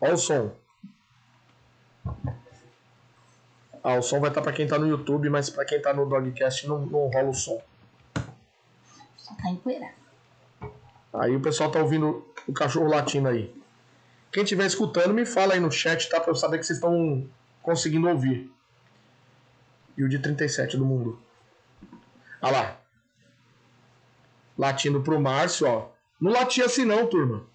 [0.01, 0.53] Olha o som.
[3.89, 6.09] Ah, o som vai estar para quem está no YouTube, mas para quem está no
[6.09, 7.63] Dogcast não, não rola o som.
[9.17, 9.95] Só tá empoeirado.
[11.15, 13.55] Aí o pessoal tá ouvindo o cachorro latindo aí.
[14.33, 16.19] Quem estiver escutando, me fala aí no chat, tá?
[16.19, 17.31] Para eu saber que vocês estão
[17.63, 18.51] conseguindo ouvir.
[19.97, 21.21] E o de 37 do mundo.
[22.43, 22.81] Ah lá.
[24.59, 25.91] latindo pro Márcio, ó.
[26.21, 27.47] Não latia assim não, turma.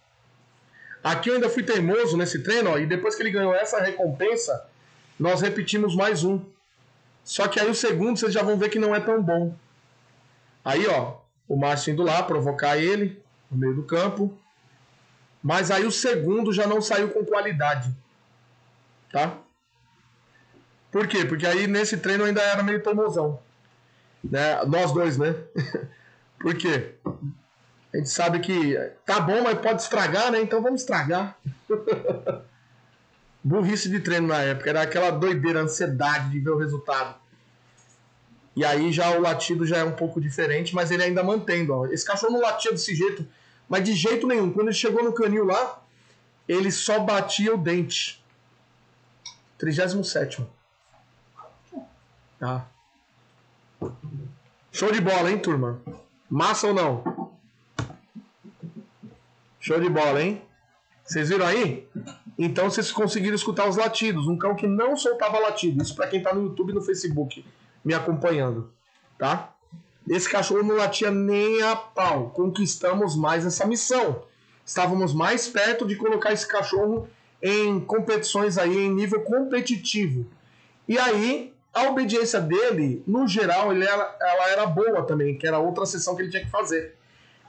[1.04, 4.71] Aqui eu ainda fui teimoso nesse treino, ó, e depois que ele ganhou essa recompensa,
[5.22, 6.44] nós repetimos mais um.
[7.24, 9.56] Só que aí o segundo vocês já vão ver que não é tão bom.
[10.66, 11.18] Aí, ó,
[11.48, 14.36] o Márcio indo lá provocar ele no meio do campo.
[15.44, 17.96] Mas aí o segundo já não saiu com qualidade.
[19.12, 19.38] Tá?
[20.92, 21.24] Por quê?
[21.24, 23.40] Porque aí nesse treino ainda era meio teimosão.
[24.24, 24.64] Né?
[24.66, 25.36] Nós dois, né?
[26.40, 26.96] Por quê?
[27.94, 28.76] A gente sabe que
[29.06, 30.42] tá bom, mas pode estragar, né?
[30.42, 31.38] Então vamos estragar.
[33.44, 37.20] Burrice de treino na época, era aquela doideira, ansiedade de ver o resultado.
[38.56, 41.74] E aí já o latido já é um pouco diferente, mas ele ainda mantendo.
[41.74, 41.86] Ó.
[41.88, 43.26] Esse cachorro não latia desse jeito,
[43.68, 44.52] mas de jeito nenhum.
[44.52, 45.82] Quando ele chegou no canil lá,
[46.48, 48.24] ele só batia o dente.
[49.58, 50.46] 37.
[52.40, 52.68] Tá.
[54.72, 55.82] Show de bola, hein, turma?
[56.30, 57.32] Massa ou não?
[59.60, 60.42] Show de bola, hein?
[61.12, 61.90] Vocês viram aí?
[62.40, 64.30] Então vocês conseguiram escutar os latidos.
[64.30, 65.84] Um cão que não soltava latido.
[65.84, 67.46] Isso para quem tá no YouTube e no Facebook
[67.84, 68.72] me acompanhando,
[69.18, 69.54] tá?
[70.08, 72.30] Esse cachorro não latia nem a pau.
[72.30, 74.24] Conquistamos mais essa missão.
[74.66, 77.10] Estávamos mais perto de colocar esse cachorro
[77.42, 80.26] em competições aí em nível competitivo.
[80.88, 85.60] E aí, a obediência dele, no geral, ele era, ela era boa também, que era
[85.60, 86.96] outra sessão que ele tinha que fazer.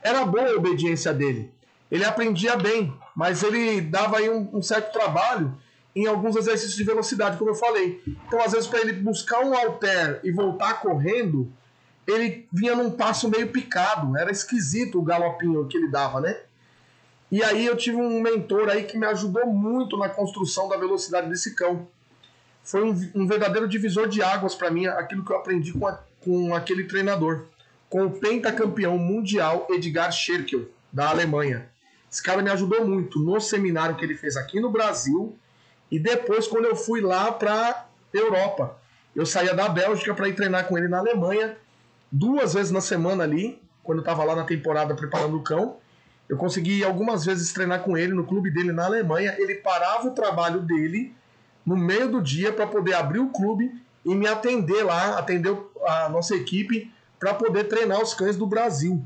[0.02, 1.52] Era boa a obediência dele.
[1.88, 5.56] Ele aprendia bem, mas ele dava aí um, um certo trabalho
[5.94, 8.02] em alguns exercícios de velocidade, como eu falei.
[8.26, 11.52] Então, às vezes, para ele buscar um alter e voltar correndo,
[12.06, 14.16] ele vinha num passo meio picado.
[14.16, 16.40] Era esquisito o galopinho que ele dava, né?
[17.30, 21.28] E aí eu tive um mentor aí que me ajudou muito na construção da velocidade
[21.28, 21.88] desse cão.
[22.62, 25.98] Foi um, um verdadeiro divisor de águas para mim, aquilo que eu aprendi com, a,
[26.20, 27.46] com aquele treinador.
[27.88, 31.71] Com o pentacampeão mundial Edgar Scherkel, da Alemanha.
[32.12, 35.34] Esse cara me ajudou muito no seminário que ele fez aqui no Brasil
[35.90, 38.76] e depois, quando eu fui lá para Europa,
[39.16, 41.56] eu saía da Bélgica para ir treinar com ele na Alemanha,
[42.10, 45.78] duas vezes na semana ali, quando eu estava lá na temporada preparando o cão.
[46.28, 49.34] Eu consegui algumas vezes treinar com ele no clube dele na Alemanha.
[49.38, 51.14] Ele parava o trabalho dele
[51.64, 53.72] no meio do dia para poder abrir o clube
[54.04, 55.56] e me atender lá, atender
[55.86, 59.02] a nossa equipe para poder treinar os cães do Brasil.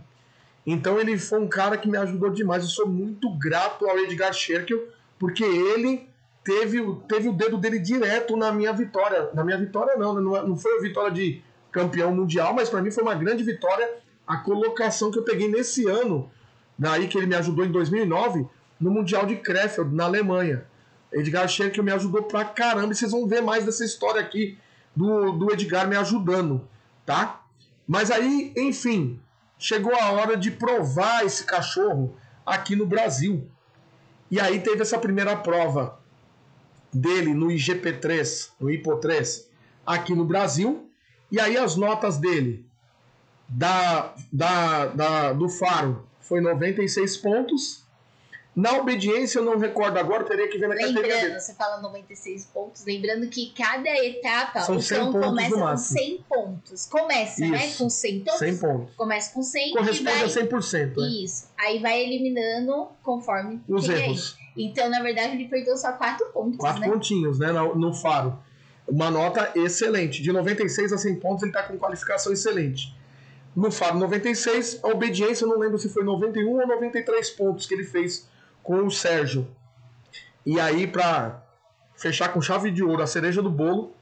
[0.66, 2.64] Então ele foi um cara que me ajudou demais.
[2.64, 4.88] Eu sou muito grato ao Edgar Scherkel,
[5.18, 6.08] porque ele
[6.42, 6.78] teve,
[7.08, 9.30] teve o dedo dele direto na minha vitória.
[9.32, 10.42] Na minha vitória, não, né?
[10.42, 11.40] não foi a vitória de
[11.70, 13.88] campeão mundial, mas para mim foi uma grande vitória
[14.26, 16.28] a colocação que eu peguei nesse ano,
[16.76, 18.46] daí que ele me ajudou em 2009,
[18.80, 20.66] no Mundial de Krefeld, na Alemanha.
[21.12, 24.58] Edgar Schenkel me ajudou pra caramba, e vocês vão ver mais dessa história aqui
[24.94, 26.66] do, do Edgar me ajudando,
[27.04, 27.40] tá?
[27.86, 29.20] Mas aí, enfim,
[29.58, 33.50] chegou a hora de provar esse cachorro aqui no Brasil.
[34.30, 35.98] E aí teve essa primeira prova
[36.92, 39.46] dele no IGP3, no IPO3,
[39.84, 40.90] aqui no Brasil.
[41.30, 42.66] E aí as notas dele
[43.48, 47.85] da, da, da, do Faro foi 96 pontos.
[48.56, 51.38] Na obediência, eu não recordo agora, teria que ver na lembrando, categoria.
[51.38, 55.60] você fala 96 pontos, lembrando que cada etapa São o 100 cão pontos começa com
[55.60, 55.98] máximo.
[55.98, 56.86] 100 pontos.
[56.86, 57.66] Começa, né?
[57.66, 57.84] Isso.
[57.84, 58.38] Com 100 todos.
[58.38, 58.94] 100 pontos.
[58.94, 60.24] Começa com 100 Corresponde vai...
[60.24, 60.96] a 100%.
[60.96, 61.08] Né?
[61.22, 61.48] Isso.
[61.58, 64.38] Aí vai eliminando conforme Os erros.
[64.56, 66.88] Então, na verdade, ele perdeu só 4 pontos, Quatro né?
[66.88, 67.52] pontinhos, né?
[67.52, 68.38] No, no Faro.
[68.88, 70.22] Uma nota excelente.
[70.22, 72.96] De 96 a 100 pontos, ele está com qualificação excelente.
[73.54, 77.74] No Faro 96, a obediência, eu não lembro se foi 91 ou 93 pontos que
[77.74, 78.26] ele fez
[78.66, 79.46] com o Sérgio.
[80.44, 81.40] E aí, para
[81.96, 83.94] fechar com chave de ouro a cereja do bolo,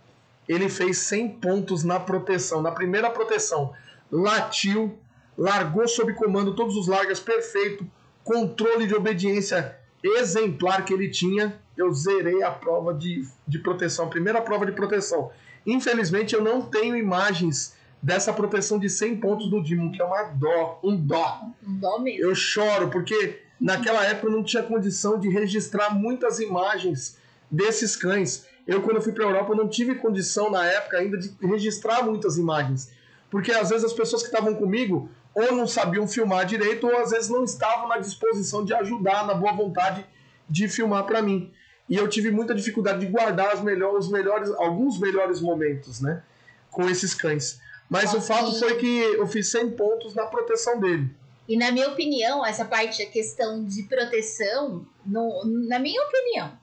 [0.48, 2.62] ele fez 100 pontos na proteção.
[2.62, 3.74] Na primeira proteção,
[4.10, 4.98] latiu,
[5.36, 7.86] largou sob comando todos os largas perfeito,
[8.24, 11.60] controle de obediência exemplar que ele tinha.
[11.76, 15.30] Eu zerei a prova de, de proteção, a primeira prova de proteção.
[15.66, 20.22] Infelizmente, eu não tenho imagens dessa proteção de 100 pontos do Dimon, que é uma
[20.24, 21.40] dó, um dó.
[21.66, 22.24] Um dó mesmo.
[22.24, 27.16] Eu choro porque naquela época eu não tinha condição de registrar muitas imagens
[27.50, 28.46] desses cães.
[28.66, 31.34] Eu, quando eu fui para a Europa, eu não tive condição na época ainda de
[31.40, 32.90] registrar muitas imagens.
[33.30, 37.10] Porque às vezes as pessoas que estavam comigo ou não sabiam filmar direito, ou às
[37.10, 40.06] vezes não estavam na disposição de ajudar, na boa vontade
[40.48, 41.50] de filmar para mim.
[41.88, 46.22] E eu tive muita dificuldade de guardar os melhores, alguns melhores momentos, né?
[46.70, 47.58] Com esses cães.
[47.90, 51.10] Mas o fato que- foi que eu fiz 100 pontos na proteção dele.
[51.48, 56.58] E na minha opinião, essa parte, a questão de proteção, no- na minha opinião,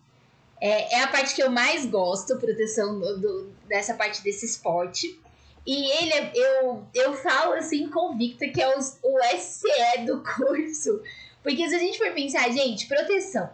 [0.60, 5.20] é, é a parte que eu mais gosto, proteção do- do- dessa parte desse esporte.
[5.66, 11.02] E ele, eu, eu falo assim, convicta que é os- o SCE do curso.
[11.44, 13.50] Porque se a gente for pensar, gente, proteção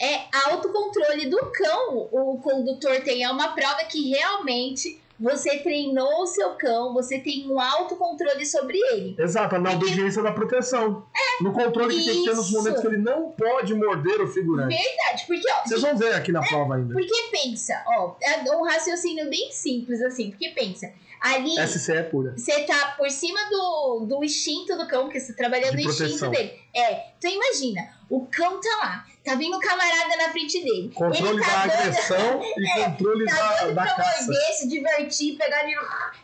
[0.00, 0.20] é
[0.50, 2.08] autocontrole do cão.
[2.12, 7.50] O condutor tem é uma prova que realmente você treinou o seu cão, você tem
[7.50, 9.16] um autocontrole sobre ele.
[9.18, 11.04] Exato, na obediência da proteção.
[11.40, 12.56] no controle que tem que ter nos Isso.
[12.56, 14.76] momentos que ele não pode morder o figurante.
[14.76, 16.92] Verdade, porque ó, Vocês vão ver aqui na prova ainda.
[16.92, 22.34] porque pensa, ó, é um raciocínio bem simples assim, porque pensa, ali SCE é pura.
[22.36, 25.88] você tá por cima do, do instinto do cão, porque você tá trabalhando De o
[25.90, 26.30] instinto proteção.
[26.30, 26.52] dele.
[26.74, 30.90] É, então imagina, o cão tá lá, tá vindo um camarada na frente dele.
[30.94, 34.24] Controle ele tá da dando, agressão e controle tá da, dando da pra caça.
[34.26, 35.76] morder, se divertir, pegar ele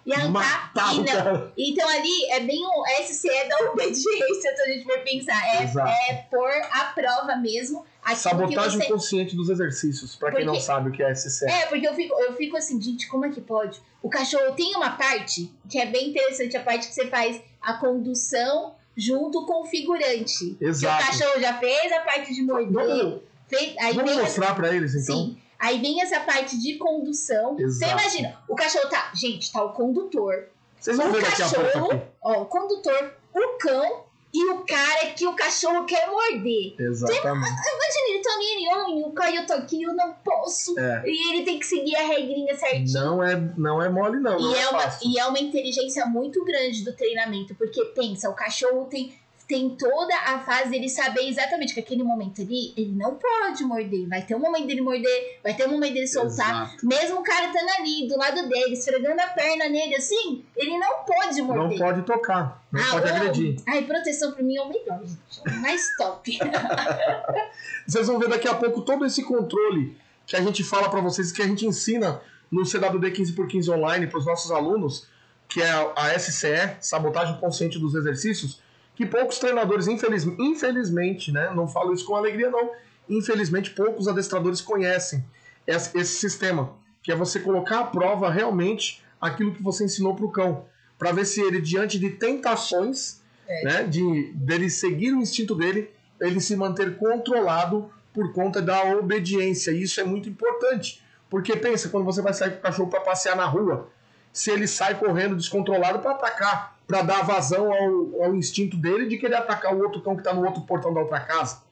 [0.06, 0.30] e arrancar.
[0.30, 1.52] Matar E não.
[1.56, 5.56] Então ali é bem o SCE da obediência, se a gente for pensar.
[5.56, 5.88] É, Exato.
[6.08, 7.84] é por a prova mesmo.
[8.16, 8.86] Sabotagem você...
[8.88, 11.46] consciente dos exercícios, pra quem Porque- não sabe o que é SCE.
[11.46, 13.80] É, porque eu fico, eu fico assim, gente, como é que pode?
[14.02, 17.74] O cachorro tem uma parte que é bem interessante, a parte que você faz a
[17.74, 20.56] condução junto com o figurante.
[20.60, 20.96] Exato.
[20.96, 24.54] Que o cachorro já fez a parte de morder, fez, aí vamos vem essa- mostrar
[24.54, 25.16] pra eles, então?
[25.16, 25.38] Sim.
[25.58, 27.54] Aí vem essa parte de condução.
[27.54, 27.92] Você Exato.
[27.92, 29.10] imagina, o cachorro tá.
[29.14, 30.48] Gente, tá o condutor.
[30.78, 34.04] Vocês vão o ver daqui a pouco cachorro, ó, o condutor, o cão
[34.34, 36.74] e o cara que o cachorro quer morder.
[36.76, 37.24] Exatamente.
[37.24, 40.76] Imagina, ele tá ele, "Ai, o Caio eu tô aqui, eu não posso.
[40.78, 41.04] É.
[41.06, 42.92] E ele tem que seguir a regrinha certinho.
[42.92, 44.36] Não é, não é mole, não.
[44.38, 45.08] não E é, uma, fácil.
[45.08, 49.14] e é uma inteligência muito grande do treinamento, porque pensa, o cachorro tem,
[49.46, 54.08] tem toda a fase dele saber exatamente que aquele momento ali, ele não pode morder.
[54.08, 56.64] Vai ter um momento dele morder, vai ter um momento dele soltar.
[56.72, 56.86] Exato.
[56.86, 61.04] Mesmo o cara estando ali, do lado dele, esfregando a perna nele assim, ele não
[61.04, 61.78] pode Não morder.
[61.78, 63.56] pode tocar, não Ah, pode o- agredir.
[63.68, 65.18] Ai, proteção pra mim é o melhor, gente.
[65.46, 66.38] É mais top.
[67.86, 69.96] Vocês vão ver daqui a pouco todo esse controle
[70.26, 74.18] que a gente fala pra vocês, que a gente ensina no CWD 15x15 online para
[74.18, 75.06] os nossos alunos,
[75.48, 78.62] que é a SCE, Sabotagem Consciente dos Exercícios,
[78.94, 82.70] que poucos treinadores, infeliz, infelizmente, né, não falo isso com alegria não,
[83.08, 85.24] infelizmente poucos adestradores conhecem
[85.66, 86.72] esse, esse sistema,
[87.02, 90.64] que é você colocar à prova realmente aquilo que você ensinou para o cão,
[90.98, 93.64] para ver se ele, diante de tentações, É.
[93.64, 95.90] né, de dele seguir o instinto dele,
[96.20, 99.70] ele se manter controlado por conta da obediência.
[99.70, 101.02] E isso é muito importante.
[101.28, 103.90] Porque pensa, quando você vai sair com o cachorro para passear na rua,
[104.32, 109.16] se ele sai correndo descontrolado para atacar, para dar vazão ao, ao instinto dele de
[109.16, 111.62] querer atacar o outro cão que está no outro portão da outra casa,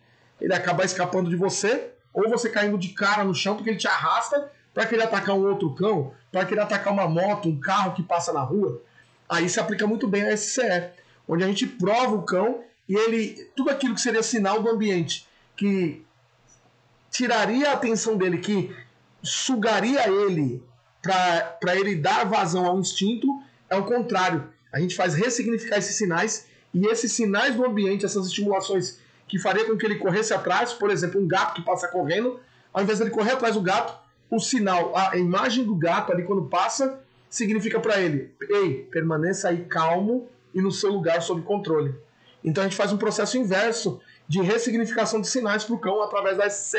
[0.41, 3.89] ele acaba escapando de você, ou você caindo de cara no chão porque ele te
[3.89, 8.03] arrasta para querer atacar um outro cão, para querer atacar uma moto, um carro que
[8.03, 8.81] passa na rua.
[9.29, 10.91] Aí se aplica muito bem a SCE,
[11.29, 15.27] onde a gente prova o cão e ele tudo aquilo que seria sinal do ambiente
[15.57, 16.05] que
[17.11, 18.75] tiraria a atenção dele, que
[19.23, 20.63] sugaria ele
[21.01, 23.27] para ele dar vazão ao instinto,
[23.69, 24.49] é o contrário.
[24.73, 29.65] A gente faz ressignificar esses sinais e esses sinais do ambiente, essas estimulações que faria
[29.65, 32.41] com que ele corresse atrás, por exemplo, um gato que passa correndo,
[32.73, 33.95] ao invés dele correr atrás do gato,
[34.31, 39.65] o sinal, a imagem do gato ali quando passa, significa para ele: ei, permaneça aí
[39.65, 41.95] calmo e no seu lugar sob controle.
[42.45, 46.37] Então a gente faz um processo inverso de ressignificação de sinais para o cão através
[46.37, 46.79] da SCE.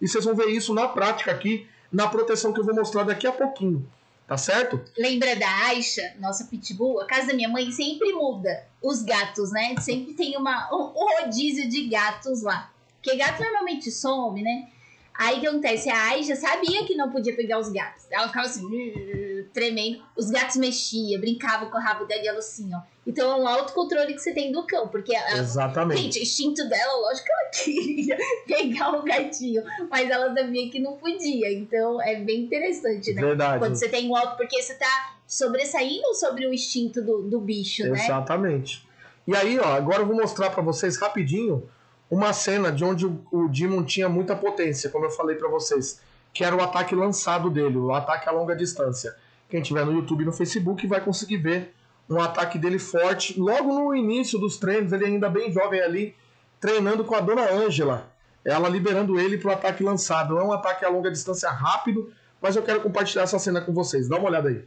[0.00, 3.26] E vocês vão ver isso na prática aqui, na proteção que eu vou mostrar daqui
[3.26, 3.86] a pouquinho.
[4.32, 4.82] Tá certo?
[4.96, 7.02] Lembra da Aisha, nossa pitbull?
[7.02, 9.74] A casa da minha mãe sempre muda os gatos, né?
[9.78, 12.72] Sempre tem uma, um rodízio de gatos lá.
[12.94, 14.70] Porque gato normalmente some, né?
[15.12, 15.90] Aí o que acontece?
[15.90, 18.06] A Aisha sabia que não podia pegar os gatos.
[18.10, 19.21] Ela ficava assim, "Ih",
[19.52, 20.02] tremendo.
[20.16, 22.80] Os gatos mexiam, brincavam com o rabo dela e ela assim, ó.
[23.06, 24.88] Então é um autocontrole que você tem do cão.
[24.88, 26.02] Porque ela, Exatamente.
[26.02, 30.78] Gente, o instinto dela, lógico que ela queria pegar o gatinho, mas ela sabia que
[30.78, 31.52] não podia.
[31.52, 33.20] Então é bem interessante, né?
[33.20, 33.58] Verdade.
[33.58, 37.84] Quando você tem um auto, porque você tá sobressaindo sobre o instinto do, do bicho,
[37.84, 38.04] né?
[38.04, 38.86] Exatamente.
[39.26, 41.68] E aí, ó, agora eu vou mostrar para vocês rapidinho
[42.10, 46.00] uma cena de onde o, o Demon tinha muita potência, como eu falei para vocês,
[46.32, 49.14] que era o ataque lançado dele, o ataque a longa distância.
[49.52, 51.74] Quem tiver no YouTube e no Facebook vai conseguir ver
[52.08, 53.38] um ataque dele forte.
[53.38, 56.16] Logo no início dos treinos, ele ainda bem jovem ali,
[56.58, 58.10] treinando com a dona Ângela.
[58.42, 60.38] Ela liberando ele pro ataque lançado.
[60.38, 62.10] É um ataque a longa distância rápido,
[62.40, 64.08] mas eu quero compartilhar essa cena com vocês.
[64.08, 64.64] Dá uma olhada aí.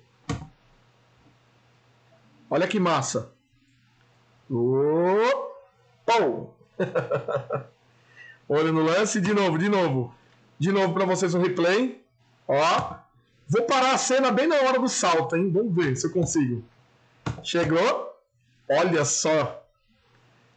[2.48, 3.32] Olha que massa.
[6.06, 6.56] Pau!
[8.48, 10.14] Olha no lance, de novo, de novo.
[10.60, 12.06] De novo para vocês um replay.
[12.48, 13.05] Ó.
[13.48, 15.52] Vou parar a cena bem na hora do salto, hein?
[15.52, 16.64] Vamos ver se eu consigo.
[17.44, 18.14] Chegou.
[18.70, 19.64] Olha só.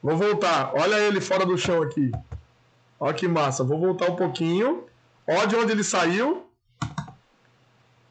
[0.03, 0.73] Vou voltar.
[0.75, 2.11] Olha ele fora do chão aqui.
[2.99, 3.63] Olha que massa.
[3.63, 4.87] Vou voltar um pouquinho.
[5.27, 6.47] Olha de onde ele saiu.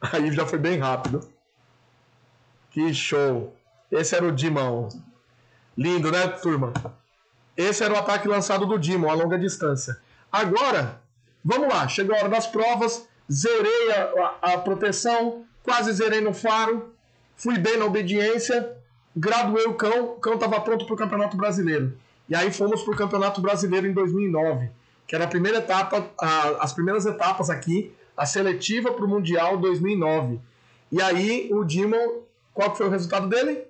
[0.00, 1.28] Aí já foi bem rápido.
[2.70, 3.52] Que show.
[3.90, 4.88] Esse era o Dimão.
[5.76, 6.72] Lindo, né, turma?
[7.56, 9.98] Esse era o ataque lançado do Dimon a longa distância.
[10.30, 11.00] Agora,
[11.44, 11.88] vamos lá.
[11.88, 13.07] Chegou a hora das provas.
[13.30, 15.44] Zerei a, a, a proteção.
[15.62, 16.94] Quase zerei no faro.
[17.36, 18.76] Fui bem na obediência.
[19.16, 20.12] Graduei o cão.
[20.12, 21.96] O cão estava pronto para o Campeonato Brasileiro.
[22.28, 24.70] E aí fomos para o Campeonato Brasileiro em 2009,
[25.06, 29.56] que era a primeira etapa, a, as primeiras etapas aqui, a seletiva para o Mundial
[29.56, 30.38] 2009.
[30.92, 32.22] E aí o Dimon,
[32.52, 33.64] qual foi o resultado dele?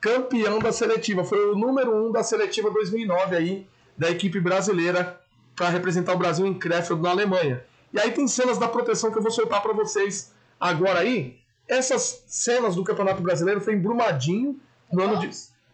[0.00, 3.66] Campeão da seletiva, foi o número um da seletiva 2009 aí,
[3.96, 5.20] da equipe brasileira,
[5.56, 7.64] para representar o Brasil em Krefeld, na Alemanha.
[7.92, 11.38] E aí tem cenas da proteção que eu vou soltar para vocês agora aí.
[11.66, 14.58] Essas cenas do Campeonato Brasileiro foi em Brumadinho,
[14.92, 15.30] no ano de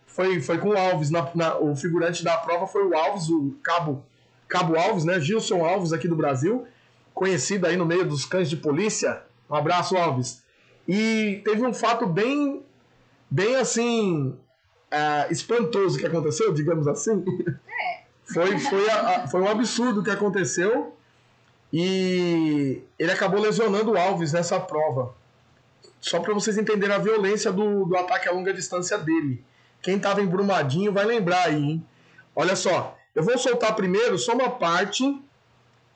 [0.06, 1.10] foi, foi com o Alves.
[1.10, 4.04] Na, na, o figurante da prova foi o Alves, o Cabo,
[4.46, 5.20] Cabo Alves, né?
[5.20, 6.66] Gilson Alves aqui do Brasil,
[7.12, 9.22] conhecido aí no meio dos cães de polícia.
[9.50, 10.42] Um abraço, Alves.
[10.86, 12.62] E teve um fato bem,
[13.28, 14.28] bem assim,
[14.92, 17.24] uh, espantoso que aconteceu, digamos assim.
[17.68, 18.04] É.
[18.32, 20.96] Foi, foi, a, a, foi um absurdo que aconteceu
[21.76, 25.12] e ele acabou lesionando o Alves nessa prova.
[26.00, 29.44] Só para vocês entenderem a violência do, do ataque a longa distância dele.
[29.82, 31.86] Quem estava em Brumadinho vai lembrar aí, hein?
[32.36, 35.20] Olha só, eu vou soltar primeiro só uma parte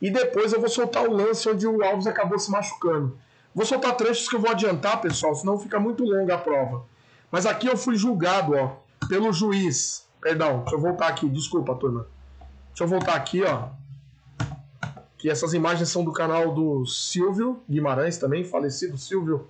[0.02, 3.16] e depois eu vou soltar o lance onde o Alves acabou se machucando.
[3.54, 6.86] Vou soltar trechos que eu vou adiantar, pessoal, senão fica muito longa a prova.
[7.30, 8.72] Mas aqui eu fui julgado, ó,
[9.06, 10.08] pelo juiz.
[10.20, 12.08] Perdão, deixa eu voltar aqui, desculpa, turma.
[12.70, 13.68] Deixa eu voltar aqui, ó.
[15.18, 19.48] Que essas imagens são do canal do Silvio Guimarães também, falecido Silvio,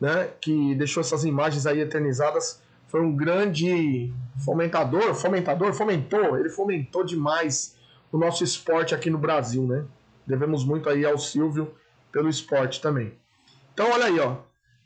[0.00, 2.60] né, que deixou essas imagens aí eternizadas
[2.92, 4.12] foi um grande
[4.44, 7.74] fomentador, fomentador, fomentou, ele fomentou demais
[8.12, 9.86] o nosso esporte aqui no Brasil, né?
[10.26, 11.72] Devemos muito aí ao Silvio
[12.12, 13.14] pelo esporte também.
[13.72, 14.36] Então olha aí, ó,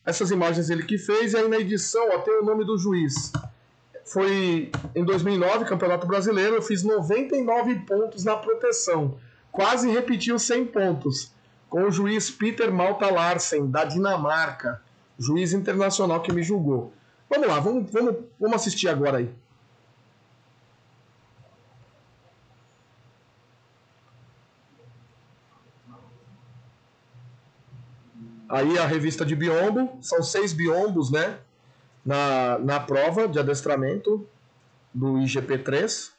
[0.04, 3.32] essas imagens ele que fez e aí na edição, ó, tem o nome do juiz.
[4.04, 9.18] Foi em 2009, Campeonato Brasileiro, eu fiz 99 pontos na proteção.
[9.56, 11.32] Quase repeti os 100 pontos
[11.70, 14.82] com o juiz Peter Malta Larsen, da Dinamarca,
[15.18, 16.92] juiz internacional que me julgou.
[17.30, 19.34] Vamos lá, vamos, vamos, vamos assistir agora aí.
[28.46, 31.38] Aí a revista de biombo, são seis biombos, né?
[32.04, 34.28] Na, na prova de adestramento
[34.92, 36.15] do IGP3.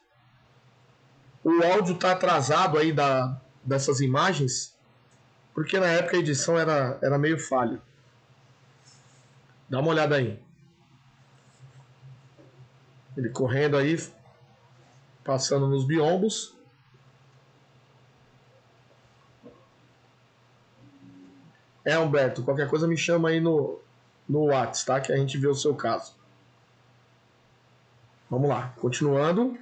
[1.48, 4.78] O áudio está atrasado aí da, dessas imagens,
[5.54, 7.82] porque na época a edição era, era meio falha.
[9.70, 10.44] Dá uma olhada aí.
[13.16, 13.98] Ele correndo aí,
[15.24, 16.54] passando nos biombos.
[21.86, 23.80] É, Humberto, qualquer coisa me chama aí no,
[24.28, 25.00] no WhatsApp, tá?
[25.00, 26.14] Que a gente vê o seu caso.
[28.30, 29.58] Vamos lá, continuando.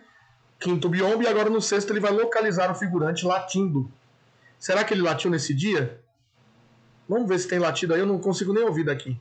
[0.60, 3.92] Quinto biombo e agora no sexto ele vai localizar o figurante latindo.
[4.58, 6.02] Será que ele latiu nesse dia?
[7.08, 9.20] Vamos ver se tem latido aí, eu não consigo nem ouvir daqui.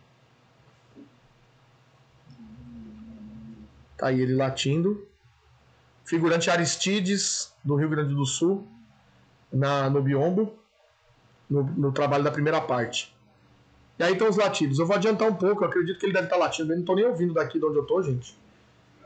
[3.96, 5.06] Tá aí ele latindo.
[6.04, 8.66] Figurante Aristides, do Rio Grande do Sul,
[9.52, 10.54] na, no biombo,
[11.48, 13.14] no, no trabalho da primeira parte.
[13.98, 14.78] E aí estão os latidos.
[14.78, 16.72] Eu vou adiantar um pouco, eu acredito que ele deve estar tá latindo.
[16.72, 18.36] Eu não estou nem ouvindo daqui de onde eu estou, gente.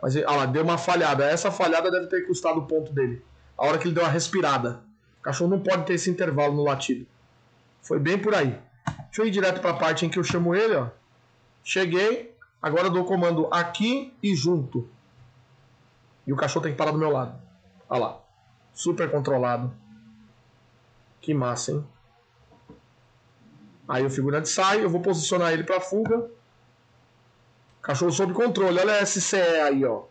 [0.02, 1.24] Mas, olha lá, deu uma falhada.
[1.24, 3.24] Essa falhada deve ter custado o ponto dele.
[3.56, 4.80] A hora que ele deu uma respirada.
[5.18, 7.06] O cachorro não pode ter esse intervalo no latido.
[7.82, 8.58] Foi bem por aí.
[9.06, 10.88] Deixa eu ir direto para a parte em que eu chamo ele, ó.
[11.64, 14.88] Cheguei, Agora eu dou o comando aqui e junto.
[16.26, 17.40] E o cachorro tem que parar do meu lado.
[17.88, 18.20] Olha lá.
[18.74, 19.72] Super controlado.
[21.20, 21.86] Que massa, hein?
[23.88, 26.30] Aí o figurante sai, eu vou posicionar ele para fuga.
[27.88, 28.78] Cachorro sob controle.
[28.78, 30.04] Olha esse SCE aí, ó.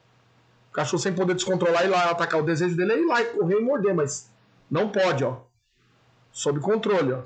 [0.74, 2.42] Cachorro sem poder descontrolar e lá atacar.
[2.42, 4.30] O desejo dele é ir lá e correr e morder, mas
[4.70, 5.38] não pode, ó.
[6.32, 7.22] Sob controle, ó.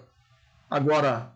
[0.70, 1.32] Agora,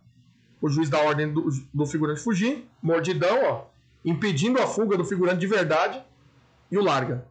[0.62, 2.70] o juiz dá ordem do, do figurante fugir.
[2.84, 3.76] Mordidão, ó
[4.06, 6.02] impedindo a fuga do figurante de verdade
[6.72, 7.26] e o larga.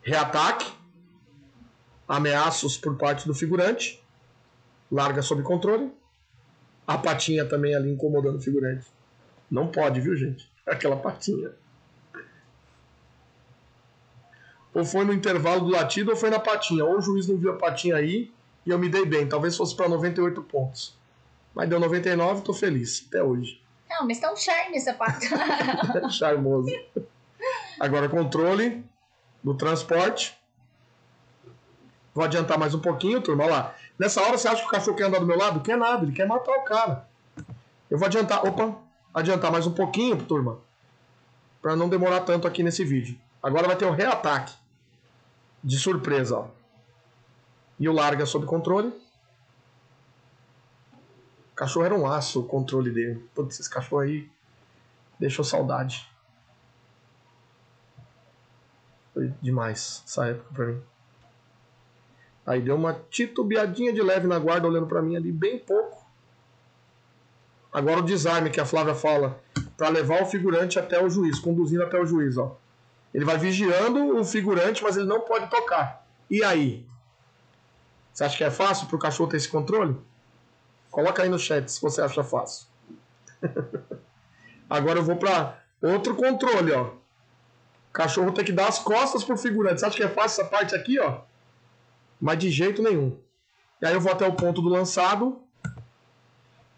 [0.00, 0.72] Reataque,
[2.08, 4.02] ameaços por parte do figurante,
[4.90, 5.92] larga sob controle.
[6.86, 8.86] A patinha também ali incomodando o figurante.
[9.52, 10.50] Não pode, viu, gente?
[10.66, 11.50] Aquela patinha.
[14.72, 16.82] Ou foi no intervalo do latido ou foi na patinha.
[16.86, 18.32] Ou o juiz não viu a patinha aí
[18.64, 19.28] e eu me dei bem.
[19.28, 20.96] Talvez fosse para 98 pontos.
[21.54, 23.62] Mas deu 99, tô feliz até hoje.
[23.90, 25.28] Não, mas tá um charme essa parte.
[26.08, 26.72] Charmoso.
[27.78, 28.82] Agora, controle
[29.44, 30.34] do transporte.
[32.14, 33.44] Vou adiantar mais um pouquinho, turma.
[33.44, 33.74] Olha lá.
[33.98, 35.60] Nessa hora, você acha que o cachorro quer andar do meu lado?
[35.60, 37.06] Quer nada, ele quer matar o cara.
[37.90, 38.46] Eu vou adiantar.
[38.46, 38.80] Opa,
[39.14, 40.58] adiantar mais um pouquinho, turma,
[41.60, 43.18] para não demorar tanto aqui nesse vídeo.
[43.42, 44.54] Agora vai ter o reataque
[45.62, 46.48] de surpresa, ó.
[47.78, 48.88] E o larga sob controle.
[51.52, 53.28] O cachorro era um aço, o controle dele.
[53.34, 54.30] Todos esses cachorros aí
[55.18, 56.08] deixou saudade.
[59.12, 60.82] Foi demais essa época pra mim.
[62.46, 66.01] Aí deu uma titubeadinha de leve na guarda, olhando para mim ali, bem pouco.
[67.72, 69.40] Agora o desarme que a Flávia fala,
[69.76, 72.56] para levar o figurante até o juiz, conduzindo até o juiz, ó.
[73.14, 76.06] Ele vai vigiando o figurante, mas ele não pode tocar.
[76.30, 76.86] E aí?
[78.12, 79.96] Você acha que é fácil para o cachorro ter esse controle?
[80.90, 82.66] Coloca aí no chat se você acha fácil.
[84.68, 86.84] Agora eu vou para outro controle, ó.
[86.84, 89.80] O cachorro tem que dar as costas pro figurante.
[89.80, 91.20] Você acha que é fácil essa parte aqui, ó?
[92.20, 93.18] Mas de jeito nenhum.
[93.80, 95.42] E aí eu vou até o ponto do lançado.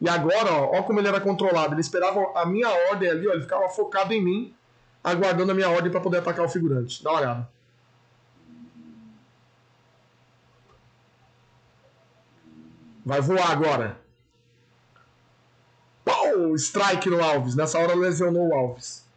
[0.04, 1.72] E agora, ó, ó como ele era controlado.
[1.72, 3.32] Ele esperava a minha ordem ali, ó.
[3.32, 4.54] Ele ficava focado em mim,
[5.02, 7.02] aguardando a minha ordem para poder atacar o figurante.
[7.02, 7.48] Dá uma olhada.
[13.02, 13.98] Vai voar agora.
[16.04, 16.54] Pau!
[16.54, 17.54] Strike no Alves.
[17.54, 19.08] Nessa hora lesionou o Alves.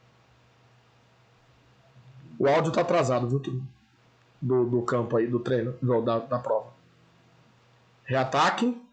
[2.39, 3.61] O áudio tá atrasado, viu, tudo?
[4.41, 6.71] Do, do campo aí, do treino, do, da, da prova.
[8.05, 8.86] Reataque.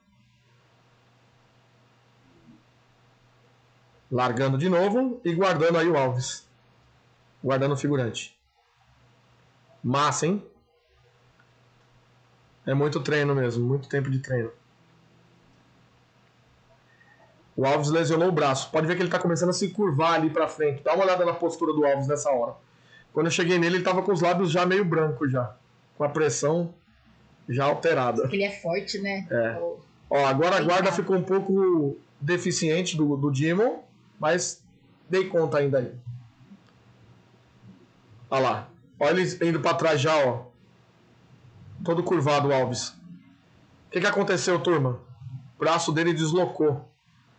[4.15, 6.47] Largando de novo e guardando aí o Alves.
[7.43, 8.39] Guardando o figurante.
[9.83, 10.47] Massa, hein?
[12.65, 14.53] É muito treino mesmo, muito tempo de treino.
[17.57, 18.71] O Alves lesionou o braço.
[18.71, 20.85] Pode ver que ele está começando a se curvar ali para frente.
[20.85, 22.55] Dá uma olhada na postura do Alves nessa hora.
[23.13, 25.57] Quando eu cheguei nele, ele estava com os lábios já meio brancos já,
[25.99, 26.73] com a pressão
[27.49, 28.23] já alterada.
[28.23, 29.27] Porque ele é forte, né?
[29.29, 29.61] É.
[30.09, 33.83] Ó, agora a guarda ficou um pouco deficiente do, do Demon,
[34.19, 34.65] mas
[35.09, 35.95] dei conta ainda aí.
[38.31, 38.69] Olha lá.
[38.99, 40.47] Olha ele indo para trás já, ó.
[41.85, 42.89] Todo curvado Alves.
[42.89, 45.01] O que, que aconteceu, turma?
[45.57, 46.89] O braço dele deslocou.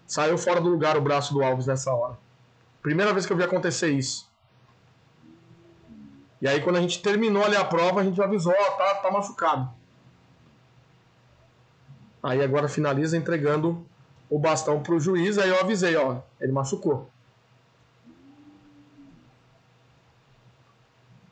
[0.06, 2.18] Saiu fora do lugar o braço do Alves nessa hora.
[2.82, 4.30] Primeira vez que eu vi acontecer isso.
[6.42, 9.12] E aí quando a gente terminou ali a prova, a gente avisou, ó, tá, tá
[9.12, 9.70] machucado.
[12.22, 13.86] Aí agora finaliza entregando
[14.30, 17.10] o bastão pro juiz, aí eu avisei, ó, ele machucou.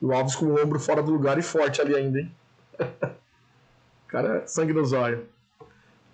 [0.01, 2.35] O Alves com o ombro fora do lugar e forte ali ainda, hein?
[4.07, 5.25] Cara, sangue nos olhos.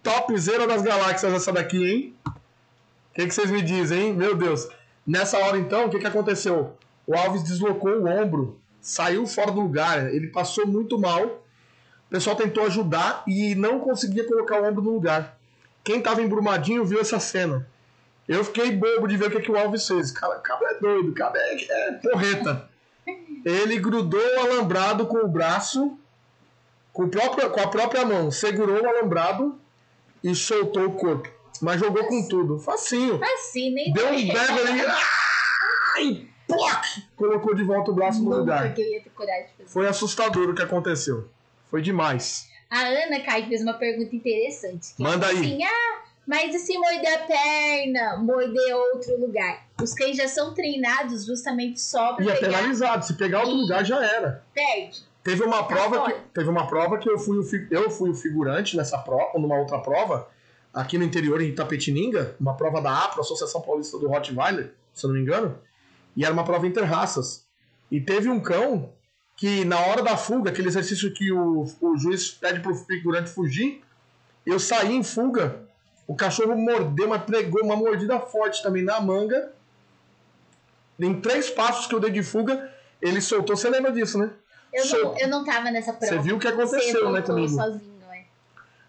[0.03, 2.15] Topzera das galáxias essa daqui, hein?
[2.25, 4.13] O que, que vocês me dizem, hein?
[4.13, 4.69] Meu Deus.
[5.05, 6.77] Nessa hora, então, o que, que aconteceu?
[7.07, 11.25] O Alves deslocou o ombro, saiu fora do lugar, ele passou muito mal.
[11.25, 15.38] O pessoal tentou ajudar e não conseguia colocar o ombro no lugar.
[15.83, 17.67] Quem estava embrumadinho viu essa cena.
[18.27, 20.11] Eu fiquei bobo de ver o que, que o Alves fez.
[20.11, 22.69] Cara, cabra é doido, cabra é, é porreta.
[23.43, 25.97] Ele grudou o alambrado com o braço,
[26.93, 29.59] com, o próprio, com a própria mão, segurou o alambrado
[30.23, 31.29] e soltou o corpo.
[31.61, 32.59] Mas jogou com tudo.
[32.59, 33.19] Facinho.
[33.19, 34.59] Facinho, nem Deu um bebe
[35.97, 36.29] ali.
[36.47, 36.83] Ploc!
[37.15, 38.73] Colocou de volta o braço no lugar.
[39.67, 41.29] Foi assustador o que aconteceu.
[41.69, 42.48] Foi demais.
[42.69, 44.93] A Ana Kai fez uma pergunta interessante.
[44.95, 45.37] que Manda é aí.
[45.37, 49.67] Assim, ah, mas e se morder a perna, morder outro lugar?
[49.81, 52.57] Os cães já são treinados justamente só pra E é pegar.
[52.57, 53.05] penalizado.
[53.05, 54.43] Se pegar outro lugar, já era.
[54.53, 55.01] Perde.
[55.23, 58.77] Teve uma prova que, teve uma prova que eu fui, o eu fui o figurante
[58.77, 60.29] nessa prova, numa outra prova,
[60.73, 65.09] aqui no interior em Itapetininga, uma prova da APRO, Associação Paulista do Rottweiler, se eu
[65.09, 65.59] não me engano,
[66.15, 67.45] e era uma prova interraças.
[67.91, 68.93] E teve um cão
[69.39, 73.81] que na hora da fuga, aquele exercício que o, o juiz pede pro figurante fugir,
[74.45, 75.61] eu saí em fuga,
[76.05, 79.53] o cachorro mordeu, mas pregou uma mordida forte também na manga.
[80.99, 82.69] Em três passos que eu dei de fuga,
[83.01, 83.55] ele soltou.
[83.55, 84.29] Você lembra disso, né?
[84.73, 86.13] Eu Sol- não, eu não tava nessa prova.
[86.13, 87.47] Você viu o que aconteceu, né, comigo?
[87.47, 88.25] sozinho, é.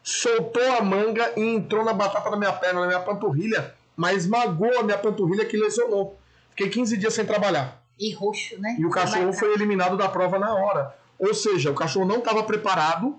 [0.03, 4.81] soltou a manga e entrou na batata da minha perna, na minha panturrilha, mas esmagou
[4.81, 6.19] a minha panturrilha que lesionou.
[6.51, 7.80] Fiquei 15 dias sem trabalhar.
[8.01, 8.77] E roxo, né?
[8.79, 10.97] E o cachorro foi eliminado da prova na hora.
[11.19, 13.15] Ou seja, o cachorro não estava preparado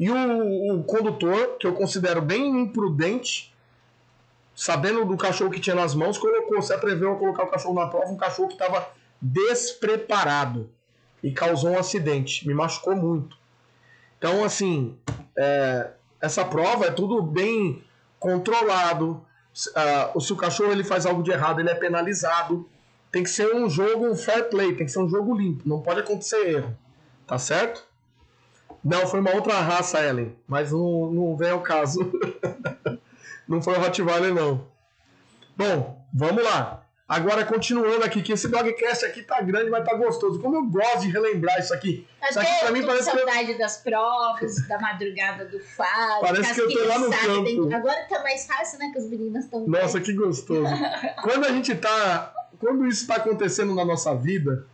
[0.00, 3.54] e o, o condutor, que eu considero bem imprudente,
[4.56, 7.86] sabendo do cachorro que tinha nas mãos, colocou, se atreveu a colocar o cachorro na
[7.86, 8.88] prova, um cachorro que estava
[9.20, 10.70] despreparado
[11.22, 12.46] e causou um acidente.
[12.46, 13.36] Me machucou muito.
[14.18, 14.96] Então, assim,
[15.36, 15.90] é,
[16.20, 17.84] essa prova é tudo bem
[18.18, 19.24] controlado.
[19.76, 22.68] Ah, se o cachorro ele faz algo de errado, ele é penalizado.
[23.14, 25.80] Tem que ser um jogo um fair play, tem que ser um jogo limpo, não
[25.80, 26.76] pode acontecer erro.
[27.24, 27.86] Tá certo?
[28.84, 32.12] Não, foi uma outra raça, Ellen, mas não, não vem ao caso.
[33.46, 34.66] não foi o Rottweiler, não.
[35.56, 36.84] Bom, vamos lá.
[37.08, 40.40] Agora, continuando aqui, que esse dogcast aqui tá grande, mas tá gostoso.
[40.40, 42.04] Como eu gosto de relembrar isso aqui.
[42.28, 43.58] Isso aqui pra mim parece saudade que...
[43.58, 46.20] das provas, da madrugada do faro.
[46.20, 47.44] Parece que eu tô lá no campo.
[47.44, 47.74] Tem...
[47.74, 48.90] Agora tá mais fácil, né?
[48.90, 49.64] Que as meninas estão.
[49.68, 50.64] Nossa, que gostoso.
[51.22, 52.33] quando a gente tá.
[52.58, 54.66] Quando isso tá acontecendo na nossa vida,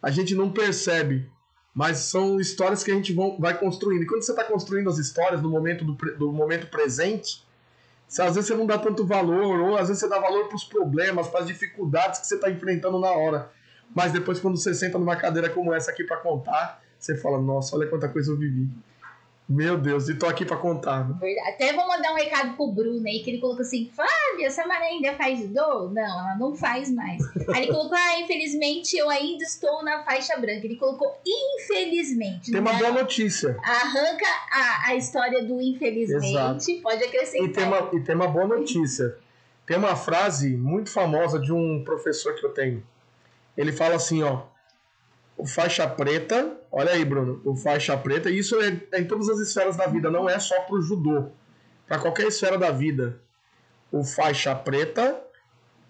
[0.00, 1.30] a gente não percebe.
[1.74, 4.02] Mas são histórias que a gente vai construindo.
[4.02, 7.42] E quando você tá construindo as histórias no momento do, do momento presente
[8.12, 10.56] se às vezes você não dá tanto valor, ou às vezes você dá valor para
[10.56, 13.50] os problemas, para as dificuldades que você está enfrentando na hora.
[13.94, 17.74] Mas depois, quando você senta numa cadeira como essa aqui para contar, você fala: Nossa,
[17.74, 18.68] olha quanta coisa eu vivi.
[19.52, 21.02] Meu Deus, e tô aqui pra contar.
[21.18, 21.50] Verdade.
[21.50, 24.88] Até vou mandar um recado pro Bruno aí, que ele colocou assim: Fábio, essa Maria
[24.88, 25.90] ainda faz judô?
[25.90, 27.22] Não, ela não faz mais.
[27.50, 30.64] Aí ele colocou: Ah, infelizmente eu ainda estou na faixa branca.
[30.64, 32.50] Ele colocou: Infelizmente.
[32.50, 33.54] Tem uma boa notícia.
[33.62, 36.82] Arranca a, a história do infelizmente, Exato.
[36.82, 37.46] pode acrescentar.
[37.46, 39.18] E tem, uma, e tem uma boa notícia.
[39.66, 42.82] Tem uma frase muito famosa de um professor que eu tenho.
[43.54, 44.51] Ele fala assim: Ó
[45.36, 49.28] o faixa preta, olha aí, Bruno, o faixa preta, e isso é, é em todas
[49.28, 51.30] as esferas da vida, não é só pro judô.
[51.86, 53.20] Para qualquer esfera da vida,
[53.90, 55.20] o faixa preta,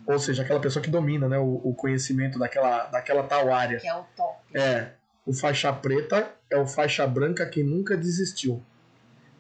[0.07, 3.79] ou seja, aquela pessoa que domina né, o, o conhecimento daquela, daquela tal área.
[3.79, 4.39] Que é o top.
[4.55, 4.93] É.
[5.25, 8.63] O faixa preta é o faixa branca que nunca desistiu.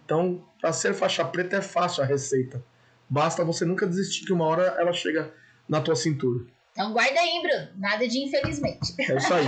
[0.04, 2.62] Então, para ser faixa preta é fácil a receita.
[3.08, 5.32] Basta você nunca desistir, que uma hora ela chega
[5.68, 6.44] na tua cintura.
[6.72, 7.68] Então guarda aí, Bruno.
[7.76, 8.94] Nada de infelizmente.
[8.98, 9.44] É isso aí.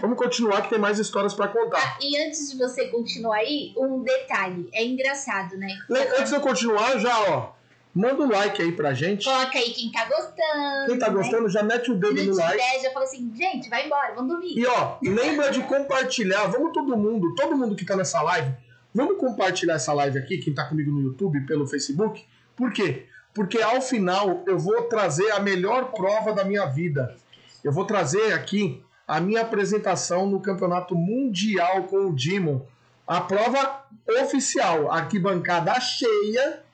[0.00, 1.78] Vamos continuar que tem mais histórias para contar.
[1.78, 4.68] Ah, e antes de você continuar aí, um detalhe.
[4.72, 5.76] É engraçado, né?
[5.90, 7.58] Antes de eu continuar, já, ó.
[7.92, 9.24] Manda um like aí pra gente.
[9.24, 10.86] Coloca aí quem tá gostando.
[10.86, 11.48] Quem tá gostando, né?
[11.48, 12.54] já mete o dedo no, no like.
[12.54, 14.56] Ideia, já fala assim, gente, vai embora, vamos dormir.
[14.56, 16.46] E ó, lembra de compartilhar.
[16.46, 18.54] Vamos todo mundo, todo mundo que tá nessa live,
[18.94, 22.24] vamos compartilhar essa live aqui, quem tá comigo no YouTube, pelo Facebook.
[22.54, 23.08] Por quê?
[23.38, 27.14] Porque ao final eu vou trazer a melhor prova da minha vida.
[27.62, 32.62] Eu vou trazer aqui a minha apresentação no Campeonato Mundial com o Dimon.
[33.06, 33.84] A prova
[34.20, 36.64] oficial, arquibancada cheia,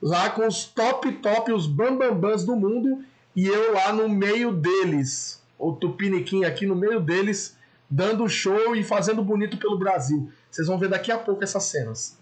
[0.00, 3.04] lá com os top top, os bambambãs do mundo,
[3.34, 7.56] e eu lá no meio deles, o Tupiniquim aqui no meio deles,
[7.90, 10.30] dando show e fazendo bonito pelo Brasil.
[10.48, 12.16] Vocês vão ver daqui a pouco essas cenas.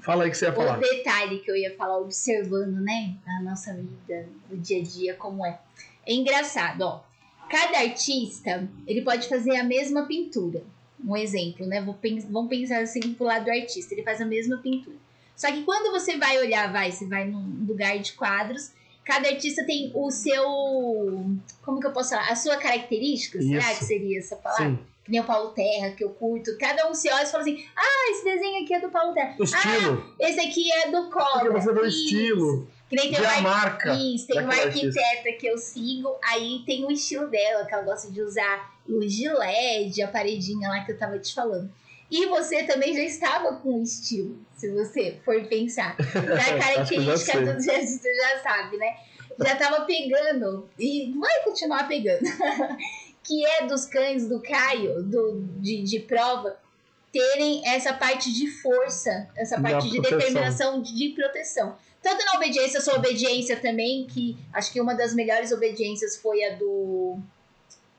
[0.00, 0.78] Fala aí que você ia falar.
[0.78, 5.14] O detalhe que eu ia falar, observando, né, a nossa vida, do dia a dia,
[5.14, 5.58] como é.
[6.06, 7.04] É engraçado, ó.
[7.48, 10.62] Cada artista, ele pode fazer a mesma pintura.
[11.04, 11.80] Um exemplo, né?
[11.80, 13.94] Vamos pensar assim pro lado do artista.
[13.94, 14.96] Ele faz a mesma pintura.
[15.36, 18.72] Só que quando você vai olhar, vai, você vai num lugar de quadros,
[19.04, 20.42] cada artista tem o seu.
[21.62, 22.30] Como que eu posso falar?
[22.30, 23.48] A sua característica, Isso.
[23.48, 24.70] será que seria essa palavra?
[24.70, 26.58] Sim que nem o Paulo Terra, que eu curto.
[26.58, 29.36] Cada um se olha e fala assim: ah, esse desenho aqui é do Paulo Terra.
[29.38, 30.04] O estilo.
[30.04, 31.44] Ah, esse aqui é do Cobra.
[31.44, 32.68] Porque você vê o estilo.
[32.88, 33.94] Que nem tem uma, marca.
[33.94, 38.10] Isso, tem uma arquiteta que eu sigo, aí tem o estilo dela, que ela gosta
[38.10, 41.72] de usar de LED, a paredinha lá que eu tava te falando.
[42.10, 45.96] E você também já estava com o estilo, se você for pensar.
[46.14, 48.96] Da característica do você já sabe, né?
[49.38, 52.24] Já tava pegando e vai continuar pegando.
[53.26, 56.56] que é dos cães do Caio, do, de, de prova,
[57.12, 61.76] terem essa parte de força, essa parte de determinação de proteção.
[62.00, 66.54] Tanto na obediência, sua obediência também, que acho que uma das melhores obediências foi a
[66.54, 67.18] do.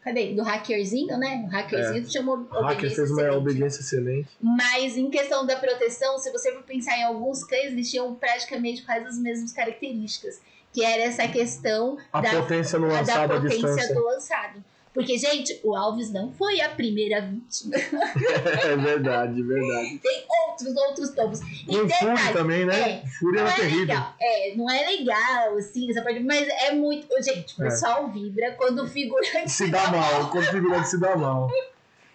[0.02, 0.34] Cadê?
[0.34, 1.44] Do hackerzinho, né?
[1.46, 2.10] O hackerzinho é.
[2.10, 2.38] chamou.
[2.38, 4.30] O hacker fez uma excelente, obediência excelente.
[4.40, 8.84] Mas em questão da proteção, se você for pensar em alguns cães, eles tinham praticamente
[8.84, 10.40] quase as mesmas características.
[10.72, 14.64] Que era essa questão a da potência no lançado, da potência do lançado.
[14.98, 17.76] Porque, gente, o Alves não foi a primeira vítima.
[18.66, 20.00] é verdade, verdade.
[20.00, 21.40] Tem outros, outros tomos.
[21.40, 23.04] E o Fúria também, né?
[23.04, 23.82] É, Fúria era é terrível.
[23.82, 24.16] Legal.
[24.20, 27.08] É, não é legal, assim, essa parte, mas é muito.
[27.22, 27.70] Gente, o é.
[27.70, 30.02] pessoal vibra quando o figurante se, se dá, mal.
[30.02, 30.32] mal.
[30.32, 31.48] Quando o figurante se dá mal.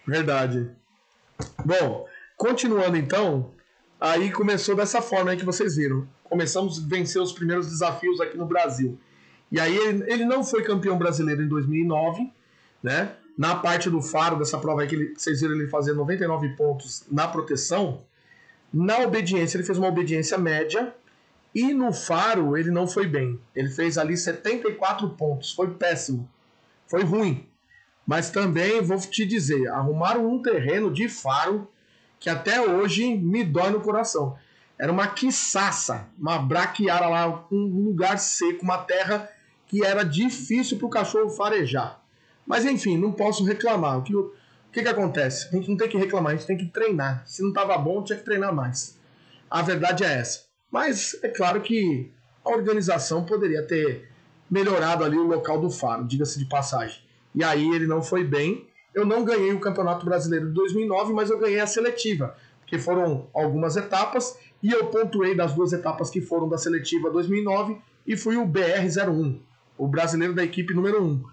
[0.05, 0.69] Verdade.
[1.63, 2.05] Bom,
[2.35, 3.49] continuando então,
[3.97, 6.05] aí começou dessa forma aí que vocês viram.
[6.25, 8.99] Começamos a vencer os primeiros desafios aqui no Brasil.
[9.49, 12.42] E aí ele, ele não foi campeão brasileiro em 2009
[12.83, 13.15] né?
[13.37, 17.05] Na parte do faro dessa prova aí que ele, vocês viram ele fazer 99 pontos
[17.09, 18.03] na proteção,
[18.71, 20.93] na obediência ele fez uma obediência média
[21.55, 23.39] e no faro ele não foi bem.
[23.55, 26.29] Ele fez ali 74 pontos, foi péssimo,
[26.87, 27.47] foi ruim.
[28.05, 31.67] Mas também vou te dizer, arrumaram um terreno de faro
[32.19, 34.37] que até hoje me dói no coração.
[34.77, 39.29] Era uma quiçaça, uma braquiara lá, um lugar seco, uma terra
[39.67, 42.02] que era difícil para o cachorro farejar.
[42.45, 43.99] Mas enfim, não posso reclamar.
[43.99, 44.31] O que, o
[44.71, 45.47] que, que acontece?
[45.47, 47.23] A gente não tem que reclamar, a gente tem que treinar.
[47.25, 48.97] Se não estava bom, tinha que treinar mais.
[49.49, 50.45] A verdade é essa.
[50.71, 52.11] Mas é claro que
[52.43, 54.09] a organização poderia ter
[54.49, 57.01] melhorado ali o local do faro, diga-se de passagem.
[57.33, 58.67] E aí ele não foi bem.
[58.93, 63.27] Eu não ganhei o Campeonato Brasileiro de 2009, mas eu ganhei a seletiva, porque foram
[63.33, 68.37] algumas etapas e eu pontuei das duas etapas que foram da seletiva 2009 e fui
[68.37, 69.39] o BR01,
[69.77, 71.23] o brasileiro da equipe número 1.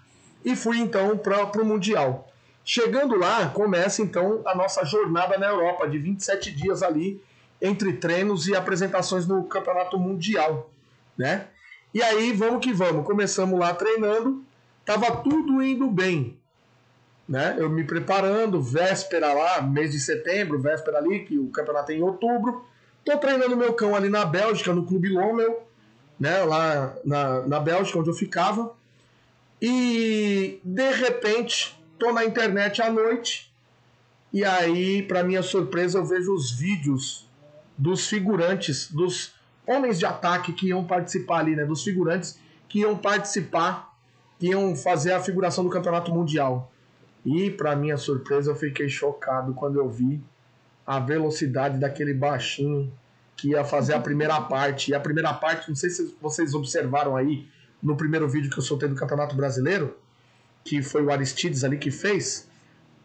[0.44, 2.30] E fui então para o Mundial.
[2.64, 7.22] Chegando lá, começa então a nossa jornada na Europa, de 27 dias ali,
[7.60, 10.70] entre treinos e apresentações no Campeonato Mundial,
[11.16, 11.46] né?
[11.92, 13.04] E aí, vamos que vamos.
[13.04, 14.44] Começamos lá treinando,
[14.84, 16.38] tava tudo indo bem,
[17.28, 17.56] né?
[17.58, 22.02] Eu me preparando, véspera lá, mês de setembro, véspera ali, que o campeonato é em
[22.02, 22.64] outubro.
[23.04, 25.66] Tô treinando meu cão ali na Bélgica, no Clube Lommel,
[26.18, 26.42] né?
[26.44, 28.72] Lá na, na Bélgica, onde eu ficava.
[29.60, 33.50] E, de repente, tô na internet à noite
[34.32, 37.28] e aí, para minha surpresa, eu vejo os vídeos
[37.76, 39.34] dos figurantes, dos
[39.66, 41.64] homens de ataque que iam participar ali, né?
[41.64, 42.38] Dos figurantes
[42.68, 43.92] que iam participar,
[44.38, 46.70] que iam fazer a figuração do Campeonato Mundial.
[47.26, 50.22] E, para minha surpresa, eu fiquei chocado quando eu vi
[50.86, 52.92] a velocidade daquele baixinho
[53.36, 54.92] que ia fazer a primeira parte.
[54.92, 57.48] E a primeira parte, não sei se vocês observaram aí
[57.82, 59.96] no primeiro vídeo que eu soltei do Campeonato Brasileiro,
[60.64, 62.48] que foi o Aristides ali que fez,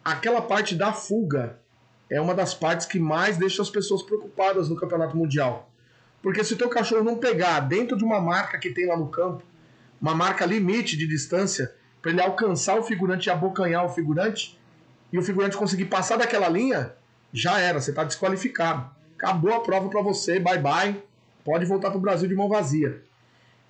[0.03, 1.59] aquela parte da fuga
[2.09, 5.71] é uma das partes que mais deixa as pessoas preocupadas no campeonato mundial.
[6.21, 9.07] Porque se o teu cachorro não pegar dentro de uma marca que tem lá no
[9.07, 9.43] campo,
[10.01, 14.59] uma marca limite de distância, para ele alcançar o figurante e abocanhar o figurante,
[15.11, 16.93] e o figurante conseguir passar daquela linha,
[17.31, 18.89] já era, você está desqualificado.
[19.17, 21.01] Acabou a prova para você, bye bye,
[21.43, 23.01] pode voltar para o Brasil de mão vazia.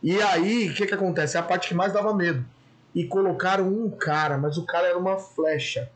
[0.06, 1.36] E aí, o que, que acontece?
[1.36, 2.45] É a parte que mais dava medo
[2.94, 5.90] e colocaram um cara, mas o cara era uma flecha.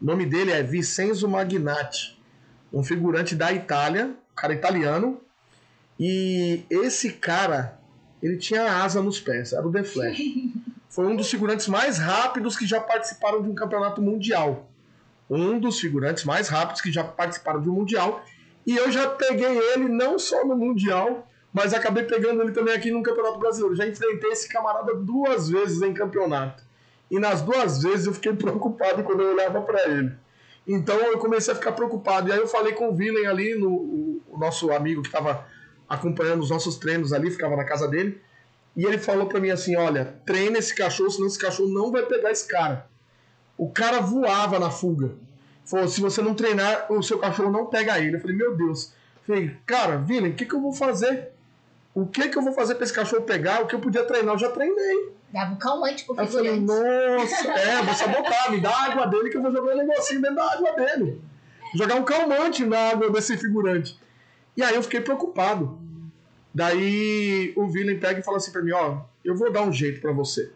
[0.00, 2.18] O nome dele é Vincenzo Magnati,
[2.72, 5.20] um figurante da Itália, um cara italiano.
[6.00, 7.78] E esse cara,
[8.22, 10.18] ele tinha asa nos pés, era o The Flash.
[10.88, 14.66] Foi um dos figurantes mais rápidos que já participaram de um campeonato mundial.
[15.28, 18.24] Um dos figurantes mais rápidos que já participaram de um mundial.
[18.66, 22.90] E eu já peguei ele não só no mundial, mas acabei pegando ele também aqui
[22.90, 23.76] no Campeonato Brasileiro.
[23.76, 26.62] Já enfrentei esse camarada duas vezes em campeonato.
[27.10, 30.12] E nas duas vezes eu fiquei preocupado quando eu olhava para ele.
[30.66, 32.28] Então eu comecei a ficar preocupado.
[32.28, 35.46] E aí eu falei com o Villain ali, no, o, o nosso amigo que estava
[35.88, 38.18] acompanhando os nossos treinos ali, ficava na casa dele.
[38.74, 42.06] E ele falou para mim assim: Olha, treina esse cachorro, senão esse cachorro não vai
[42.06, 42.86] pegar esse cara.
[43.58, 45.14] O cara voava na fuga.
[45.66, 48.16] Falou: Se você não treinar, o seu cachorro não pega ele.
[48.16, 48.94] Eu falei: Meu Deus.
[49.28, 51.31] Eu falei: Cara, Villain, o que, que eu vou fazer?
[51.94, 53.62] O que que eu vou fazer pra esse cachorro pegar?
[53.62, 55.12] O que eu podia treinar, eu já treinei.
[55.30, 56.36] Dava um calmante pro figurante.
[56.36, 59.78] Eu falei, nossa, é, vou sabotar, me dá água dele que eu vou jogar um
[59.78, 61.20] negocinho dentro da água dele.
[61.74, 63.98] Jogar um calmante na água desse figurante.
[64.56, 65.78] E aí eu fiquei preocupado.
[66.54, 70.00] Daí o Villain pega e fala assim pra mim, ó, eu vou dar um jeito
[70.00, 70.52] para você.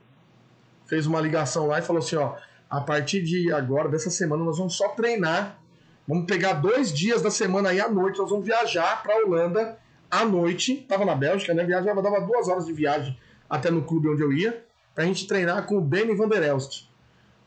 [0.86, 2.34] Fez uma ligação lá e falou assim, ó,
[2.68, 5.58] a partir de agora, dessa semana, nós vamos só treinar.
[6.06, 9.78] Vamos pegar dois dias da semana aí à noite, nós vamos viajar pra Holanda
[10.20, 11.64] à noite, tava na Bélgica, né?
[11.64, 13.16] Viajava, dava duas horas de viagem
[13.48, 14.64] até no clube onde eu ia,
[14.94, 16.88] pra gente treinar com o Benny Van der Elst.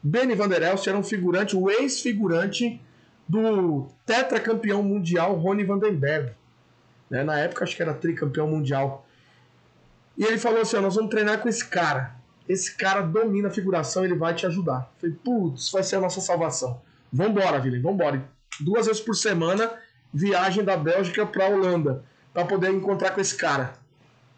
[0.02, 2.82] Benny Van der Elst era um figurante, o ex-figurante
[3.28, 6.32] do tetracampeão mundial Rony Vandenberg.
[7.10, 7.24] Né?
[7.24, 9.06] Na época, acho que era tricampeão mundial.
[10.18, 12.16] E ele falou assim: ó, nós vamos treinar com esse cara.
[12.48, 14.92] Esse cara domina a figuração, ele vai te ajudar.
[14.96, 16.82] Eu falei, putz, vai ser a nossa salvação.
[17.12, 18.24] Vambora, Vili, vambora.
[18.60, 19.72] Duas vezes por semana,
[20.12, 22.04] viagem da Bélgica pra Holanda
[22.40, 23.74] para poder encontrar com esse cara.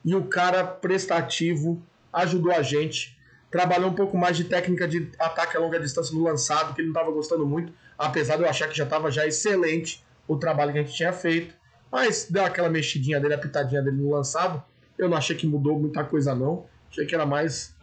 [0.04, 3.18] E o cara prestativo ajudou a gente.
[3.52, 6.88] Trabalhou um pouco mais de técnica de ataque a longa distância no lançado, que ele
[6.88, 10.72] não estava gostando muito, apesar de eu achar que já estava já excelente o trabalho
[10.72, 11.54] que a gente tinha feito.
[11.92, 14.64] Mas deu aquela mexidinha dele, a pitadinha dele no lançado.
[14.98, 16.66] Eu não achei que mudou muita coisa, não.
[16.90, 17.76] Achei que era mais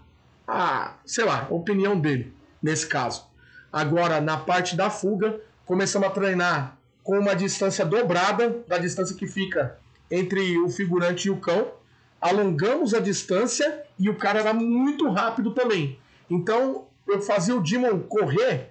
[0.47, 3.27] a, sei lá, opinião dele, nesse caso.
[3.73, 9.27] Agora, na parte da fuga, começamos a treinar com uma distância dobrada da distância que
[9.27, 9.79] fica
[10.11, 11.73] entre o figurante e o cão,
[12.21, 15.99] alongamos a distância e o cara era muito rápido também.
[16.29, 18.71] Então eu fazia o Demon correr,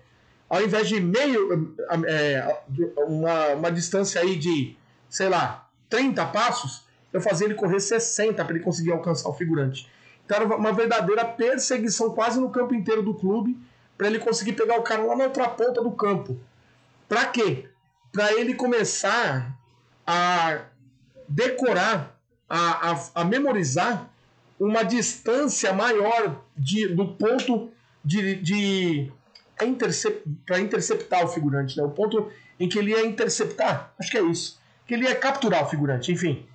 [0.49, 1.75] ao invés de meio,
[2.07, 2.61] é,
[3.07, 4.75] uma, uma distância aí de,
[5.09, 9.89] sei lá, 30 passos, eu fazia ele correr 60 para ele conseguir alcançar o figurante.
[10.25, 13.57] Então era uma verdadeira perseguição quase no campo inteiro do clube
[13.97, 16.39] para ele conseguir pegar o cara lá na outra ponta do campo.
[17.07, 17.69] Para quê?
[18.11, 19.57] Para ele começar
[20.05, 20.61] a
[21.27, 22.17] decorar,
[22.49, 24.09] a, a, a memorizar
[24.59, 27.69] uma distância maior de, do ponto
[28.03, 29.11] de, de
[30.45, 31.83] para interceptar o figurante, né?
[31.83, 35.63] o ponto em que ele ia interceptar, acho que é isso, que ele ia capturar
[35.63, 36.45] o figurante, enfim.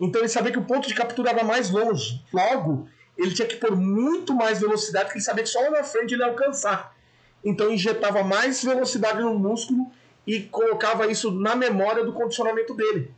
[0.00, 3.56] Então ele sabia que o ponto de captura era mais longe, logo ele tinha que
[3.56, 6.96] pôr muito mais velocidade, porque ele sabia que só lá na frente ele ia alcançar.
[7.44, 9.90] Então injetava mais velocidade no músculo
[10.26, 13.12] e colocava isso na memória do condicionamento dele.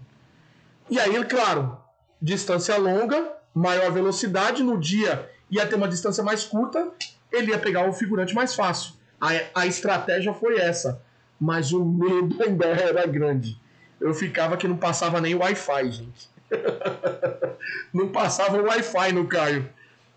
[0.91, 1.79] E aí, claro,
[2.21, 6.91] distância longa, maior velocidade, no dia ia ter uma distância mais curta,
[7.31, 8.95] ele ia pegar o figurante mais fácil.
[9.21, 11.01] A, a estratégia foi essa,
[11.41, 13.59] mas o medo ainda era grande.
[14.01, 16.29] Eu ficava que não passava nem Wi-Fi, gente.
[17.93, 19.69] não passava o Wi-Fi no Caio.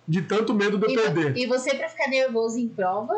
[0.07, 1.38] De tanto medo de eu perder.
[1.38, 3.14] e você, pra ficar nervoso em prova.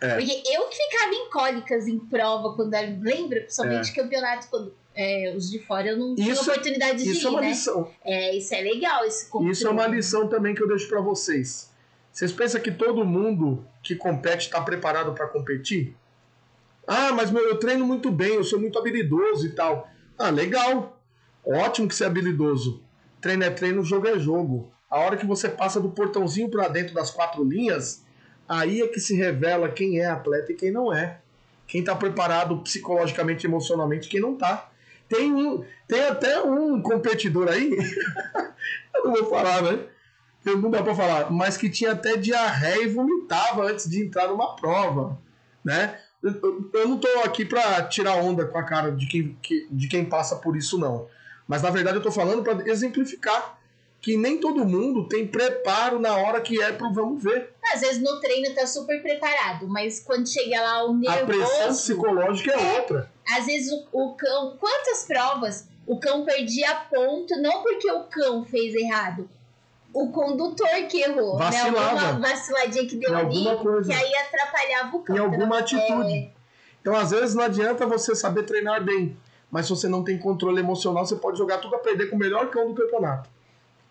[0.00, 0.16] É.
[0.16, 2.88] Porque eu que ficava em cólicas em prova quando era.
[3.00, 3.40] Lembra?
[3.40, 6.32] Principalmente campeonato, quando é, os de fora eu não tinha É.
[6.32, 7.48] Isso- oportunidade de Isso é uma né?
[7.48, 7.90] lição.
[8.04, 9.52] É, isso é legal, esse controle.
[9.52, 11.70] Isso é uma lição também que eu deixo para vocês.
[12.12, 15.96] Vocês pensam que todo mundo que compete está preparado para competir?
[16.86, 19.88] Ah, mas meu, eu treino muito bem, eu sou muito habilidoso e tal.
[20.18, 21.00] Ah, legal.
[21.44, 22.82] Ótimo que você é habilidoso.
[23.20, 24.70] Treino é treino, jogo é jogo.
[24.88, 28.04] A hora que você passa do portãozinho para dentro das quatro linhas,
[28.48, 31.18] aí é que se revela quem é atleta e quem não é.
[31.66, 34.70] Quem está preparado psicologicamente, emocionalmente, e quem não tá.
[35.16, 37.70] Tem um, tem até um competidor aí,
[38.94, 39.78] eu não vou falar, né?
[40.44, 44.28] Eu não dá pra falar, mas que tinha até diarreia e vomitava antes de entrar
[44.28, 45.18] numa prova,
[45.64, 45.98] né?
[46.22, 50.04] Eu, não tô aqui pra tirar onda com a cara de quem, que- de quem
[50.04, 51.06] passa por isso, não.
[51.46, 53.58] Mas na verdade eu tô falando pra exemplificar
[54.00, 57.50] que nem todo mundo tem preparo na hora que é pro vamos ver.
[57.72, 61.80] Às vezes no treino tá super preparado, mas quando chega lá o A pressão nervoso.
[61.82, 63.10] psicológica é outra.
[63.28, 64.56] Às vezes o, o cão.
[64.58, 69.28] Quantas provas o cão perdia ponto, não porque o cão fez errado.
[69.92, 71.44] O condutor que errou, né?
[71.44, 72.06] Vacilava.
[72.08, 73.92] Alguma vaciladinha que deu ali, coisa.
[73.92, 75.16] que aí atrapalhava o cão.
[75.16, 76.12] Em alguma atitude.
[76.12, 76.30] É,
[76.80, 79.16] Então, às vezes, não adianta você saber treinar bem,
[79.50, 82.18] mas se você não tem controle emocional, você pode jogar tudo a perder com o
[82.18, 83.30] melhor cão do campeonato.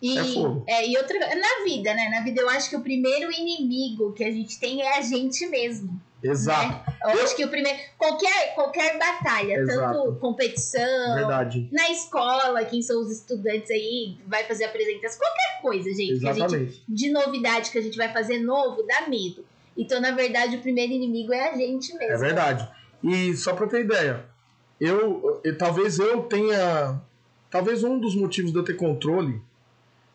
[0.02, 0.62] E, É fogo.
[0.66, 2.10] é, e outra na vida, né?
[2.10, 5.46] Na vida eu acho que o primeiro inimigo que a gente tem é a gente
[5.46, 5.98] mesmo.
[6.24, 6.68] Exato.
[6.90, 6.94] Né?
[7.14, 7.78] Eu, acho que o primeiro.
[7.98, 9.94] Qualquer, qualquer batalha, Exato.
[10.04, 11.68] tanto competição, Verdade.
[11.70, 16.32] na escola, quem são os estudantes aí, vai fazer apresentação, qualquer coisa, gente, que a
[16.32, 16.82] gente, Exatamente.
[16.88, 19.44] de novidade que a gente vai fazer novo, dá medo.
[19.76, 22.12] Então, na verdade, o primeiro inimigo é a gente mesmo.
[22.14, 22.68] É verdade.
[23.02, 24.24] E só pra ter ideia,
[24.80, 27.00] eu, eu- talvez eu tenha.
[27.50, 29.40] Talvez um dos motivos de eu ter controle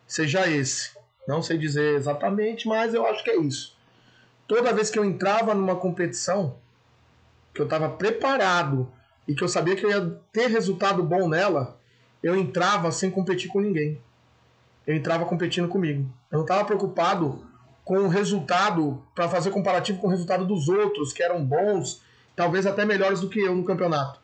[0.08, 0.92] seja esse.
[1.28, 3.78] Não sei dizer exatamente, mas eu acho que é isso.
[4.50, 6.56] Toda vez que eu entrava numa competição,
[7.54, 8.92] que eu estava preparado
[9.28, 11.78] e que eu sabia que eu ia ter resultado bom nela,
[12.24, 14.02] eu entrava sem competir com ninguém.
[14.88, 16.12] Eu entrava competindo comigo.
[16.32, 17.46] Eu não estava preocupado
[17.86, 22.02] com o resultado para fazer comparativo com o resultado dos outros, que eram bons,
[22.36, 24.20] talvez até melhores do que eu no campeonato.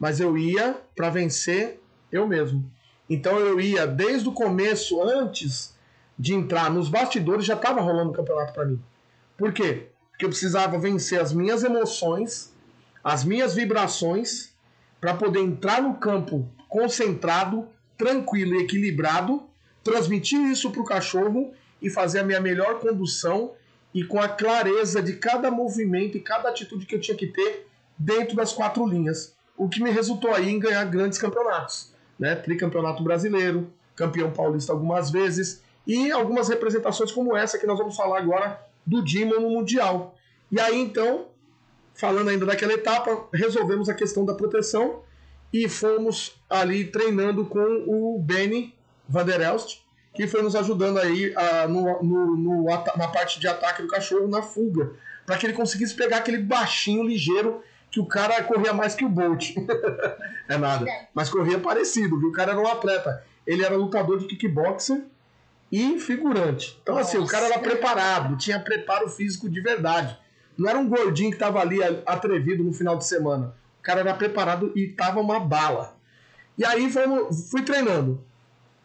[0.00, 2.64] Mas eu ia para vencer eu mesmo.
[3.10, 5.76] Então eu ia desde o começo, antes
[6.18, 8.82] de entrar nos bastidores, já estava rolando o campeonato para mim.
[9.36, 9.88] Por quê?
[10.10, 12.54] Porque eu precisava vencer as minhas emoções,
[13.04, 14.54] as minhas vibrações,
[15.00, 19.42] para poder entrar no campo concentrado, tranquilo e equilibrado,
[19.84, 23.52] transmitir isso para o cachorro e fazer a minha melhor condução
[23.94, 27.66] e com a clareza de cada movimento e cada atitude que eu tinha que ter
[27.96, 29.34] dentro das quatro linhas.
[29.56, 31.94] O que me resultou aí em ganhar grandes campeonatos.
[32.18, 32.34] Né?
[32.34, 38.18] Tricampeonato brasileiro, campeão paulista algumas vezes e algumas representações como essa que nós vamos falar
[38.18, 40.14] agora do Dimon no Mundial.
[40.50, 41.26] E aí então,
[41.94, 45.02] falando ainda daquela etapa, resolvemos a questão da proteção
[45.52, 48.74] e fomos ali treinando com o Benny
[49.08, 49.78] Van der Elst,
[50.14, 52.64] que foi nos ajudando aí ah, no, no- no
[52.96, 54.92] na parte de ataque do cachorro, na fuga,
[55.24, 57.60] para que ele conseguisse pegar aquele baixinho ligeiro
[57.90, 59.54] que o cara corria mais que o Bolt.
[60.48, 60.86] é nada.
[61.14, 62.28] Mas corria parecido, viu?
[62.28, 63.24] O cara era um atleta.
[63.46, 65.02] Ele era lutador de kickboxer
[65.76, 66.78] e figurante.
[66.82, 70.16] Então, assim, o cara era preparado, tinha preparo físico de verdade.
[70.56, 73.54] Não era um gordinho que tava ali atrevido no final de semana.
[73.78, 75.94] O cara era preparado e tava uma bala.
[76.56, 78.24] E aí fomos, fui treinando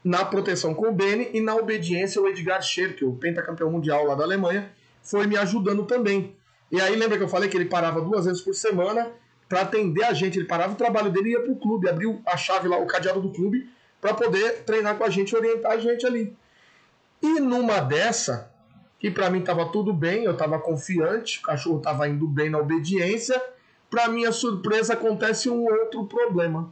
[0.03, 4.13] na proteção com o Beni e na obediência o Edgar Scherk, o pentacampeão mundial lá
[4.13, 4.69] da Alemanha,
[5.01, 6.35] foi me ajudando também.
[6.69, 9.09] E aí lembra que eu falei que ele parava duas vezes por semana
[9.47, 10.37] para atender a gente.
[10.37, 13.21] Ele parava o trabalho dele e ia pro clube, abriu a chave lá, o cadeado
[13.21, 13.69] do clube,
[14.01, 16.35] para poder treinar com a gente, orientar a gente ali.
[17.21, 18.51] E numa dessa,
[18.99, 22.57] que para mim tava tudo bem, eu tava confiante, o cachorro tava indo bem na
[22.57, 23.41] obediência,
[23.89, 26.71] para minha surpresa acontece um outro problema.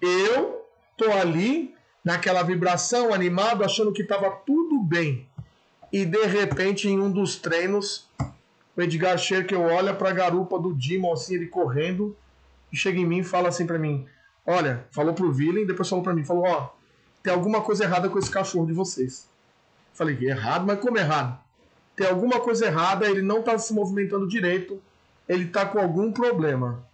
[0.00, 5.28] Eu tô ali naquela vibração, animado, achando que tava tudo bem.
[5.92, 8.08] E de repente, em um dos treinos,
[8.76, 12.16] o Edgar Scherker olha pra garupa do Dimon, assim, ele correndo,
[12.72, 14.06] e chega em mim e fala assim pra mim:
[14.46, 16.70] Olha, falou pro Villain, depois falou pra mim: Falou, ó,
[17.22, 19.28] tem alguma coisa errada com esse cachorro de vocês.
[19.94, 21.38] Falei, errado, mas como errado?
[21.94, 24.80] Tem alguma coisa errada, ele não está se movimentando direito,
[25.28, 26.84] ele está com algum problema.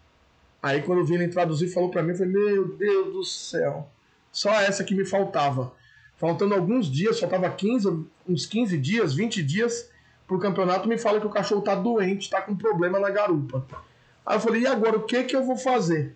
[0.63, 3.89] Aí quando eu vi ele traduzir, falou para mim, falei, meu Deus do céu,
[4.33, 5.73] só essa que me faltava.
[6.17, 9.89] Faltando alguns dias, só tava 15, uns 15 dias, 20 dias
[10.27, 13.65] pro campeonato, me fala que o cachorro tá doente, tá com problema na garupa.
[14.27, 16.15] Aí eu falei, e agora, o que que eu vou fazer?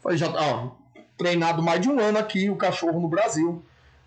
[0.00, 0.72] Falei, já, ó,
[1.20, 3.62] treinado mais de um ano aqui, o cachorro no Brasil,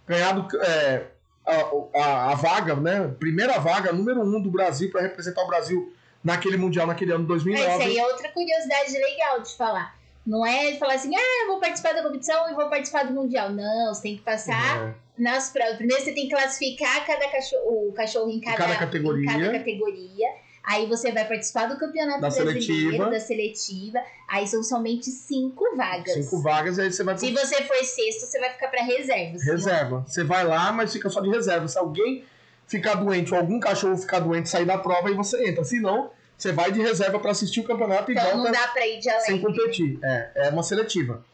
[0.07, 1.05] ganhado é,
[1.45, 3.13] a, a, a, vaga, né?
[3.19, 7.27] Primeira vaga, número um do Brasil para representar o Brasil naquele Mundial, naquele ano de
[7.27, 7.67] 2009.
[7.67, 9.95] Essa aí é outra curiosidade legal de falar.
[10.25, 13.51] Não é falar assim, ah, vou participar da competição e vou participar do Mundial.
[13.51, 14.95] Não, você tem que passar é.
[15.15, 15.75] nas provas.
[15.75, 19.29] Primeiro você tem que classificar cada cachorro, o cachorro em cada, cada categoria.
[19.29, 20.29] Em cada categoria.
[20.63, 23.09] Aí você vai participar do campeonato da brasileiro, seletiva.
[23.09, 23.99] da seletiva.
[24.29, 26.13] Aí são somente cinco vagas.
[26.13, 27.17] Cinco vagas, aí você vai.
[27.17, 29.37] Se você for sexto, você vai ficar para reserva.
[29.43, 30.05] Reserva.
[30.07, 31.67] Você vai lá, mas fica só de reserva.
[31.67, 32.23] Se alguém
[32.65, 35.65] ficar doente ou algum cachorro ficar doente, sair da prova, aí você entra.
[35.65, 38.67] Se não, você vai de reserva para assistir o campeonato então, e volta não dá
[38.69, 39.25] pra ir de além.
[39.25, 39.99] sem competir.
[40.01, 41.25] É, é uma seletiva.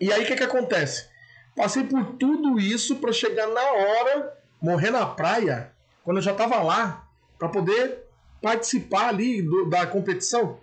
[0.00, 1.06] E aí o que, que acontece?
[1.54, 5.70] Passei por tudo isso para chegar na hora, morrer na praia,
[6.02, 7.06] quando eu já estava lá,
[7.38, 8.01] para poder
[8.42, 10.58] participar ali do, da competição.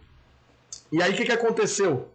[0.91, 2.09] E aí o que, que aconteceu?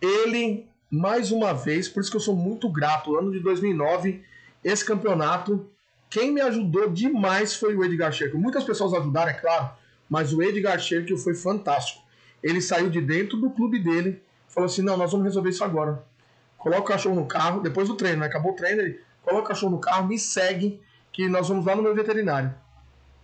[0.00, 4.22] Ele, mais uma vez, por isso que eu sou muito grato, ano de 2009,
[4.62, 5.68] esse campeonato,
[6.08, 8.38] quem me ajudou demais foi o Edgar Checo.
[8.38, 9.70] Muitas pessoas ajudaram, é claro,
[10.08, 12.02] mas o Edgar Scherkel foi fantástico.
[12.42, 16.04] Ele saiu de dentro do clube dele, falou assim: não, nós vamos resolver isso agora.
[16.56, 18.26] Coloca o cachorro no carro, depois do treino, né?
[18.26, 20.80] acabou o treino, ele coloca o cachorro no carro, me segue,
[21.12, 22.54] que nós vamos lá no meu veterinário.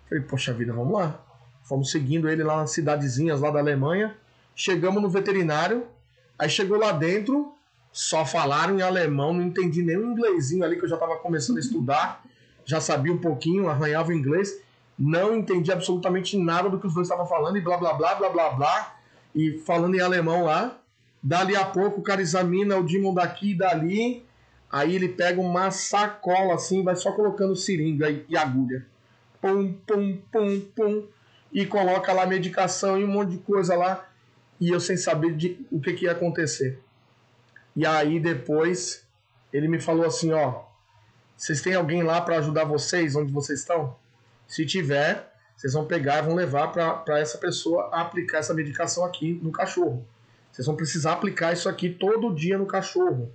[0.09, 1.21] Falei, poxa vida, vamos lá.
[1.63, 4.17] Fomos seguindo ele lá nas cidadezinhas lá da Alemanha.
[4.55, 5.87] Chegamos no veterinário,
[6.39, 7.53] aí chegou lá dentro,
[7.91, 11.57] só falaram em alemão, não entendi nem o inglesinho ali que eu já estava começando
[11.57, 12.23] a estudar,
[12.65, 14.61] já sabia um pouquinho, arranhava o inglês
[14.99, 18.29] não entendi absolutamente nada do que os dois estavam falando e blá blá blá blá
[18.29, 18.97] blá blá
[19.35, 20.79] e falando em alemão lá.
[21.23, 24.25] Dali a pouco o cara examina o Demon daqui e dali,
[24.71, 28.87] aí ele pega uma sacola assim, vai só colocando seringa e agulha.
[29.41, 31.07] Pum, pum, pum, pum.
[31.53, 34.09] E coloca lá medicação e um monte de coisa lá.
[34.61, 36.81] E eu sem saber de, o que, que ia acontecer.
[37.75, 39.05] E aí depois
[39.53, 40.63] ele me falou assim, ó,
[41.37, 43.97] vocês têm alguém lá para ajudar vocês onde vocês estão?
[44.47, 49.39] Se tiver, vocês vão pegar e vão levar para essa pessoa aplicar essa medicação aqui
[49.43, 50.07] no cachorro.
[50.51, 53.33] Vocês vão precisar aplicar isso aqui todo dia no cachorro.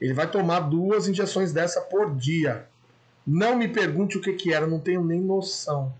[0.00, 2.66] Ele vai tomar duas injeções dessa por dia.
[3.26, 5.94] Não me pergunte o que, que era, não tenho nem noção.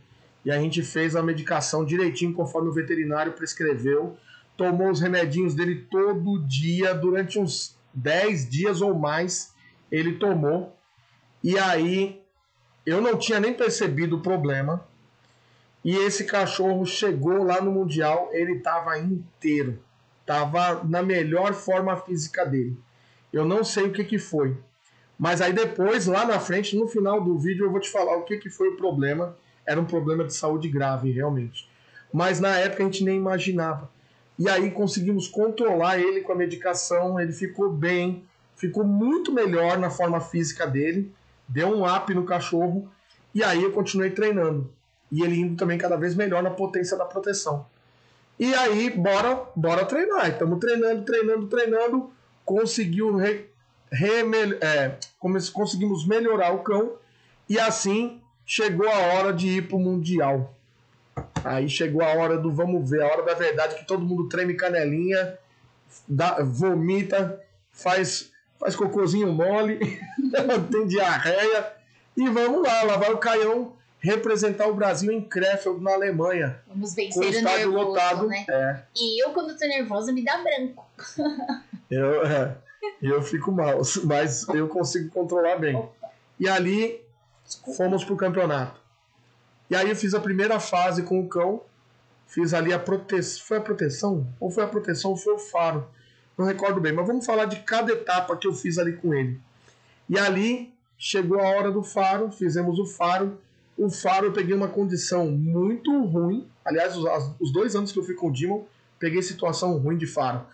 [0.44, 4.16] E a gente fez a medicação direitinho conforme o veterinário prescreveu.
[4.56, 9.54] Tomou os remedinhos dele todo dia, durante uns 10 dias ou mais,
[9.90, 10.76] ele tomou.
[11.42, 12.20] E aí
[12.84, 14.84] eu não tinha nem percebido o problema.
[15.84, 19.82] E esse cachorro chegou lá no Mundial, ele estava inteiro.
[20.20, 22.78] Estava na melhor forma física dele.
[23.32, 24.56] Eu não sei o que, que foi.
[25.18, 28.24] Mas aí depois, lá na frente, no final do vídeo, eu vou te falar o
[28.24, 29.36] que, que foi o problema.
[29.66, 31.68] Era um problema de saúde grave, realmente.
[32.12, 33.90] Mas na época a gente nem imaginava.
[34.38, 38.24] E aí conseguimos controlar ele com a medicação, ele ficou bem,
[38.56, 41.12] ficou muito melhor na forma física dele
[41.52, 42.90] deu um up no cachorro
[43.34, 44.72] e aí eu continuei treinando.
[45.10, 47.66] E ele indo também cada vez melhor na potência da proteção.
[48.38, 50.30] E aí, bora, bora treinar.
[50.30, 52.10] Estamos treinando, treinando, treinando.
[52.44, 53.46] Conseguiu re,
[53.90, 54.22] re,
[54.62, 54.96] é,
[55.52, 56.92] conseguimos melhorar o cão.
[57.46, 58.21] E assim
[58.52, 60.54] chegou a hora de ir para o Mundial.
[61.42, 64.52] Aí chegou a hora do vamos ver, a hora da verdade que todo mundo treme
[64.52, 65.38] canelinha,
[66.06, 68.30] dá, vomita, faz
[68.60, 69.78] faz cocôzinho mole,
[70.70, 71.72] tem diarreia.
[72.14, 76.60] E vamos lá, lá vai o Caião representar o Brasil em Krefeld, na Alemanha.
[76.66, 78.26] Vamos vencer com o estádio nervoso, lotado.
[78.26, 78.44] Né?
[78.50, 78.82] É.
[78.94, 80.86] E eu, quando tô nervosa, me dá branco.
[81.90, 82.54] eu, é,
[83.00, 85.74] eu fico mal, mas eu consigo controlar bem.
[85.74, 86.10] Opa.
[86.38, 87.02] E ali
[87.76, 88.80] fomos pro campeonato.
[89.70, 91.62] E aí eu fiz a primeira fase com o cão.
[92.26, 93.42] Fiz ali a proteção.
[93.44, 94.26] Foi a proteção?
[94.38, 95.86] Ou foi a proteção ou foi o faro?
[96.36, 99.38] não recordo bem, mas vamos falar de cada etapa que eu fiz ali com ele.
[100.08, 103.38] E ali chegou a hora do faro, fizemos o faro.
[103.76, 106.46] O faro eu peguei uma condição muito ruim.
[106.64, 107.04] Aliás, os,
[107.40, 108.64] os dois anos que eu fui com o Dimon,
[108.98, 110.44] peguei situação ruim de faro.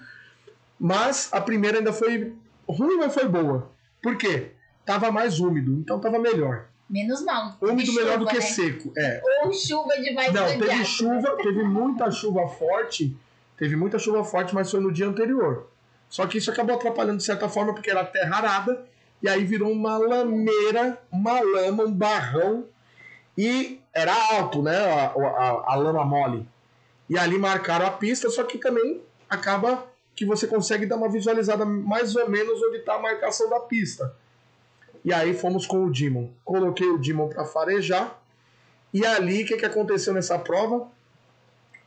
[0.78, 2.34] Mas a primeira ainda foi
[2.68, 3.70] ruim, mas foi boa.
[4.02, 4.52] Por quê?
[4.84, 6.66] Tava mais úmido, então tava melhor.
[6.88, 7.56] Menos mal.
[7.60, 8.40] Úmido chuva, melhor do que né?
[8.40, 8.92] seco.
[8.96, 9.20] É.
[9.44, 10.32] Ou chuva demais.
[10.32, 13.16] Não, teve chuva, teve muita chuva forte
[13.58, 15.66] Teve muita chuva forte, mas foi no dia anterior.
[16.08, 18.86] Só que isso acabou atrapalhando de certa forma, porque era terra arada
[19.20, 22.66] e aí virou uma lameira, uma lama, um barrão,
[23.36, 26.48] e era alto, né, a, a, a lama mole.
[27.10, 29.84] E ali marcaram a pista, só que também acaba
[30.14, 34.14] que você consegue dar uma visualizada mais ou menos onde está a marcação da pista.
[35.08, 36.28] E aí fomos com o Dimon.
[36.44, 38.20] Coloquei o Dimon para farejar.
[38.92, 40.86] E ali, o que, que aconteceu nessa prova?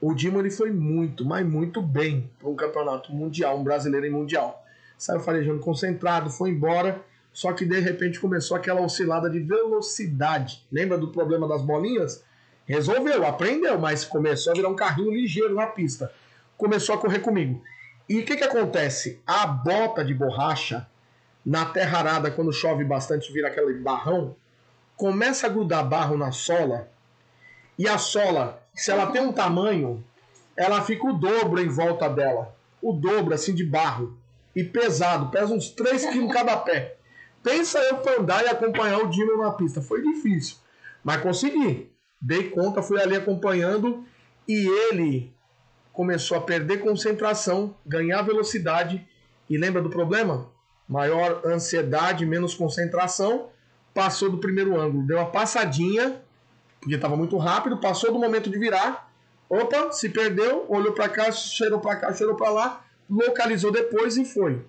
[0.01, 4.09] O Dimon ele foi muito, mas muito bem para um campeonato mundial, um brasileiro em
[4.09, 4.65] mundial.
[4.97, 6.99] Saiu farejando concentrado, foi embora.
[7.31, 10.65] Só que de repente começou aquela oscilada de velocidade.
[10.71, 12.23] Lembra do problema das bolinhas?
[12.65, 16.11] Resolveu, aprendeu, mas começou a virar um carrinho ligeiro na pista.
[16.57, 17.61] Começou a correr comigo.
[18.09, 19.21] E o que, que acontece?
[19.27, 20.87] A bota de borracha,
[21.45, 24.35] na terra arada, quando chove bastante, vira aquele barrão,
[24.95, 26.89] começa a grudar barro na sola.
[27.77, 30.03] E a sola, se ela tem um tamanho,
[30.55, 32.55] ela fica o dobro em volta dela.
[32.81, 34.17] O dobro, assim, de barro.
[34.55, 36.97] E pesado, pesa uns 3 quilos cada pé.
[37.41, 39.81] Pensa eu pra andar e acompanhar o Dino na pista.
[39.81, 40.57] Foi difícil,
[41.03, 41.91] mas consegui.
[42.21, 44.05] Dei conta, fui ali acompanhando
[44.47, 45.33] e ele
[45.91, 49.07] começou a perder concentração, ganhar velocidade.
[49.49, 50.47] E lembra do problema?
[50.87, 53.49] Maior ansiedade, menos concentração.
[53.93, 56.21] Passou do primeiro ângulo, deu uma passadinha,
[56.79, 57.77] porque estava muito rápido.
[57.77, 59.11] Passou do momento de virar.
[59.49, 64.23] Opa, se perdeu, olhou para cá, cheirou para cá, cheirou para lá, localizou depois e
[64.23, 64.61] foi.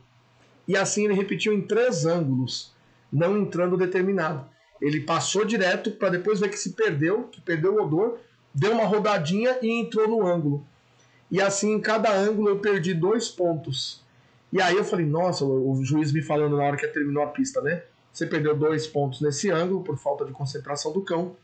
[0.66, 2.72] E assim ele repetiu em três ângulos,
[3.12, 4.44] não entrando determinado.
[4.80, 8.18] Ele passou direto para depois ver que se perdeu, que perdeu o odor,
[8.52, 10.66] deu uma rodadinha e entrou no ângulo.
[11.30, 14.02] E assim, em cada ângulo eu perdi dois pontos.
[14.52, 17.62] E aí eu falei, nossa, o juiz me falando na hora que terminou a pista,
[17.62, 17.82] né?
[18.12, 21.34] Você perdeu dois pontos nesse ângulo por falta de concentração do cão,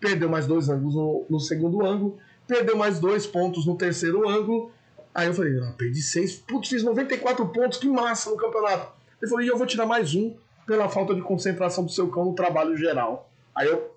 [0.00, 4.72] perdeu mais dois ângulos no, no segundo ângulo, perdeu mais dois pontos no terceiro ângulo.
[5.14, 8.92] Aí eu falei, ah, perdi seis, putz, fiz 94 pontos, que massa no campeonato.
[9.22, 10.34] Ele falou, e eu vou tirar mais um
[10.66, 13.30] pela falta de concentração do seu cão no trabalho geral.
[13.54, 13.90] Aí eu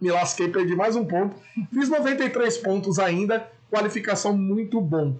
[0.00, 1.34] me lasquei, perdi mais um ponto.
[1.72, 5.16] Fiz 93 pontos ainda, qualificação muito bom.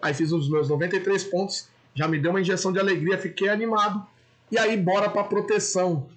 [0.00, 4.04] Aí fiz os meus 93 pontos, já me deu uma injeção de alegria, fiquei animado.
[4.50, 6.08] E aí, bora para proteção.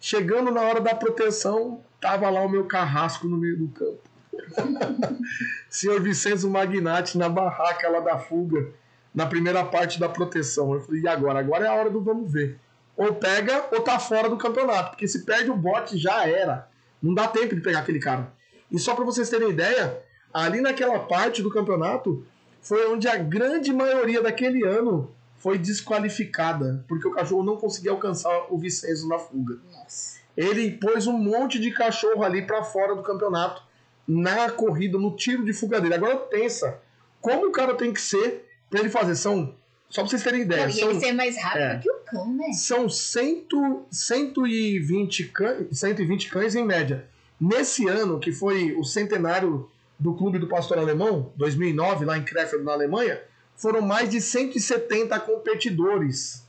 [0.00, 4.00] Chegando na hora da proteção, tava lá o meu carrasco no meio do campo.
[5.68, 8.68] Senhor Vicenzo Magnati na barraca lá da fuga,
[9.14, 10.72] na primeira parte da proteção.
[10.74, 11.40] Eu falei, e agora?
[11.40, 12.58] Agora é a hora do vamos ver.
[12.96, 16.68] Ou pega ou tá fora do campeonato, porque se perde o bote já era.
[17.02, 18.32] Não dá tempo de pegar aquele cara.
[18.70, 19.98] E só para vocês terem ideia,
[20.32, 22.24] ali naquela parte do campeonato
[22.68, 28.46] foi onde a grande maioria daquele ano foi desqualificada, porque o cachorro não conseguia alcançar
[28.50, 29.58] o Vicenzo na fuga.
[29.72, 30.18] Nossa.
[30.36, 33.62] Ele pôs um monte de cachorro ali para fora do campeonato
[34.06, 35.94] na corrida, no tiro de fuga dele.
[35.94, 36.78] Agora pensa,
[37.22, 39.16] como o cara tem que ser para ele fazer?
[39.16, 39.54] São,
[39.88, 40.66] só pra vocês terem ideia.
[40.66, 41.78] Não, são, ele ser mais rápido é.
[41.78, 42.52] que o cão, né?
[42.52, 43.46] são 100,
[43.90, 47.08] 120, cães, 120 cães em média.
[47.40, 52.64] Nesse ano, que foi o centenário do Clube do Pastor Alemão, 2009, lá em Krefeld,
[52.64, 53.20] na Alemanha,
[53.56, 56.46] foram mais de 170 competidores.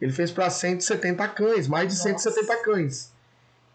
[0.00, 2.30] Ele fez para 170 cães, mais de Nossa.
[2.30, 3.12] 170 cães.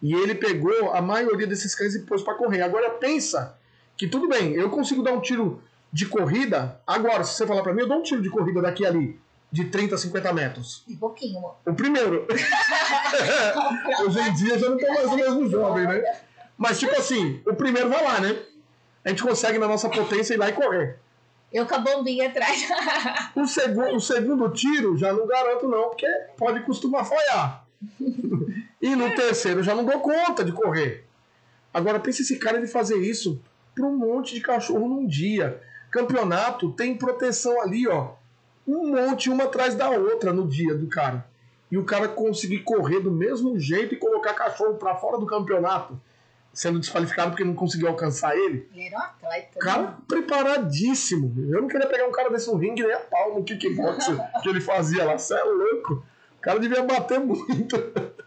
[0.02, 2.62] E ele pegou a maioria desses cães e pôs para correr.
[2.62, 3.58] Agora pensa
[3.96, 5.62] que tudo bem, eu consigo dar um tiro
[5.92, 6.82] de corrida.
[6.88, 9.20] Agora, se você falar para mim, eu dou um tiro de corrida daqui ali,
[9.52, 10.84] de 30 a 50 metros.
[10.90, 11.56] Um pouquinho, amor.
[11.66, 12.26] O primeiro.
[14.04, 16.04] Hoje em dia já não tô mais o mesmo jovem, né?
[16.58, 18.36] Mas tipo assim, o primeiro vai lá, né?
[19.04, 20.98] A gente consegue na nossa potência ir lá e correr.
[21.52, 22.68] Eu com a bombinha atrás.
[23.36, 26.08] O, segu o segundo tiro já não garanto não, porque
[26.38, 27.66] pode costumar falhar.
[28.82, 31.06] e no terceiro já não dou conta de correr.
[31.74, 33.40] Agora pense esse cara de fazer isso
[33.76, 35.62] para um monte de cachorro num dia.
[35.92, 38.14] Campeonato tem proteção ali, ó.
[38.68, 41.28] Um monte, uma atrás da outra no dia do cara.
[41.70, 46.00] E o cara conseguir correr do mesmo jeito e colocar cachorro para fora do campeonato,
[46.54, 48.70] sendo desqualificado porque não conseguiu alcançar ele.
[48.74, 49.60] Ele era um atleta.
[49.60, 49.96] Cara né?
[50.08, 51.34] preparadíssimo.
[51.52, 54.06] Eu não queria pegar um cara desse no ringue nem a pau no kickbox
[54.44, 55.18] que ele fazia lá.
[55.18, 56.06] Você é louco.
[56.38, 57.76] O cara devia bater muito.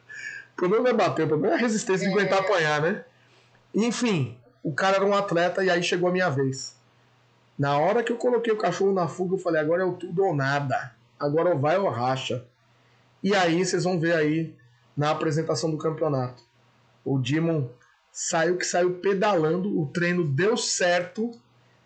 [0.52, 2.16] O problema não é bater, o problema é a resistência de É.
[2.16, 3.04] aguentar apanhar, né?
[3.74, 6.74] Enfim, o cara era um atleta e aí chegou a minha vez.
[7.58, 10.24] Na hora que eu coloquei o cachorro na fuga, eu falei, agora é o tudo
[10.24, 10.94] ou nada.
[11.20, 12.42] Agora ou vai ou racha.
[13.22, 14.54] E aí vocês vão ver aí
[14.96, 16.42] na apresentação do campeonato.
[17.04, 17.68] O Demon
[18.16, 21.38] saiu que saiu pedalando, o treino deu certo,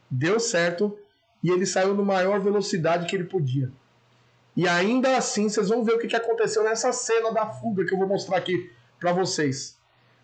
[0.08, 0.96] deu certo,
[1.42, 3.68] e ele saiu na maior velocidade que ele podia.
[4.56, 7.98] E ainda assim, vocês vão ver o que aconteceu nessa cena da fuga que eu
[7.98, 8.70] vou mostrar aqui
[9.00, 9.76] pra vocês.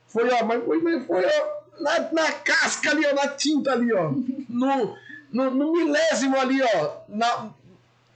[0.07, 4.12] Foi, ó, mas foi, foi ó, na, na casca ali, ó, na tinta ali, ó.
[4.49, 4.97] No,
[5.33, 6.99] no, no milésimo ali, ó.
[7.09, 7.51] Na,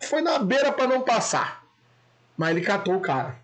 [0.01, 1.65] foi na beira pra não passar.
[2.37, 3.37] Mas ele catou o cara.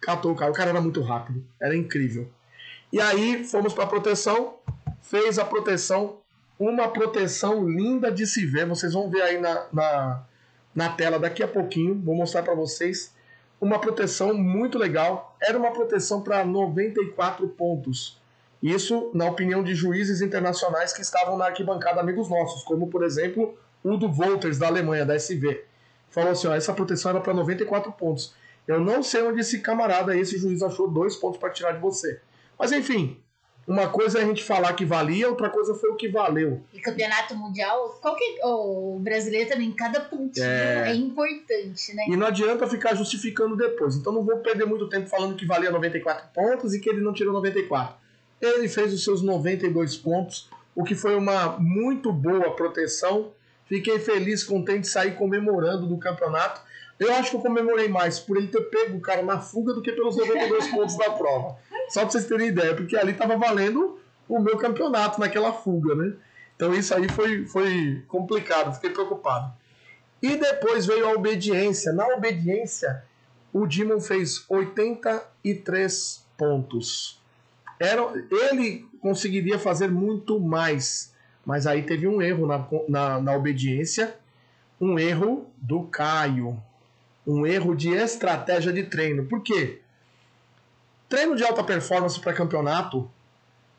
[0.00, 0.52] catou o cara.
[0.52, 2.30] O cara era muito rápido, era incrível.
[2.92, 4.54] E aí fomos para proteção,
[5.02, 6.18] fez a proteção,
[6.58, 8.66] uma proteção linda de se ver.
[8.66, 10.22] Vocês vão ver aí na, na,
[10.74, 13.14] na tela daqui a pouquinho, vou mostrar para vocês.
[13.60, 15.36] Uma proteção muito legal.
[15.40, 18.18] Era uma proteção para 94 pontos.
[18.62, 23.56] Isso na opinião de juízes internacionais que estavam na arquibancada, amigos nossos, como por exemplo
[23.84, 25.64] o do Wolters da Alemanha, da SV.
[26.10, 28.34] Falou assim: ó, essa proteção era para 94 pontos.
[28.66, 32.20] Eu não sei onde esse camarada, esse juiz, achou dois pontos para tirar de você.
[32.58, 33.22] Mas enfim,
[33.68, 36.62] uma coisa é a gente falar que valia, outra coisa foi o que valeu.
[36.72, 40.90] E campeonato mundial, qualquer, o brasileiro também, cada pontinho é...
[40.90, 40.94] é...
[40.94, 42.06] importante, né?
[42.08, 43.94] E não adianta ficar justificando depois.
[43.94, 47.12] Então não vou perder muito tempo falando que valia 94 pontos e que ele não
[47.12, 47.94] tirou 94.
[48.40, 53.32] Ele fez os seus 92 pontos, o que foi uma muito boa proteção.
[53.66, 56.62] Fiquei feliz, contente de sair comemorando do campeonato.
[56.98, 59.82] Eu acho que eu comemorei mais por ele ter pego o cara na fuga do
[59.82, 61.56] que pelos 92 pontos da prova.
[61.88, 63.98] Só pra vocês terem ideia, porque ali tava valendo
[64.28, 66.12] o meu campeonato naquela fuga, né?
[66.54, 69.52] Então isso aí foi, foi complicado, fiquei preocupado.
[70.20, 71.92] E depois veio a obediência.
[71.92, 73.04] Na obediência,
[73.52, 77.22] o Dimon fez 83 pontos.
[77.78, 81.14] Era, ele conseguiria fazer muito mais,
[81.46, 84.16] mas aí teve um erro na, na, na obediência,
[84.80, 86.60] um erro do Caio,
[87.26, 89.26] um erro de estratégia de treino.
[89.26, 89.80] Por quê?
[91.08, 93.10] Treino de alta performance para campeonato,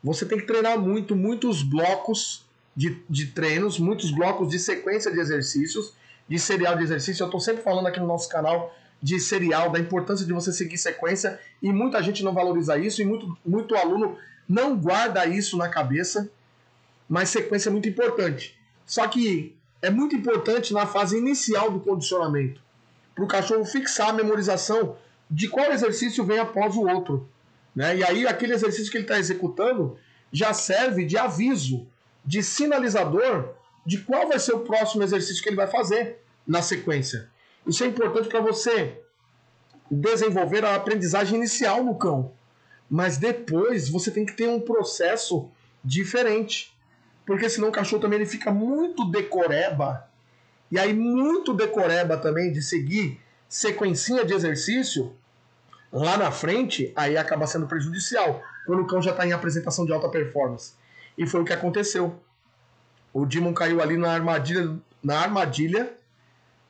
[0.02, 2.44] você tem que treinar muito, muitos blocos
[2.74, 5.94] de, de treinos, muitos blocos de sequência de exercícios,
[6.28, 7.22] de serial de exercício.
[7.22, 10.76] Eu estou sempre falando aqui no nosso canal de serial, da importância de você seguir
[10.76, 15.68] sequência, e muita gente não valoriza isso, e muito, muito aluno não guarda isso na
[15.68, 16.28] cabeça,
[17.08, 18.58] mas sequência é muito importante.
[18.84, 22.60] Só que é muito importante na fase inicial do condicionamento,
[23.14, 24.96] para o cachorro fixar a memorização
[25.30, 27.28] de qual exercício vem após o outro.
[27.74, 27.98] Né?
[27.98, 29.96] E aí, aquele exercício que ele está executando
[30.32, 31.86] já serve de aviso,
[32.24, 33.54] de sinalizador
[33.86, 37.28] de qual vai ser o próximo exercício que ele vai fazer na sequência.
[37.66, 39.00] Isso é importante para você
[39.90, 42.32] desenvolver a aprendizagem inicial no cão.
[42.88, 45.48] Mas depois você tem que ter um processo
[45.84, 46.76] diferente.
[47.24, 50.08] Porque senão o cachorro também ele fica muito decoreba.
[50.70, 55.16] E aí, muito decoreba também de seguir sequencinha de exercício,
[55.92, 59.92] lá na frente, aí acaba sendo prejudicial, quando o cão já está em apresentação de
[59.92, 60.74] alta performance.
[61.16, 62.20] E foi o que aconteceu.
[63.12, 65.92] O Demon caiu ali na armadilha, na armadilha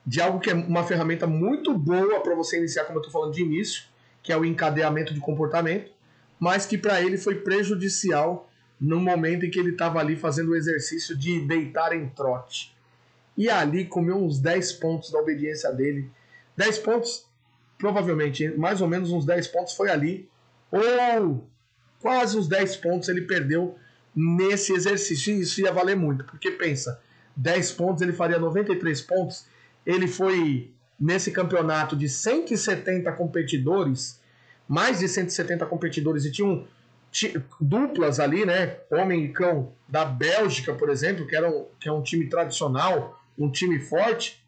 [0.05, 3.33] de algo que é uma ferramenta muito boa para você iniciar, como eu estou falando
[3.33, 3.83] de início,
[4.23, 5.91] que é o encadeamento de comportamento,
[6.39, 8.49] mas que para ele foi prejudicial
[8.79, 12.75] no momento em que ele estava ali fazendo o exercício de deitar em trote.
[13.37, 16.09] E ali comeu uns 10 pontos da obediência dele
[16.57, 17.25] 10 pontos,
[17.81, 20.29] provavelmente, mais ou menos uns 10 pontos foi ali,
[20.71, 21.49] ou
[21.99, 23.75] quase uns 10 pontos ele perdeu
[24.15, 25.33] nesse exercício.
[25.33, 27.01] E isso ia valer muito, porque pensa,
[27.35, 29.47] 10 pontos ele faria 93 pontos.
[29.83, 34.21] Ele foi nesse campeonato de 170 competidores,
[34.67, 36.67] mais de 170 competidores, e tinham
[37.59, 38.77] duplas ali, né?
[38.91, 43.19] Homem e cão da Bélgica, por exemplo, que, era um, que é um time tradicional,
[43.35, 44.40] um time forte.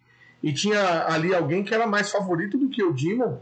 [0.44, 3.38] E tinha ali alguém que era mais favorito do que o Dimon,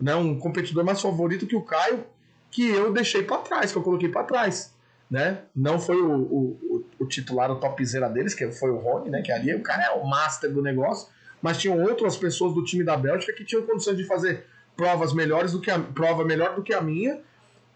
[0.00, 0.14] né?
[0.14, 2.06] um competidor mais favorito que o Caio,
[2.50, 4.74] que eu deixei para trás, que eu coloquei para trás.
[5.10, 5.42] Né?
[5.54, 9.20] Não foi o, o, o, titular, o topzera deles, que foi o Rony, né?
[9.20, 11.08] que ali o cara é o master do negócio,
[11.42, 15.52] mas tinham outras pessoas do time da Bélgica que tinham condições de fazer provas melhores
[15.52, 17.20] do que a prova melhor do que a minha,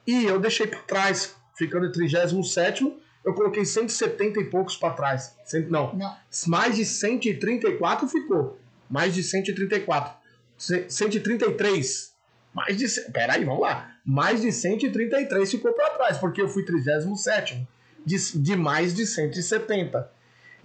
[0.06, 5.36] e eu deixei para trás, ficando em 37 eu coloquei 170 e poucos para trás.
[5.68, 6.16] Não, não,
[6.46, 8.58] mais de 134 ficou
[8.90, 10.14] mais de 134.
[10.58, 12.14] 133.
[12.52, 12.88] Mais de.
[13.12, 13.94] Peraí, vamos lá.
[14.04, 17.66] Mais de 133 ficou para trás, porque eu fui 37
[18.04, 20.10] de, de mais de 170.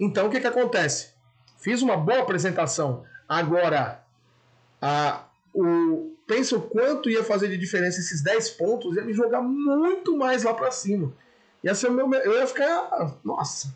[0.00, 1.10] Então o que, que acontece?
[1.58, 3.04] Fiz uma boa apresentação.
[3.28, 4.02] Agora,
[4.80, 5.24] a,
[5.54, 10.16] o, pensa o quanto ia fazer de diferença esses 10 pontos, ia me jogar muito
[10.16, 11.12] mais lá para cima.
[11.64, 12.12] Ia ser meu.
[12.14, 13.18] Eu ia ficar.
[13.24, 13.74] Nossa,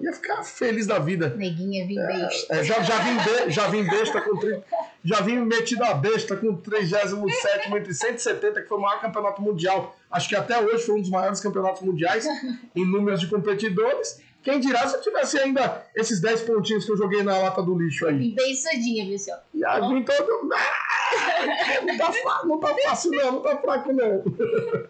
[0.00, 1.34] ia ficar feliz da vida.
[1.36, 2.54] Neguinha vim é, besta.
[2.54, 4.36] É, já, já, vim be, já vim besta com.
[4.36, 4.62] Tri,
[5.04, 9.96] já vim metido a besta com 37 entre 170, que foi o maior campeonato mundial.
[10.10, 12.26] Acho que até hoje foi um dos maiores campeonatos mundiais
[12.74, 14.20] em números de competidores.
[14.42, 17.76] Quem dirá se eu tivesse ainda esses 10 pontinhos que eu joguei na lata do
[17.76, 18.30] lixo aí.
[18.32, 19.40] Bem sudinha, viu, senhor?
[19.52, 20.50] Já vim todo.
[20.54, 24.22] Ah, não, tá, não tá fácil, não, não tá fraco, não.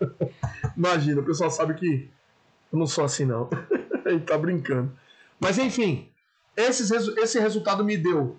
[0.76, 2.10] Imagina, o pessoal sabe que
[2.70, 3.48] eu não sou assim, não.
[4.10, 4.92] Ele tá brincando.
[5.38, 6.08] Mas enfim,
[6.56, 8.36] esse, resultado me deu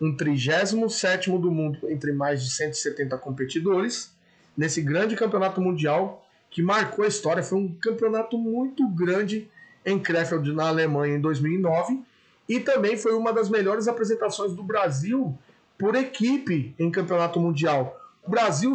[0.00, 4.12] um 37 do mundo entre mais de 170 competidores,
[4.56, 7.42] nesse grande campeonato mundial que marcou a história.
[7.42, 9.48] Foi um campeonato muito grande
[9.84, 12.02] em Krefeld, na Alemanha, em 2009.
[12.48, 15.36] E também foi uma das melhores apresentações do Brasil
[15.78, 17.98] por equipe em campeonato mundial.
[18.22, 18.74] O Brasil,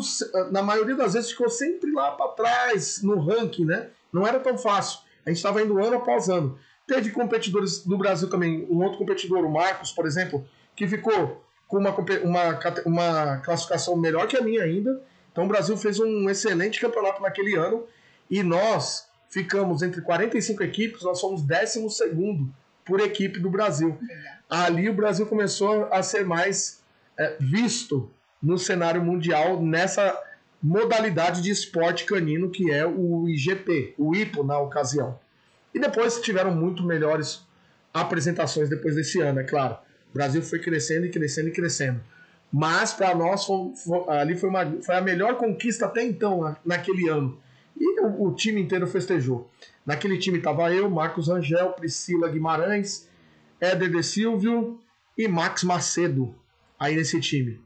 [0.52, 3.90] na maioria das vezes, ficou sempre lá para trás no ranking, né?
[4.12, 5.00] Não era tão fácil.
[5.30, 6.58] A gente estava indo ano após ano.
[6.88, 10.44] Teve competidores do Brasil também, um outro competidor, o Marcos, por exemplo,
[10.76, 15.00] que ficou com uma, uma, uma classificação melhor que a minha ainda.
[15.32, 17.86] Então o Brasil fez um excelente campeonato naquele ano
[18.28, 21.88] e nós ficamos entre 45 equipes, nós somos 12
[22.84, 23.96] por equipe do Brasil.
[24.50, 26.82] Ali o Brasil começou a ser mais
[27.16, 28.12] é, visto
[28.42, 30.20] no cenário mundial nessa
[30.62, 35.18] modalidade de esporte canino que é o IGP, o IPO na ocasião.
[35.74, 37.42] E depois tiveram muito melhores
[37.94, 39.78] apresentações depois desse ano, é claro.
[40.10, 42.02] O Brasil foi crescendo e crescendo e crescendo.
[42.52, 47.08] Mas para nós foi, foi, ali foi, uma, foi a melhor conquista até então, naquele
[47.08, 47.40] ano.
[47.80, 49.50] E o, o time inteiro festejou.
[49.86, 53.08] Naquele time estava eu, Marcos Rangel, Priscila Guimarães,
[53.62, 54.80] Éder de Silvio
[55.18, 56.36] e Max Macedo
[56.80, 57.62] aí nesse time.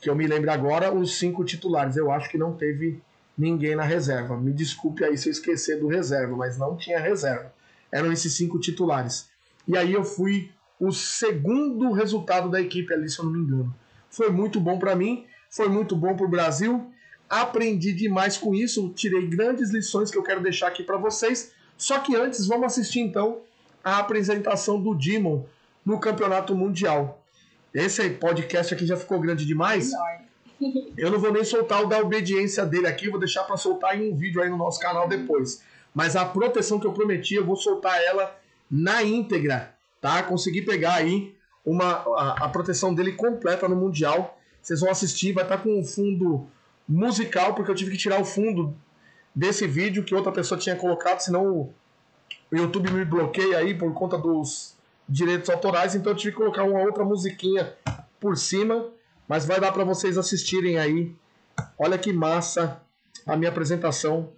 [0.00, 1.96] Que eu me lembro agora, os cinco titulares.
[1.96, 3.00] Eu acho que não teve
[3.36, 4.36] ninguém na reserva.
[4.36, 7.52] Me desculpe aí se eu esquecer do reserva, mas não tinha reserva.
[7.92, 9.28] Eram esses cinco titulares.
[9.66, 13.74] E aí eu fui o segundo resultado da equipe ali, se eu não me engano.
[14.08, 16.90] Foi muito bom para mim, foi muito bom para o Brasil.
[17.28, 21.52] Aprendi demais com isso, tirei grandes lições que eu quero deixar aqui para vocês.
[21.76, 23.40] Só que antes, vamos assistir então
[23.84, 25.44] a apresentação do Dimon
[25.84, 27.19] no Campeonato Mundial.
[27.74, 29.90] Esse podcast aqui já ficou grande demais.
[30.96, 34.12] Eu não vou nem soltar o da obediência dele aqui, vou deixar para soltar em
[34.12, 35.62] um vídeo aí no nosso canal depois.
[35.94, 38.38] Mas a proteção que eu prometi, eu vou soltar ela
[38.70, 40.22] na íntegra tá?
[40.22, 41.34] Consegui pegar aí
[41.64, 44.38] uma, a, a, proteção dele completa no Mundial.
[44.62, 46.46] Vocês vão assistir, vai estar tá com um fundo
[46.88, 48.74] musical, porque eu tive que tirar o fundo
[49.34, 51.74] desse vídeo que outra pessoa tinha colocado, senão o,
[52.50, 54.74] o YouTube me bloqueia aí por conta dos
[55.10, 57.74] direitos autorais, então eu tive que colocar uma outra musiquinha
[58.20, 58.88] por cima,
[59.26, 61.12] mas vai dar para vocês assistirem aí.
[61.76, 62.80] Olha que massa
[63.26, 64.32] a minha apresentação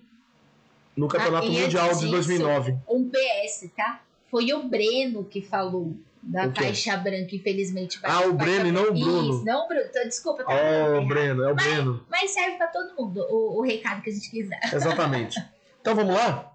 [0.97, 2.79] no Campeonato ah, Mundial de 2009.
[2.89, 4.01] Um PS, tá?
[4.31, 8.01] Foi o Breno que falou da caixa branca, infelizmente.
[8.01, 9.35] Vai ah, o Breno e não o Bruno.
[9.35, 9.85] Isso, não o Bruno.
[9.89, 10.45] Então, desculpa.
[10.45, 12.07] Tá oh, o Breno, é o mas, Breno.
[12.09, 14.61] Mas serve para todo mundo o, o, recado que a gente quiser.
[14.73, 15.39] Exatamente.
[15.81, 16.53] Então vamos lá?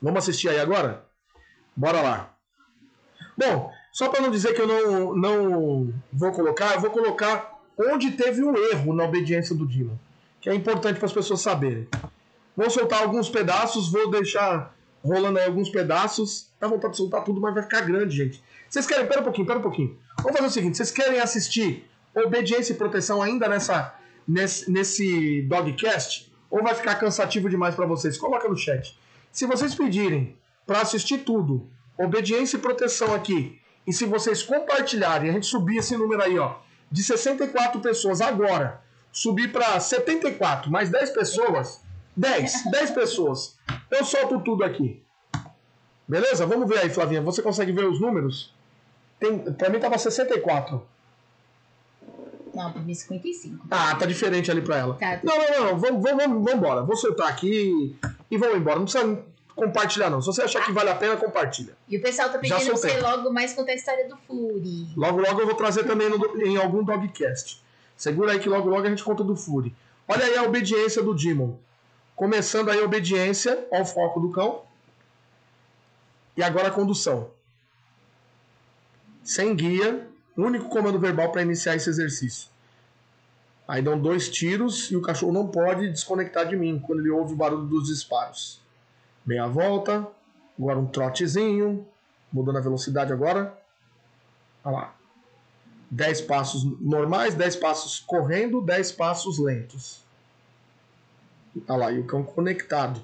[0.00, 1.04] Vamos assistir aí agora?
[1.74, 2.31] Bora lá.
[3.36, 8.12] Bom, só para não dizer que eu não, não vou colocar, eu vou colocar onde
[8.12, 9.98] teve um erro na obediência do Dima,
[10.40, 11.88] que é importante para as pessoas saberem.
[12.56, 16.50] Vou soltar alguns pedaços, vou deixar rolando aí alguns pedaços.
[16.60, 18.42] Dá vontade de soltar tudo, mas vai ficar grande, gente.
[18.68, 19.06] Vocês querem.
[19.06, 19.98] Pera um pouquinho, pera um pouquinho.
[20.18, 23.94] Vamos fazer o seguinte: vocês querem assistir Obediência e Proteção ainda nessa,
[24.26, 26.32] nesse, nesse dogcast?
[26.50, 28.18] Ou vai ficar cansativo demais para vocês?
[28.18, 28.98] Coloca no chat.
[29.30, 30.36] Se vocês pedirem
[30.66, 31.68] para assistir tudo,
[32.04, 36.56] Obediência e Proteção aqui, e se vocês compartilharem, a gente subir esse número aí, ó,
[36.90, 38.80] de 64 pessoas agora,
[39.10, 41.80] subir para 74, mais 10 pessoas,
[42.16, 43.56] 10, 10 pessoas.
[43.90, 45.02] Eu solto tudo aqui.
[46.06, 46.46] Beleza?
[46.46, 47.22] Vamos ver aí, Flavinha.
[47.22, 48.52] Você consegue ver os números?
[49.18, 50.82] Tem, pra mim tava 64.
[52.54, 53.66] Não, pra mim 55.
[53.70, 54.94] Ah, tá diferente ali pra ela.
[54.94, 55.20] Tá.
[55.22, 55.78] Não, não, não.
[55.78, 56.82] Vamos, vamos, vamos embora.
[56.82, 57.96] Vou soltar aqui
[58.30, 58.76] e vamos embora.
[58.76, 59.24] Não precisa
[59.54, 60.20] compartilhar, não.
[60.20, 61.76] Se você achar que vale a pena, compartilha.
[61.88, 64.88] E o pessoal tá pedindo pra você logo mais contar a história do Fury.
[64.96, 67.62] Logo, logo eu vou trazer também no, em algum dogcast.
[67.96, 69.74] Segura aí que logo, logo a gente conta do Fury.
[70.08, 71.56] Olha aí a obediência do Demon.
[72.16, 74.62] Começando aí a obediência ao foco do cão.
[76.36, 77.30] E agora a condução.
[79.22, 82.48] Sem guia, único comando verbal para iniciar esse exercício.
[83.68, 87.32] Aí dão dois tiros e o cachorro não pode desconectar de mim quando ele ouve
[87.34, 88.61] o barulho dos disparos.
[89.24, 90.06] Meia volta,
[90.58, 91.86] agora um trotezinho,
[92.32, 93.56] mudando a velocidade agora.
[94.64, 94.94] Olha lá.
[95.90, 100.02] 10 passos normais, 10 passos correndo, 10 passos lentos.
[101.68, 103.02] Olha lá, e o cão conectado.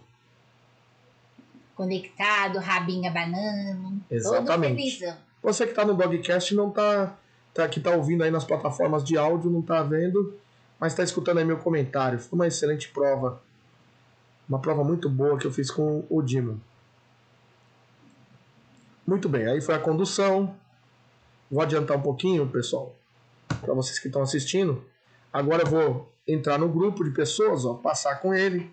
[1.74, 4.00] Conectado, rabinho abanando.
[4.10, 5.04] Exatamente.
[5.42, 7.14] Você que está no Dogcast não está
[7.52, 10.34] tá, que tá ouvindo aí nas plataformas de áudio, não está vendo,
[10.78, 12.18] mas está escutando aí meu comentário.
[12.18, 13.40] Foi uma excelente prova.
[14.48, 16.60] Uma prova muito boa que eu fiz com o Dimo.
[19.06, 20.56] Muito bem, aí foi a condução.
[21.50, 22.94] Vou adiantar um pouquinho, pessoal,
[23.60, 24.84] para vocês que estão assistindo.
[25.32, 28.70] Agora eu vou entrar no grupo de pessoas, ó, passar com ele,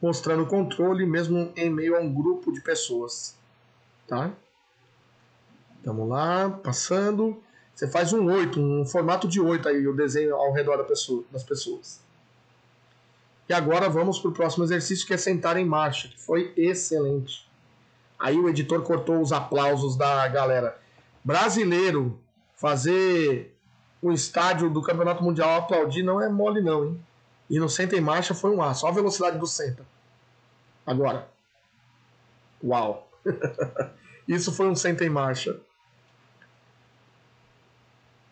[0.00, 3.36] mostrando o controle mesmo em meio a um grupo de pessoas,
[4.06, 4.32] tá?
[5.84, 7.42] Vamos lá, passando.
[7.74, 11.24] Você faz um 8, um formato de 8 aí, o desenho ao redor da pessoa,
[11.30, 12.00] das pessoas.
[13.48, 17.48] E agora vamos para o próximo exercício que é sentar em marcha, que foi excelente.
[18.18, 20.78] Aí o editor cortou os aplausos da galera.
[21.24, 22.20] Brasileiro
[22.56, 23.56] fazer
[24.02, 27.00] o estádio do Campeonato Mundial aplaudir não é mole não, hein?
[27.48, 29.86] E no senta em marcha foi um A, só a velocidade do senta.
[30.84, 31.28] Agora.
[32.62, 33.08] Uau.
[34.28, 35.58] Isso foi um senta em marcha.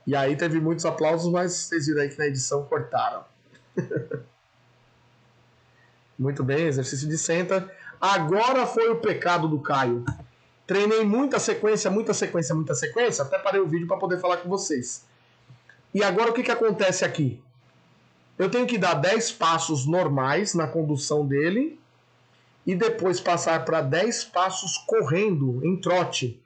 [0.07, 3.25] E aí teve muitos aplausos, mas vocês viram aí que na edição cortaram.
[6.19, 7.71] Muito bem, exercício de senta.
[8.01, 10.05] Agora foi o pecado do Caio.
[10.67, 14.49] Treinei muita sequência, muita sequência, muita sequência, até parei o vídeo para poder falar com
[14.49, 15.05] vocês.
[15.95, 17.41] E agora o que, que acontece aqui?
[18.39, 21.79] Eu tenho que dar 10 passos normais na condução dele
[22.67, 26.41] e depois passar para 10 passos correndo em trote.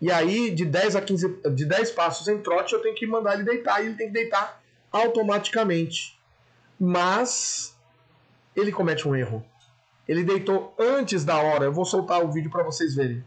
[0.00, 3.34] E aí, de 10 a 15, de 10 passos em trote, eu tenho que mandar
[3.34, 4.60] ele deitar e ele tem que deitar
[4.90, 6.18] automaticamente.
[6.80, 7.73] Mas
[8.56, 9.44] ele comete um erro.
[10.06, 11.64] Ele deitou antes da hora.
[11.64, 13.24] Eu vou soltar o vídeo para vocês verem.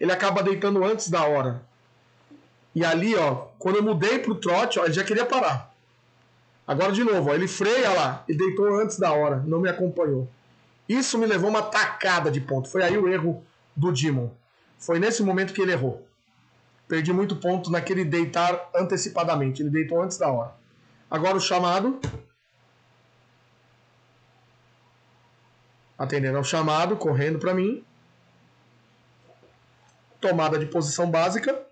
[0.00, 1.62] Ele acaba deitando antes da hora.
[2.74, 5.72] E ali, ó, quando eu mudei pro trote, ó, ele já queria parar.
[6.66, 10.28] Agora de novo, ó, ele freia lá e deitou antes da hora, não me acompanhou.
[10.88, 12.68] Isso me levou uma tacada de ponto.
[12.68, 13.42] Foi aí o erro
[13.76, 14.30] do Demon.
[14.78, 16.06] Foi nesse momento que ele errou.
[16.88, 19.62] Perdi muito ponto naquele deitar antecipadamente.
[19.62, 20.54] Ele deitou antes da hora.
[21.10, 22.00] Agora o chamado.
[26.02, 27.84] Atendendo ao chamado, correndo para mim.
[30.20, 31.64] Tomada de posição básica.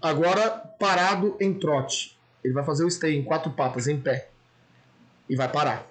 [0.00, 2.18] Agora parado em trote.
[2.42, 4.30] Ele vai fazer o stay em quatro patas, em pé.
[5.28, 5.86] E vai parar.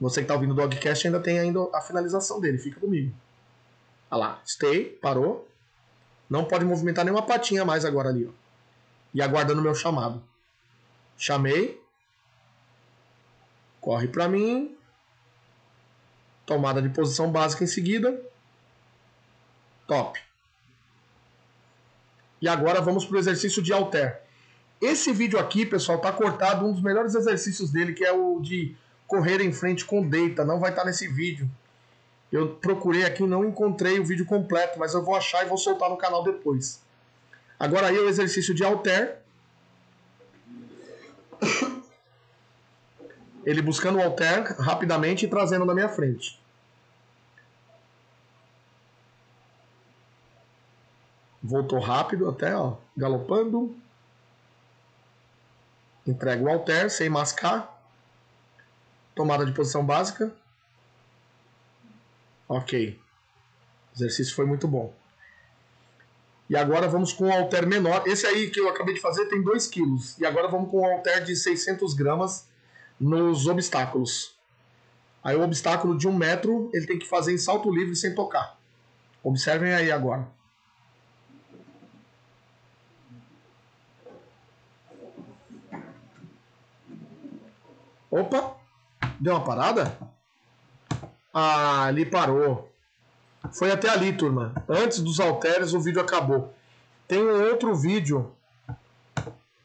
[0.00, 3.12] Você que está ouvindo o Dogcast ainda tem ainda a finalização dele, fica comigo.
[4.08, 5.48] Olha lá, stay, parou.
[6.28, 8.30] Não pode movimentar nenhuma patinha mais agora ali, ó.
[9.12, 10.22] E aguardando o meu chamado.
[11.18, 11.82] Chamei.
[13.80, 14.76] Corre para mim.
[16.44, 18.20] Tomada de posição básica em seguida.
[19.86, 20.20] Top.
[22.40, 24.22] E agora vamos para o exercício de alter.
[24.80, 28.74] Esse vídeo aqui, pessoal, tá cortado um dos melhores exercícios dele, que é o de
[29.06, 30.44] correr em frente com Deita.
[30.44, 31.50] Não vai estar nesse vídeo.
[32.32, 35.90] Eu procurei aqui não encontrei o vídeo completo, mas eu vou achar e vou soltar
[35.90, 36.80] no canal depois.
[37.58, 39.19] Agora aí o exercício de alter.
[43.44, 46.40] Ele buscando o alter rapidamente e trazendo na minha frente.
[51.42, 53.74] Voltou rápido até, ó, galopando.
[56.06, 57.80] Entrega o alter sem mascar.
[59.14, 60.32] Tomada de posição básica.
[62.46, 63.00] Ok.
[63.92, 64.92] O exercício foi muito bom.
[66.48, 68.02] E agora vamos com o halter menor.
[68.06, 69.96] Esse aí que eu acabei de fazer tem 2 kg.
[70.18, 72.49] E agora vamos com o halter de 600 gramas
[73.00, 74.34] nos obstáculos.
[75.24, 78.58] Aí o obstáculo de um metro ele tem que fazer em salto livre sem tocar.
[79.22, 80.28] Observem aí agora.
[88.10, 88.56] Opa!
[89.20, 89.96] Deu uma parada?
[91.32, 92.70] Ah, ali parou.
[93.52, 94.52] Foi até ali, turma.
[94.68, 96.52] Antes dos halteres, o vídeo acabou.
[97.06, 98.34] Tem um outro vídeo.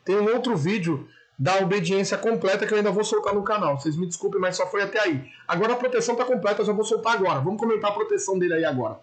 [0.04, 3.80] Tem um outro vídeo da obediência completa que eu ainda vou soltar no canal.
[3.80, 5.32] Vocês me desculpem, mas só foi até aí.
[5.48, 7.40] Agora a proteção tá completa, eu já vou soltar agora.
[7.42, 9.00] Vamos comentar a proteção dele aí agora.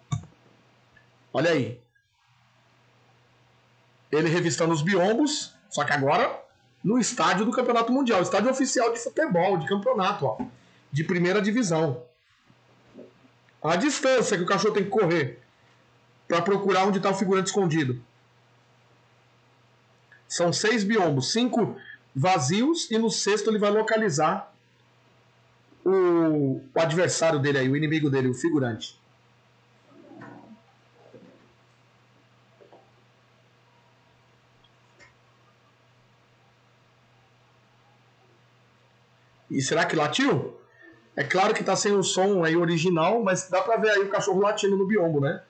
[1.31, 1.79] Olha aí.
[4.11, 6.43] Ele revistando os biombos, só que agora
[6.83, 10.37] no estádio do Campeonato Mundial, estádio oficial de futebol, de campeonato, ó,
[10.91, 12.03] de primeira divisão.
[13.63, 15.41] A distância que o cachorro tem que correr
[16.27, 18.03] para procurar onde está o figurante escondido.
[20.27, 21.77] São seis biombos, cinco
[22.15, 24.53] vazios e no sexto ele vai localizar
[25.83, 29.01] o, o adversário dele aí, o inimigo dele, o figurante.
[39.53, 40.59] E será que latiu?
[41.15, 44.09] É claro que tá sem o som aí original, mas dá pra ver aí o
[44.09, 45.43] cachorro latindo no biombo, né?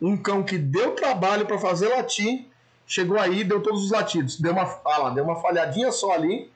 [0.00, 2.46] Um cão que deu trabalho para fazer latir,
[2.88, 4.40] chegou aí deu todos os latidos.
[4.40, 6.50] Deu uma, ah lá, deu uma falhadinha só ali,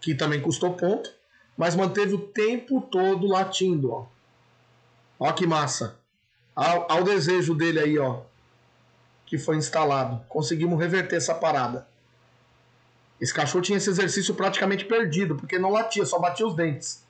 [0.00, 1.10] que também custou ponto,
[1.56, 4.06] mas manteve o tempo todo latindo, ó.
[5.18, 5.98] Ó que massa.
[6.54, 8.20] Ao, ao desejo dele aí, ó,
[9.24, 10.22] que foi instalado.
[10.28, 11.88] Conseguimos reverter essa parada.
[13.20, 17.04] Esse cachorro tinha esse exercício praticamente perdido, porque não latia, só batia os dentes.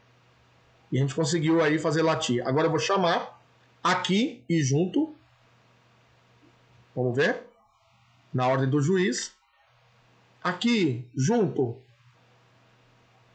[0.91, 2.47] E a gente conseguiu aí fazer latir.
[2.47, 3.41] Agora eu vou chamar
[3.83, 5.15] aqui e junto.
[6.95, 7.50] Vamos ver?
[8.33, 9.33] Na ordem do juiz.
[10.43, 11.77] Aqui, junto.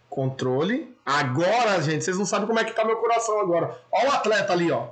[0.09, 0.95] Controle.
[1.05, 3.79] Agora, gente, vocês não sabem como é que tá meu coração agora.
[3.91, 4.89] Olha o atleta ali, ó.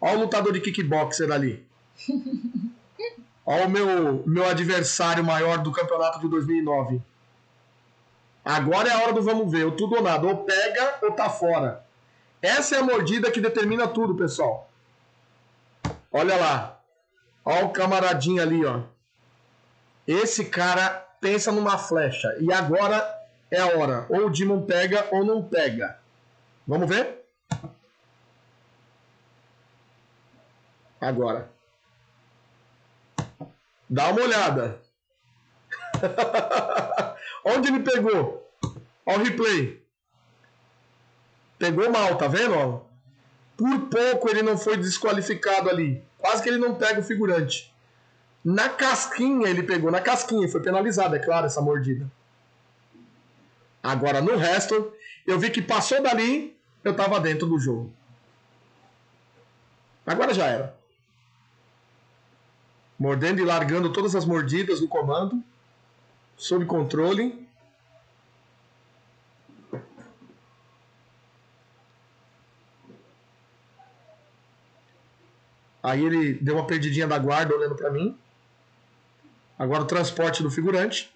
[0.00, 1.66] Olha o lutador de kickboxer ali.
[3.44, 7.02] Olha o meu, meu adversário maior do campeonato de 2009.
[8.44, 9.64] Agora é a hora do vamos ver.
[9.64, 10.26] Ou tudo ou nada.
[10.26, 11.84] Ou pega ou tá fora.
[12.40, 14.68] Essa é a mordida que determina tudo, pessoal.
[16.10, 16.80] Olha lá.
[17.44, 18.80] Olha o camaradinho ali, ó.
[20.06, 22.36] Esse cara pensa numa flecha.
[22.40, 23.02] E agora
[23.50, 24.06] é a hora.
[24.08, 25.98] Ou o Demon pega ou não pega.
[26.66, 27.24] Vamos ver?
[31.00, 31.50] Agora.
[33.88, 34.80] Dá uma olhada.
[37.44, 38.50] Onde ele pegou?
[39.04, 39.82] Olha o replay.
[41.58, 42.84] Pegou mal, tá vendo?
[43.56, 46.02] Por pouco ele não foi desqualificado ali.
[46.18, 47.71] Quase que ele não pega o figurante.
[48.44, 52.10] Na casquinha ele pegou, na casquinha, foi penalizado, é claro, essa mordida.
[53.82, 54.92] Agora no resto,
[55.26, 57.92] eu vi que passou dali, eu tava dentro do jogo.
[60.06, 60.76] Agora já era.
[62.98, 65.42] Mordendo e largando todas as mordidas no comando,
[66.36, 67.48] sob controle.
[75.82, 78.16] Aí ele deu uma perdidinha da guarda olhando para mim.
[79.62, 81.08] Agora o transporte do figurante.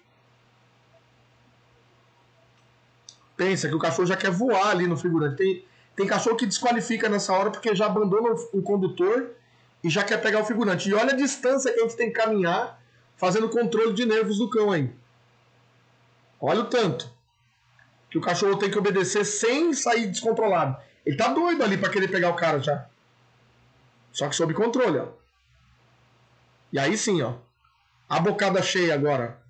[3.35, 5.35] Pensa que o cachorro já quer voar ali no figurante.
[5.35, 5.65] Tem,
[5.97, 9.31] tem cachorro que desqualifica nessa hora porque já abandona o condutor
[9.83, 10.87] e já quer pegar o figurante.
[10.87, 12.81] E olha a distância que a gente tem que caminhar
[13.17, 14.89] fazendo controle de nervos do cão aí.
[16.39, 17.11] Olha o tanto
[18.09, 20.77] que o cachorro tem que obedecer sem sair descontrolado.
[21.05, 22.87] Ele tá doido ali para querer pegar o cara já.
[24.13, 25.07] Só que sob controle, ó.
[26.71, 27.45] E aí sim, ó.
[28.09, 29.41] A bocada cheia agora.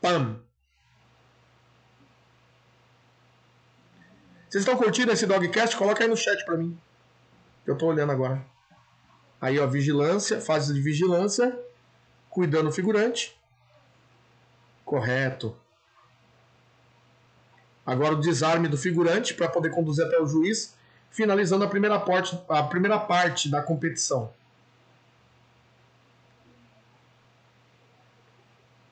[0.00, 0.40] Pam.
[4.48, 5.76] Vocês estão curtindo esse dogcast?
[5.76, 6.78] Coloca aí no chat pra mim.
[7.66, 8.42] Eu tô olhando agora.
[9.40, 11.58] Aí, ó, vigilância, fase de vigilância,
[12.30, 13.38] cuidando o figurante.
[14.84, 15.54] Correto.
[17.84, 20.74] Agora o desarme do figurante para poder conduzir até o juiz,
[21.10, 21.96] finalizando a primeira
[22.48, 24.32] a primeira parte da competição.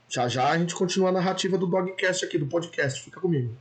[0.08, 3.02] Já já a gente continua a narrativa do Dogcast aqui, do podcast.
[3.02, 3.56] Fica comigo.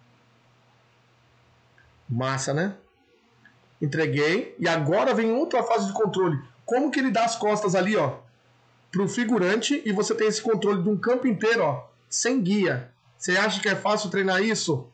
[2.08, 2.76] Massa, né?
[3.82, 4.56] Entreguei.
[4.60, 6.40] E agora vem outra fase de controle.
[6.66, 8.18] Como que ele dá as costas ali, ó,
[8.92, 12.92] pro figurante e você tem esse controle de um campo inteiro, ó, sem guia.
[13.18, 14.88] Você acha que é fácil treinar isso?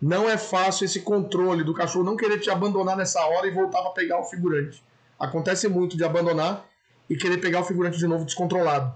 [0.00, 3.82] Não é fácil esse controle do cachorro não querer te abandonar nessa hora e voltar
[3.82, 4.82] para pegar o figurante.
[5.18, 6.66] Acontece muito de abandonar
[7.08, 8.94] e querer pegar o figurante de novo descontrolado.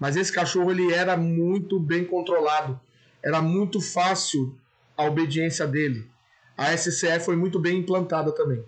[0.00, 2.80] Mas esse cachorro ele era muito bem controlado.
[3.22, 4.58] Era muito fácil
[4.96, 6.10] a obediência dele.
[6.56, 8.64] A SCE foi muito bem implantada também.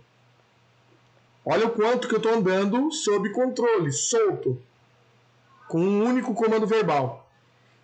[1.44, 4.60] Olha o quanto que eu estou andando sob controle, solto,
[5.68, 7.28] com um único comando verbal.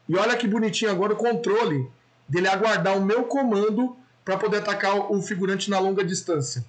[0.08, 1.90] E olha que bonitinho agora o controle
[2.28, 6.64] dele aguardar o meu comando para poder atacar o figurante na longa distância.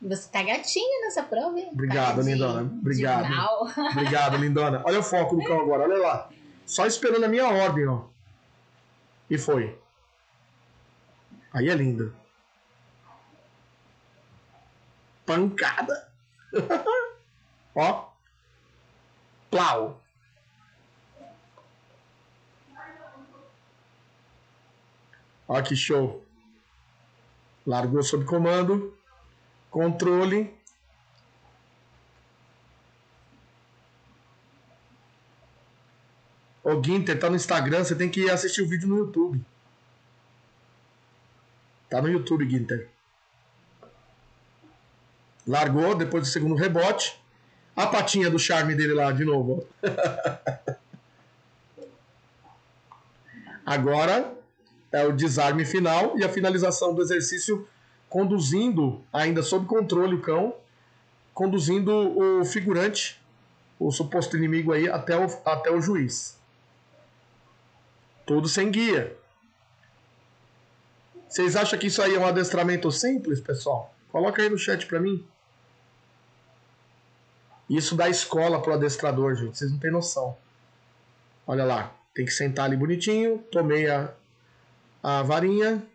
[0.00, 1.70] Você tá gatinho nessa prova, hein?
[1.72, 2.62] Obrigado, lindona.
[2.62, 3.26] Obrigado.
[3.92, 4.82] Obrigado, lindona.
[4.84, 6.30] Olha o foco do cão agora, olha lá.
[6.66, 8.04] Só esperando a minha ordem, ó.
[9.30, 9.78] E foi.
[11.52, 12.12] Aí é linda.
[15.24, 16.12] Pancada.
[17.74, 18.10] ó.
[19.50, 20.02] Plau.
[25.48, 26.22] Ó que show.
[27.64, 28.95] Largou sob comando
[29.76, 30.50] controle.
[36.64, 39.44] Ô Ginter, tá no Instagram, você tem que assistir o vídeo no YouTube.
[41.90, 42.88] Tá no YouTube, Ginter.
[45.46, 47.20] Largou depois do segundo rebote.
[47.76, 49.68] A patinha do charme dele lá de novo.
[53.66, 54.34] Agora
[54.90, 57.68] é o desarme final e a finalização do exercício
[58.16, 60.54] conduzindo, ainda sob controle, o cão,
[61.34, 63.20] conduzindo o figurante,
[63.78, 66.38] o suposto inimigo aí, até o, até o juiz.
[68.24, 69.14] Tudo sem guia.
[71.28, 73.94] Vocês acham que isso aí é um adestramento simples, pessoal?
[74.10, 75.22] Coloca aí no chat pra mim.
[77.68, 79.58] Isso dá escola pro adestrador, gente.
[79.58, 80.34] Vocês não têm noção.
[81.46, 81.92] Olha lá.
[82.14, 83.44] Tem que sentar ali bonitinho.
[83.52, 84.10] Tomei a,
[85.02, 85.86] a varinha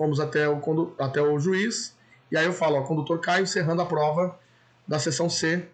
[0.00, 1.94] fomos até o, até o juiz,
[2.32, 4.40] e aí eu falo, ó, condutor Caio encerrando a prova
[4.88, 5.68] da sessão C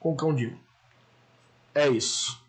[0.00, 0.58] com o cão Dio.
[1.74, 2.42] É isso.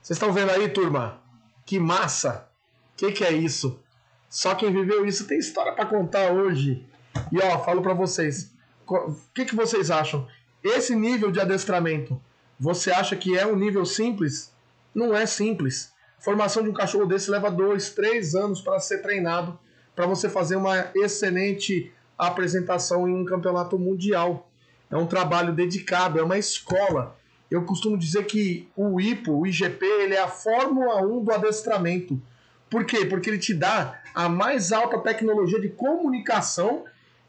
[0.00, 1.20] Vocês estão vendo aí, turma?
[1.66, 2.48] Que massa!
[2.94, 3.78] O que, que é isso?
[4.26, 6.82] Só quem viveu isso tem história para contar hoje.
[7.30, 8.54] E ó, falo para vocês,
[8.86, 10.26] o que, que vocês acham?
[10.64, 12.18] Esse nível de adestramento,
[12.58, 14.50] você acha que é um nível simples?
[14.94, 15.92] Não é simples.
[16.18, 19.58] Formação de um cachorro desse leva dois, três anos para ser treinado,
[20.00, 24.48] para você fazer uma excelente apresentação em um campeonato mundial.
[24.90, 27.18] É um trabalho dedicado, é uma escola.
[27.50, 32.18] Eu costumo dizer que o IPO, o IGP, ele é a Fórmula 1 do adestramento.
[32.70, 33.04] Por quê?
[33.04, 36.86] Porque ele te dá a mais alta tecnologia de comunicação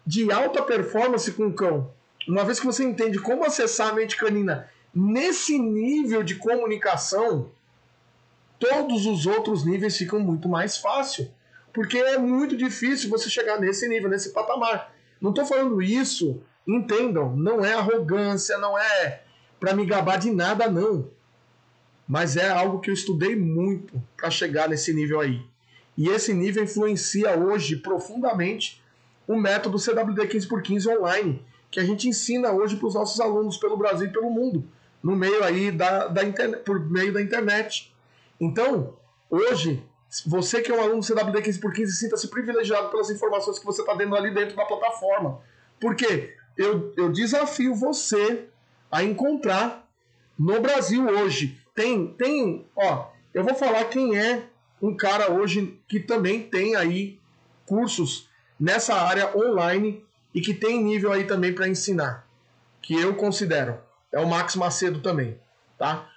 [0.07, 1.91] de alta performance com o cão.
[2.25, 7.51] Uma vez que você entende como acessar a mente canina nesse nível de comunicação,
[8.57, 11.29] todos os outros níveis ficam muito mais fácil.
[11.73, 14.93] Porque é muito difícil você chegar nesse nível, nesse patamar.
[15.21, 19.23] Não estou falando isso, entendam, não é arrogância, não é
[19.59, 21.09] para me gabar de nada, não.
[22.07, 25.45] Mas é algo que eu estudei muito para chegar nesse nível aí.
[25.97, 28.81] E esse nível influencia hoje profundamente
[29.27, 33.77] o método CWD 15x15 online, que a gente ensina hoje para os nossos alunos pelo
[33.77, 34.67] Brasil e pelo mundo,
[35.01, 36.21] no meio aí da, da
[36.65, 37.93] por meio da internet.
[38.39, 38.95] Então,
[39.29, 39.83] hoje,
[40.25, 44.15] você que é um aluno CWD 15x15, sinta-se privilegiado pelas informações que você está dando
[44.15, 45.39] ali dentro da plataforma.
[45.79, 48.47] Porque eu, eu desafio você
[48.91, 49.87] a encontrar
[50.37, 51.57] no Brasil hoje.
[51.73, 54.43] Tem, tem, ó, eu vou falar quem é
[54.81, 57.17] um cara hoje que também tem aí
[57.65, 58.29] cursos
[58.59, 62.27] nessa área online e que tem nível aí também para ensinar,
[62.81, 63.79] que eu considero.
[64.11, 65.39] É o Max Macedo também,
[65.77, 66.09] tá?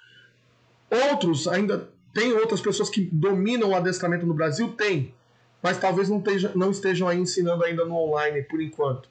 [0.89, 5.13] Outros ainda tem outras pessoas que dominam o adestramento no Brasil, tem,
[5.61, 9.09] mas talvez não, esteja, não estejam aí ensinando ainda no online por enquanto.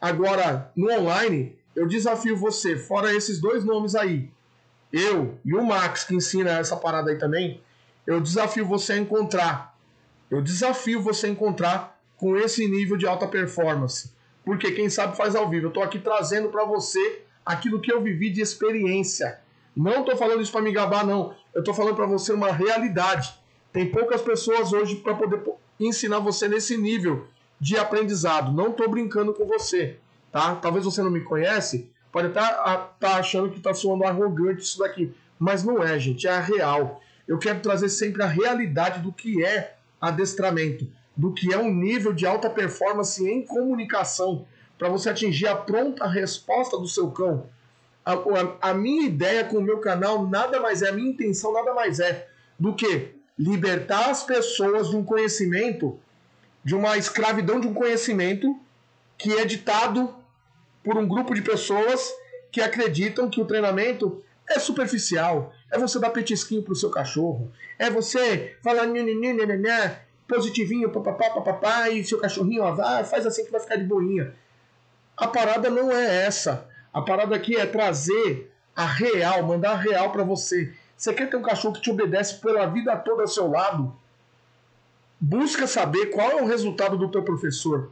[0.00, 4.30] Agora, no online, eu desafio você, fora esses dois nomes aí,
[4.92, 7.60] eu e o Max que ensina essa parada aí também,
[8.06, 9.76] eu desafio você a encontrar.
[10.30, 14.12] Eu desafio você a encontrar com esse nível de alta performance.
[14.44, 15.66] Porque quem sabe faz ao vivo.
[15.66, 19.40] Eu estou aqui trazendo para você aquilo que eu vivi de experiência.
[19.76, 21.34] Não estou falando isso para me gabar, não.
[21.54, 23.34] Eu estou falando para você uma realidade.
[23.72, 25.42] Tem poucas pessoas hoje para poder
[25.80, 27.26] ensinar você nesse nível
[27.60, 28.52] de aprendizado.
[28.52, 29.98] Não estou brincando com você,
[30.30, 30.54] tá?
[30.56, 35.12] Talvez você não me conhece, pode estar tá, achando que está soando arrogante isso daqui,
[35.38, 36.26] mas não é, gente.
[36.26, 37.00] É a real.
[37.26, 40.86] Eu quero trazer sempre a realidade do que é adestramento
[41.16, 44.46] do que é um nível de alta performance em comunicação
[44.76, 47.46] para você atingir a pronta resposta do seu cão.
[48.04, 51.52] A, a, a, minha ideia com o meu canal nada mais é, a minha intenção
[51.52, 55.98] nada mais é do que libertar as pessoas de um conhecimento,
[56.62, 58.58] de uma escravidão de um conhecimento
[59.16, 60.14] que é ditado
[60.82, 62.12] por um grupo de pessoas
[62.52, 67.88] que acreditam que o treinamento é superficial, é você dar petisquinho pro seu cachorro, é
[67.88, 68.86] você falar
[70.26, 74.34] positivinho, papapá, papapá, e seu cachorrinho, ó, vai, faz assim que vai ficar de boinha.
[75.16, 76.68] A parada não é essa.
[76.94, 80.72] A parada aqui é trazer a real, mandar a real para você.
[80.96, 83.92] Você quer ter um cachorro que te obedece pela vida toda ao seu lado?
[85.20, 87.90] Busca saber qual é o resultado do teu professor.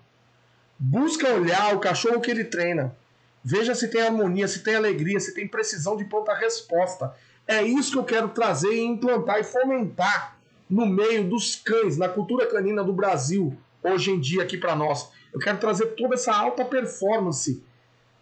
[0.79, 2.97] Busca olhar o cachorro que ele treina.
[3.43, 7.13] Veja se tem harmonia, se tem alegria, se tem precisão de pronta resposta.
[7.45, 10.39] É isso que eu quero trazer e implantar e fomentar
[10.71, 15.11] no meio dos cães, na cultura canina do Brasil, hoje em dia aqui para nós.
[15.33, 17.65] Eu quero trazer toda essa alta performance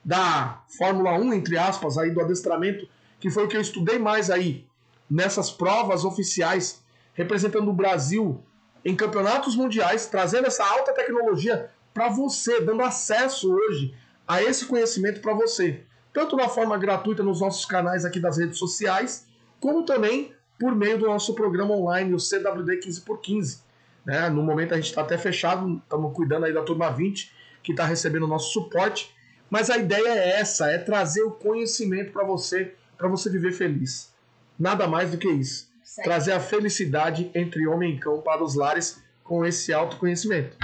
[0.04, 2.88] da Fórmula 1, entre aspas, aí do adestramento,
[3.18, 4.66] que foi o que eu estudei mais aí
[5.10, 6.82] nessas provas oficiais,
[7.14, 8.42] representando o Brasil
[8.84, 13.94] em campeonatos mundiais, trazendo essa alta tecnologia para você, dando acesso hoje
[14.26, 18.58] a esse conhecimento para você, tanto na forma gratuita nos nossos canais aqui das redes
[18.58, 19.26] sociais,
[19.58, 23.60] como também por meio do nosso programa online, o CWD 15x15.
[24.04, 24.28] Né?
[24.28, 27.84] No momento a gente está até fechado, estamos cuidando aí da turma 20, que está
[27.84, 29.14] recebendo o nosso suporte.
[29.50, 34.12] Mas a ideia é essa, é trazer o conhecimento para você, para você viver feliz.
[34.58, 35.68] Nada mais do que isso.
[35.82, 36.06] Certo.
[36.06, 40.56] Trazer a felicidade entre homem e cão para os lares com esse autoconhecimento.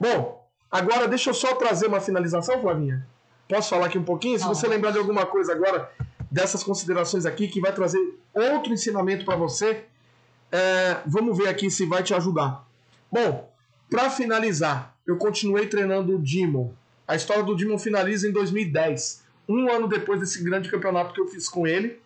[0.00, 3.06] Bom, agora deixa eu só trazer uma finalização, Flavinha.
[3.48, 4.38] Posso falar aqui um pouquinho?
[4.38, 5.90] Se você lembrar de alguma coisa agora
[6.30, 7.98] dessas considerações aqui, que vai trazer
[8.32, 9.84] outro ensinamento para você.
[10.50, 12.66] É, vamos ver aqui se vai te ajudar.
[13.10, 13.50] Bom,
[13.90, 16.70] para finalizar, eu continuei treinando o Demon.
[17.06, 21.26] A história do Demon finaliza em 2010, um ano depois desse grande campeonato que eu
[21.26, 22.00] fiz com ele.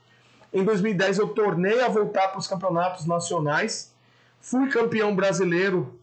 [0.52, 3.92] Em 2010 eu tornei a voltar para os campeonatos nacionais.
[4.41, 5.99] Fui campeão brasileiro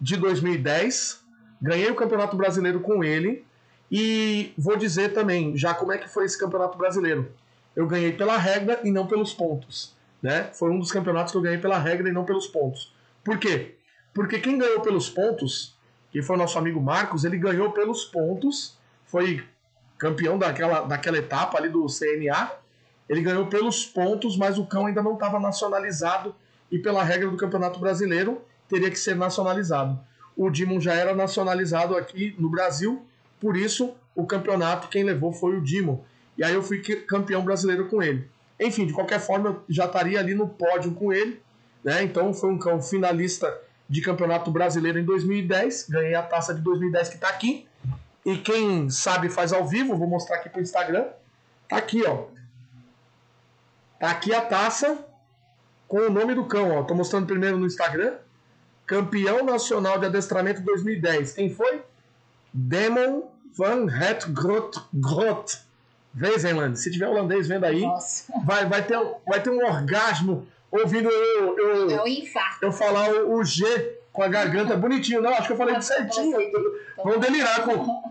[0.00, 1.20] de 2010.
[1.60, 3.44] Ganhei o campeonato brasileiro com ele.
[3.90, 7.30] E vou dizer também, já como é que foi esse campeonato brasileiro.
[7.76, 9.94] Eu ganhei pela regra e não pelos pontos.
[10.20, 10.50] Né?
[10.52, 12.92] Foi um dos campeonatos que eu ganhei pela regra e não pelos pontos.
[13.22, 13.76] Por quê?
[14.12, 15.76] Porque quem ganhou pelos pontos,
[16.12, 18.76] que foi o nosso amigo Marcos, ele ganhou pelos pontos,
[19.06, 19.42] foi
[19.98, 22.52] campeão daquela, daquela etapa ali do CNA.
[23.08, 26.34] Ele ganhou pelos pontos, mas o cão ainda não estava nacionalizado
[26.70, 29.98] e pela regra do Campeonato Brasileiro teria que ser nacionalizado.
[30.36, 33.04] O Dimon já era nacionalizado aqui no Brasil,
[33.40, 36.00] por isso o campeonato quem levou foi o Dimon.
[36.36, 38.28] E aí eu fui campeão brasileiro com ele.
[38.58, 41.40] Enfim, de qualquer forma, eu já estaria ali no pódio com ele.
[41.84, 42.02] Né?
[42.02, 43.52] Então foi um cão finalista
[43.92, 45.90] de campeonato brasileiro em 2010.
[45.90, 47.68] Ganhei a taça de 2010 que está aqui.
[48.24, 51.04] E quem sabe faz ao vivo, vou mostrar aqui para o Instagram.
[51.68, 52.24] Tá aqui, ó.
[54.00, 55.04] Tá aqui a taça
[55.86, 56.82] com o nome do cão, ó.
[56.84, 58.14] Tô mostrando primeiro no Instagram.
[58.86, 61.32] Campeão nacional de adestramento 2010.
[61.32, 61.82] Quem foi?
[62.50, 65.60] Demon van Het Grot Grot.
[66.14, 66.78] Wezenland.
[66.78, 67.84] Se tiver holandês vendo aí,
[68.44, 72.64] vai, vai, ter, vai ter um orgasmo ouvindo eu, eu, é um infarto.
[72.64, 73.64] eu falar o, o, G
[74.10, 75.20] com a garganta bonitinho.
[75.20, 76.38] Não, acho que eu falei certinho.
[76.96, 78.02] Vamos delirar com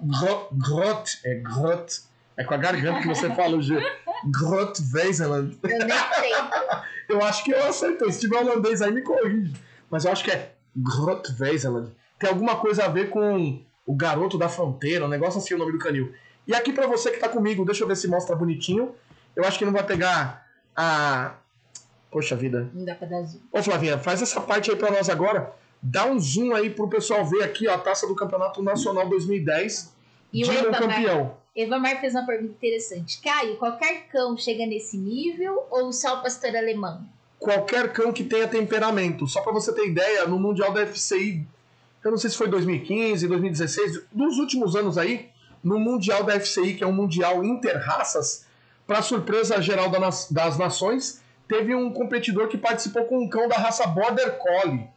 [0.53, 1.19] Grot.
[1.25, 2.01] É Grot.
[2.37, 3.75] É com a garganta que você fala o G.
[4.25, 5.57] Grot Wezenland.
[5.63, 6.31] Eu nem sei.
[7.09, 8.11] eu acho que eu acertei.
[8.11, 9.53] Se tiver holandês aí, me corrige.
[9.89, 11.91] Mas eu acho que é Grot Wezenland.
[12.17, 15.71] Tem alguma coisa a ver com o garoto da fronteira, um negócio assim o nome
[15.71, 16.13] do canil.
[16.47, 18.95] E aqui para você que tá comigo, deixa eu ver se mostra bonitinho.
[19.35, 21.35] Eu acho que não vai pegar a.
[22.11, 22.69] Poxa vida.
[22.73, 23.39] Não dá pra dar zoom.
[23.51, 25.53] Ô Flavinha, faz essa parte aí pra nós agora.
[25.81, 29.95] Dá um zoom aí pro pessoal ver aqui ó, a taça do Campeonato Nacional 2010.
[30.33, 31.37] E o campeão.
[31.55, 33.19] Evamar fez uma pergunta interessante.
[33.21, 37.01] Caio, qualquer cão chega nesse nível ou só o pastor alemão?
[37.39, 39.27] Qualquer cão que tenha temperamento.
[39.27, 41.45] Só para você ter ideia, no Mundial da FCI,
[42.03, 45.29] eu não sei se foi 2015, 2016, dos últimos anos aí,
[45.63, 48.45] no Mundial da FCI, que é um Mundial interraças,
[48.87, 53.85] para surpresa geral das nações, teve um competidor que participou com um cão da raça
[53.85, 54.87] Border Collie.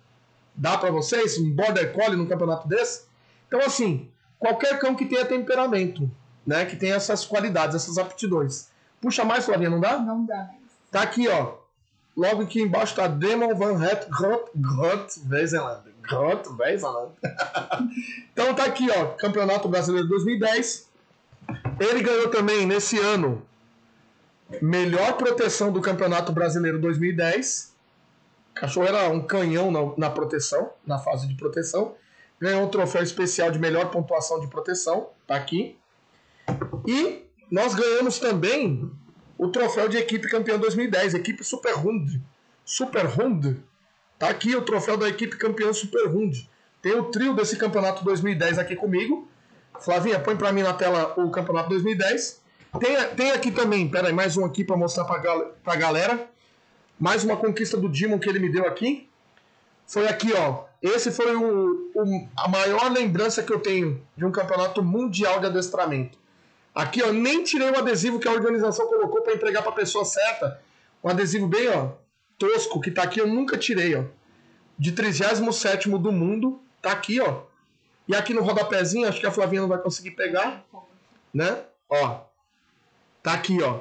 [0.54, 3.06] Dá para vocês um Border Collie num campeonato desse?
[3.48, 4.08] Então, assim,
[4.38, 6.08] qualquer cão que tenha temperamento,
[6.46, 8.68] né, que tenha essas qualidades, essas aptidões.
[9.00, 9.98] Puxa mais, Flavinha, não dá?
[9.98, 10.60] Não dá mais.
[10.92, 11.54] Tá aqui, ó.
[12.16, 15.82] Logo aqui embaixo tá Demon Van Het Grot Grot Wezenland.
[16.02, 17.10] Grot Wezenland.
[18.32, 19.06] então tá aqui, ó.
[19.06, 20.88] Campeonato Brasileiro 2010.
[21.80, 23.42] Ele ganhou também nesse ano
[24.60, 27.74] melhor proteção do Campeonato Brasileiro 2010.
[28.50, 31.94] O cachorro era um canhão na, na proteção, na fase de proteção.
[32.40, 35.10] Ganhou um troféu especial de melhor pontuação de proteção.
[35.26, 35.78] Tá aqui.
[36.86, 38.90] E nós ganhamos também
[39.38, 42.20] o troféu de equipe campeã 2010, equipe Super Hund.
[42.64, 43.56] Super Hund.
[44.18, 46.48] Tá aqui o troféu da equipe campeã Super Hund.
[46.80, 49.28] Tem o trio desse campeonato 2010 aqui comigo.
[49.80, 52.43] Flavinha, põe para mim na tela o campeonato 2010.
[52.78, 55.16] Tem, tem aqui também, pera aí, mais um aqui para mostrar para
[55.64, 56.28] a galera.
[56.98, 59.08] Mais uma conquista do Dimon que ele me deu aqui.
[59.86, 60.64] Foi aqui, ó.
[60.82, 65.46] Esse foi o, o, a maior lembrança que eu tenho de um campeonato mundial de
[65.46, 66.18] adestramento.
[66.74, 70.04] Aqui, ó, nem tirei o adesivo que a organização colocou para entregar para a pessoa
[70.04, 70.60] certa.
[71.02, 71.92] Um adesivo bem, ó,
[72.36, 74.04] tosco que tá aqui, eu nunca tirei, ó.
[74.76, 77.42] De 37 do mundo, tá aqui, ó.
[78.08, 80.64] E aqui no rodapézinho, acho que a Flavinha não vai conseguir pegar,
[81.32, 81.62] né?
[81.88, 82.33] Ó.
[83.24, 83.80] Tá aqui, ó.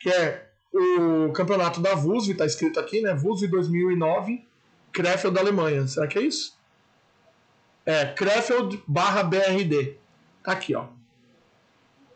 [0.00, 3.12] Que é o campeonato da VUSV, tá escrito aqui, né?
[3.12, 4.42] VUSV 2009,
[4.90, 5.86] Krefeld da Alemanha.
[5.86, 6.58] Será que é isso?
[7.84, 9.98] É, Krefeld barra BRD.
[10.42, 10.86] Tá aqui, ó.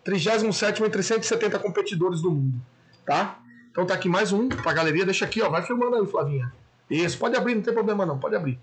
[0.03, 2.59] 37 entre 170 competidores do mundo,
[3.05, 3.39] tá?
[3.71, 5.05] Então tá aqui mais um pra galeria.
[5.05, 5.51] Deixa aqui, ó.
[5.51, 6.55] Vai filmando aí, Flavinha.
[6.89, 8.59] Isso, pode abrir, não tem problema não, pode abrir.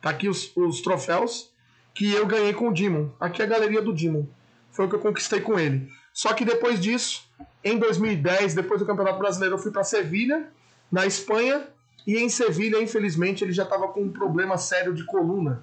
[0.00, 1.52] Tá aqui os, os troféus
[1.92, 3.10] que eu ganhei com o Dimon.
[3.20, 4.24] Aqui é a galeria do Dimon.
[4.70, 5.92] Foi o que eu conquistei com ele.
[6.14, 7.28] Só que depois disso,
[7.62, 10.48] em 2010, depois do Campeonato Brasileiro, eu fui para Sevilha,
[10.90, 11.68] na Espanha,
[12.06, 15.62] e em Sevilha, infelizmente, ele já estava com um problema sério de coluna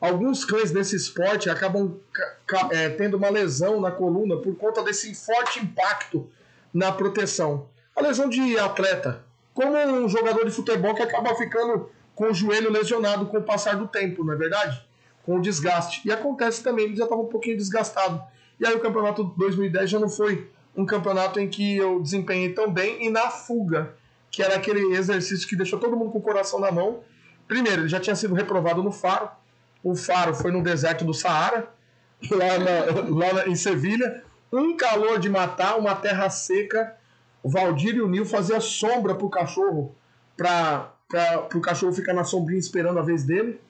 [0.00, 1.98] alguns cães nesse esporte acabam
[2.70, 6.28] é, tendo uma lesão na coluna por conta desse forte impacto
[6.72, 7.68] na proteção.
[7.94, 12.70] A lesão de atleta, como um jogador de futebol que acaba ficando com o joelho
[12.70, 14.84] lesionado com o passar do tempo, não é verdade?
[15.24, 16.06] Com o desgaste.
[16.06, 18.22] E acontece também, ele já estava um pouquinho desgastado.
[18.60, 22.72] E aí o campeonato 2010 já não foi um campeonato em que eu desempenhei tão
[22.72, 23.94] bem e na fuga,
[24.30, 27.00] que era aquele exercício que deixou todo mundo com o coração na mão.
[27.46, 29.30] Primeiro, ele já tinha sido reprovado no faro,
[29.82, 31.68] o faro foi no deserto do Saara,
[32.30, 34.22] lá, na, lá em Sevilha.
[34.52, 36.96] Um calor de matar, uma terra seca.
[37.42, 39.94] O Valdir e o Nil faziam sombra pro cachorro,
[40.36, 40.92] para
[41.54, 43.60] o cachorro ficar na sombrinha esperando a vez dele.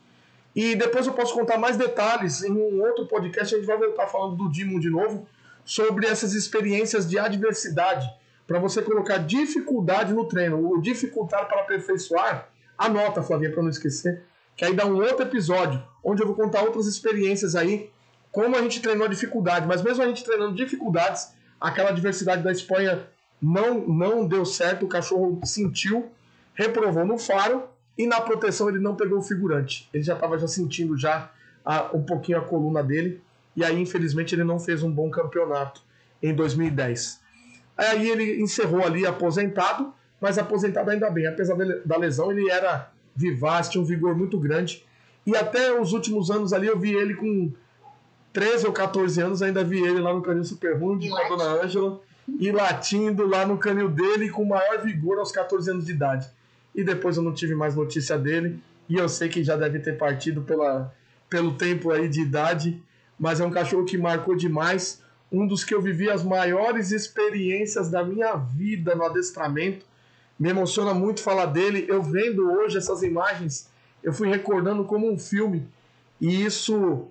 [0.54, 3.54] E depois eu posso contar mais detalhes em um outro podcast.
[3.54, 5.26] A gente vai voltar falando do Dimon de novo,
[5.64, 8.08] sobre essas experiências de adversidade.
[8.46, 14.22] para você colocar dificuldade no treino, o dificultar para aperfeiçoar, anota, Flavinha, para não esquecer,
[14.56, 17.90] que aí dá um outro episódio, onde eu vou contar outras experiências aí,
[18.32, 21.28] como a gente treinou a dificuldade, mas mesmo a gente treinando dificuldades,
[21.60, 23.06] aquela diversidade da Espanha
[23.40, 26.10] não, não deu certo, o cachorro sentiu,
[26.54, 27.64] reprovou no faro,
[27.98, 29.88] e na proteção ele não pegou o figurante.
[29.92, 31.32] Ele já estava já sentindo já
[31.64, 33.20] a, um pouquinho a coluna dele.
[33.56, 35.82] E aí, infelizmente, ele não fez um bom campeonato
[36.22, 37.20] em 2010.
[37.76, 41.26] Aí ele encerrou ali aposentado, mas aposentado ainda bem.
[41.26, 44.86] Apesar da lesão, ele era vivaz, tinha um vigor muito grande.
[45.26, 47.52] E até os últimos anos ali eu vi ele com
[48.32, 51.64] 13 ou 14 anos, ainda vi ele lá no canil Super Hund com a dona
[51.64, 52.00] Ângela
[52.38, 56.30] e latindo lá no canil dele com maior vigor aos 14 anos de idade
[56.78, 58.62] e depois eu não tive mais notícia dele.
[58.88, 60.94] E eu sei que já deve ter partido pela,
[61.28, 62.80] pelo tempo aí de idade,
[63.18, 65.02] mas é um cachorro que marcou demais.
[65.30, 69.84] Um dos que eu vivi as maiores experiências da minha vida no adestramento.
[70.38, 71.84] Me emociona muito falar dele.
[71.88, 73.68] Eu vendo hoje essas imagens,
[74.00, 75.66] eu fui recordando como um filme.
[76.20, 77.08] E isso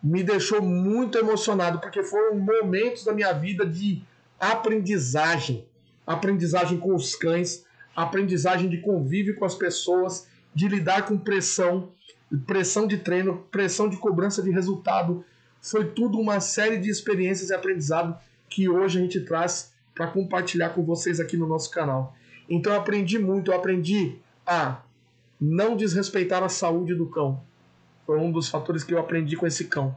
[0.00, 4.00] me deixou muito emocionado, porque foram momentos da minha vida de
[4.38, 5.66] aprendizagem.
[6.06, 7.66] Aprendizagem com os cães,
[8.02, 11.90] aprendizagem de convívio com as pessoas, de lidar com pressão,
[12.46, 15.24] pressão de treino, pressão de cobrança de resultado.
[15.60, 18.16] Foi tudo uma série de experiências e aprendizado
[18.48, 22.14] que hoje a gente traz para compartilhar com vocês aqui no nosso canal.
[22.48, 24.80] Então eu aprendi muito, eu aprendi a
[25.40, 27.42] não desrespeitar a saúde do cão.
[28.06, 29.94] Foi um dos fatores que eu aprendi com esse cão.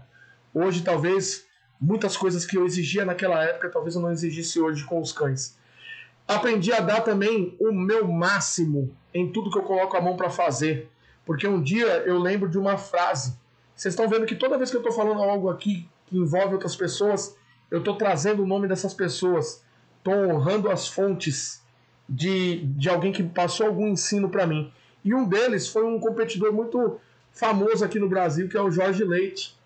[0.53, 1.45] Hoje talvez
[1.79, 5.55] muitas coisas que eu exigia naquela época, talvez eu não exigisse hoje com os cães.
[6.35, 10.29] Aprendi a dar também o meu máximo em tudo que eu coloco a mão para
[10.29, 10.89] fazer.
[11.25, 13.35] Porque um dia eu lembro de uma frase.
[13.75, 16.75] Vocês estão vendo que toda vez que eu estou falando algo aqui que envolve outras
[16.75, 17.35] pessoas,
[17.69, 19.63] eu estou trazendo o nome dessas pessoas.
[19.97, 21.61] Estou honrando as fontes
[22.07, 24.71] de, de alguém que passou algum ensino para mim.
[25.03, 26.99] E um deles foi um competidor muito
[27.31, 29.57] famoso aqui no Brasil, que é o Jorge Leite.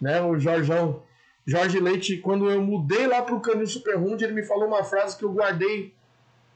[0.00, 0.20] Né?
[0.22, 1.02] O Jorjão.
[1.46, 4.82] Jorge Leite, quando eu mudei lá para o Canil Super Hund, ele me falou uma
[4.82, 5.94] frase que eu guardei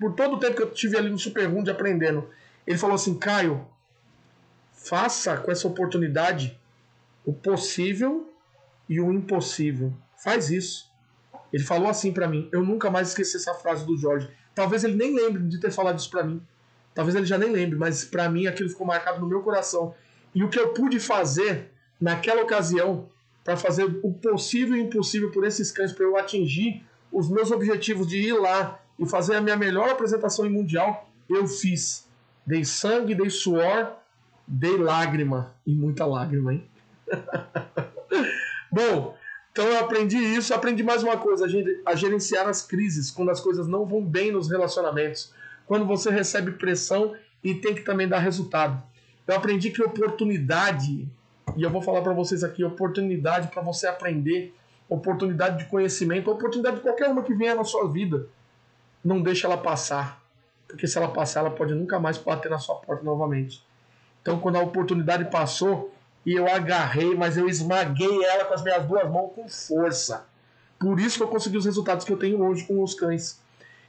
[0.01, 2.27] por todo o tempo que eu tive ali no Super aprendendo.
[2.67, 3.67] Ele falou assim: Caio,
[4.73, 6.59] faça com essa oportunidade
[7.25, 8.33] o possível
[8.89, 9.93] e o impossível.
[10.17, 10.91] Faz isso.
[11.53, 12.49] Ele falou assim para mim.
[12.51, 14.29] Eu nunca mais esqueci essa frase do Jorge.
[14.55, 16.43] Talvez ele nem lembre de ter falado isso para mim.
[16.95, 19.95] Talvez ele já nem lembre, mas para mim aquilo ficou marcado no meu coração.
[20.35, 21.71] E o que eu pude fazer
[22.01, 23.09] naquela ocasião
[23.45, 27.51] para fazer o possível e o impossível por esses cães para eu atingir os meus
[27.51, 32.07] objetivos de ir lá e fazer a minha melhor apresentação em mundial, eu fiz.
[32.47, 33.95] Dei sangue, dei suor,
[34.47, 35.55] dei lágrima.
[35.67, 36.69] E muita lágrima, hein?
[38.71, 39.17] Bom,
[39.51, 41.47] então eu aprendi isso, aprendi mais uma coisa,
[41.87, 45.33] a gerenciar as crises, quando as coisas não vão bem nos relacionamentos,
[45.67, 48.83] quando você recebe pressão e tem que também dar resultado.
[49.27, 51.09] Eu aprendi que oportunidade,
[51.57, 54.55] e eu vou falar para vocês aqui, oportunidade para você aprender,
[54.89, 58.29] oportunidade de conhecimento, oportunidade de qualquer uma que venha na sua vida
[59.05, 60.21] não deixa ela passar.
[60.67, 63.65] Porque se ela passar, ela pode nunca mais bater na sua porta novamente.
[64.23, 65.93] Então, quando a oportunidade passou,
[66.25, 70.27] e eu agarrei, mas eu esmaguei ela com as minhas duas mãos com força.
[70.79, 73.41] Por isso que eu consegui os resultados que eu tenho hoje com os cães.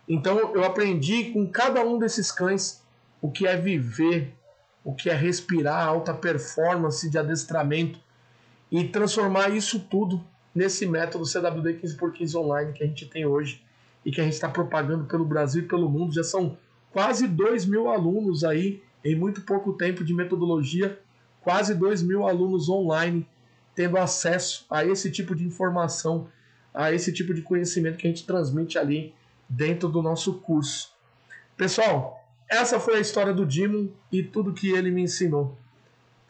[0.07, 2.81] Então, eu aprendi com cada um desses cães
[3.21, 4.33] o que é viver,
[4.83, 7.99] o que é respirar, alta performance de adestramento
[8.71, 10.25] e transformar isso tudo
[10.55, 13.63] nesse método CWD 15x15 online que a gente tem hoje
[14.05, 16.13] e que a gente está propagando pelo Brasil e pelo mundo.
[16.13, 16.57] Já são
[16.91, 20.99] quase 2 mil alunos aí em muito pouco tempo de metodologia,
[21.41, 23.27] quase 2 mil alunos online
[23.73, 26.27] tendo acesso a esse tipo de informação,
[26.73, 29.13] a esse tipo de conhecimento que a gente transmite ali
[29.47, 30.93] dentro do nosso curso.
[31.57, 35.57] Pessoal, essa foi a história do Dimo e tudo que ele me ensinou.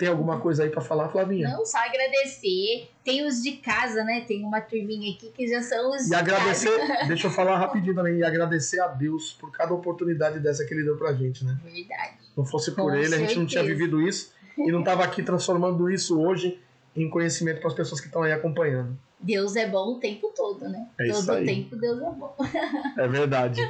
[0.01, 1.47] Tem alguma coisa aí para falar, Flavinha?
[1.47, 2.89] Não, só agradecer.
[3.05, 4.25] Tem os de casa, né?
[4.27, 7.05] Tem uma turminha aqui que já são os e de agradecer, casa.
[7.05, 10.83] deixa eu falar rapidinho também, e agradecer a Deus por cada oportunidade dessa que ele
[10.83, 11.55] deu pra gente, né?
[11.63, 12.17] Verdade.
[12.35, 13.23] Não fosse por Com ele, certeza.
[13.23, 16.59] a gente não tinha vivido isso e não tava aqui transformando isso hoje
[16.95, 18.97] em conhecimento para as pessoas que estão aí acompanhando.
[19.19, 20.88] Deus é bom o tempo todo, né?
[20.99, 21.45] É todo isso aí.
[21.45, 22.35] tempo Deus é bom.
[22.97, 23.61] É verdade.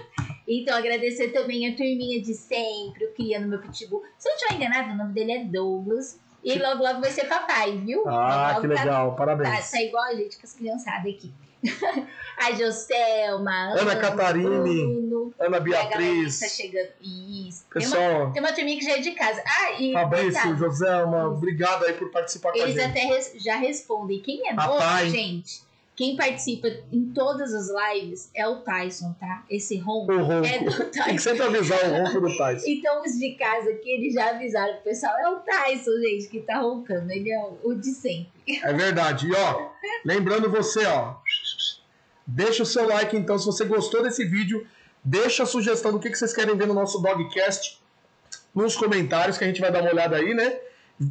[0.60, 4.04] Então, agradecer também a turminha de sempre, o Criando Meu Pitbull.
[4.18, 6.20] Se eu não estiver enganado, o nome dele é Douglas.
[6.44, 8.04] E logo, logo vai ser papai, viu?
[8.08, 9.70] Ah, que legal, tá, parabéns.
[9.70, 11.32] Tá, tá igual a gente com as criançadas aqui.
[12.38, 16.40] a Joselma, Ana, Ana Catarine, Bruno, Ana Beatriz.
[16.40, 16.90] tá chegando.
[17.00, 17.66] Isso.
[17.72, 18.02] Pessoal.
[18.02, 19.44] Tem uma, tem uma turminha que já é de casa.
[19.46, 19.94] Ah, e.
[19.94, 22.90] Fabrício, Joselma, obrigado aí por participar com Eles a gente.
[22.90, 24.20] até res, já respondem.
[24.22, 25.62] Quem é novo, gente?
[26.02, 29.46] Quem participa em todas as lives é o Tyson, tá?
[29.48, 30.48] Esse ronco, O ronco.
[30.48, 31.20] é do Tem que Tyson.
[31.20, 32.66] sempre avisar o ronco do Tyson.
[32.68, 35.14] Então, os de casa aqui, eles já avisaram pro pessoal.
[35.20, 37.12] É o Tyson, gente, que tá roncando.
[37.12, 38.32] Ele é o, o de sempre.
[38.64, 39.28] É verdade.
[39.28, 39.70] E ó,
[40.04, 41.18] lembrando você, ó,
[42.26, 44.66] deixa o seu like então se você gostou desse vídeo,
[45.04, 47.80] deixa a sugestão do que que vocês querem ver no nosso Dogcast
[48.56, 50.60] nos comentários que a gente vai dar uma olhada aí, né?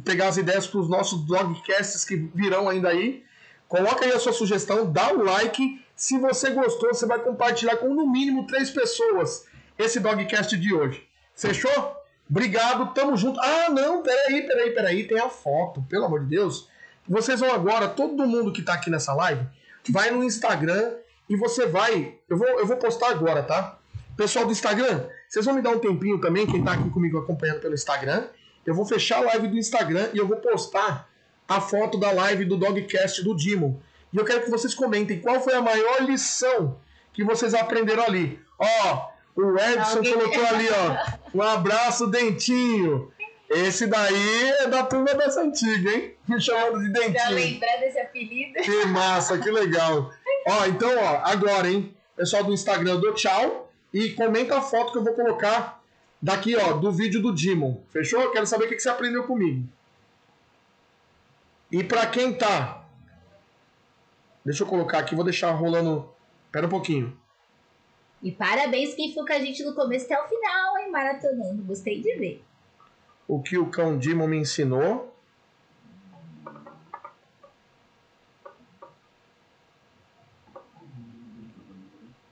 [0.03, 3.23] Pegar as ideias para os nossos Dogcasts que virão ainda aí.
[3.71, 5.81] Coloca aí a sua sugestão, dá o like.
[5.95, 9.45] Se você gostou, você vai compartilhar com no mínimo três pessoas
[9.79, 11.07] esse Dogcast de hoje.
[11.33, 11.95] Fechou?
[12.29, 13.39] Obrigado, tamo junto.
[13.39, 16.67] Ah, não, peraí, peraí, peraí, tem a foto, pelo amor de Deus.
[17.07, 19.47] Vocês vão agora, todo mundo que tá aqui nessa live,
[19.89, 20.95] vai no Instagram
[21.29, 22.15] e você vai.
[22.27, 23.79] Eu vou, eu vou postar agora, tá?
[24.17, 27.61] Pessoal do Instagram, vocês vão me dar um tempinho também, quem tá aqui comigo acompanhando
[27.61, 28.25] pelo Instagram.
[28.65, 31.09] Eu vou fechar a live do Instagram e eu vou postar
[31.55, 33.81] a foto da live do Dogcast do Dimo.
[34.13, 36.77] E eu quero que vocês comentem qual foi a maior lição
[37.13, 38.39] que vocês aprenderam ali.
[38.57, 41.21] Ó, o Edson Alguém- colocou ali, ó.
[41.33, 43.11] Um abraço, Dentinho.
[43.49, 46.13] Esse daí é da turma dessa antiga, hein?
[46.27, 47.35] Me chamando de Dentinho.
[47.35, 48.53] lembrar desse apelido.
[48.61, 50.09] Que massa, que legal.
[50.47, 51.93] Ó, então, ó, agora, hein?
[52.15, 53.69] Pessoal do Instagram, eu dou tchau.
[53.93, 55.81] E comenta a foto que eu vou colocar
[56.21, 57.81] daqui, ó, do vídeo do Dimon.
[57.91, 58.21] Fechou?
[58.21, 59.67] Eu quero saber o que que você aprendeu comigo.
[61.71, 62.85] E pra quem tá.
[64.43, 66.09] Deixa eu colocar aqui, vou deixar rolando.
[66.51, 67.17] Pera um pouquinho.
[68.21, 70.91] E parabéns quem ficou com a gente no começo até o final, hein?
[70.91, 71.63] Maratonando.
[71.63, 72.43] Gostei de ver.
[73.27, 75.15] O que o cão Dimon me ensinou.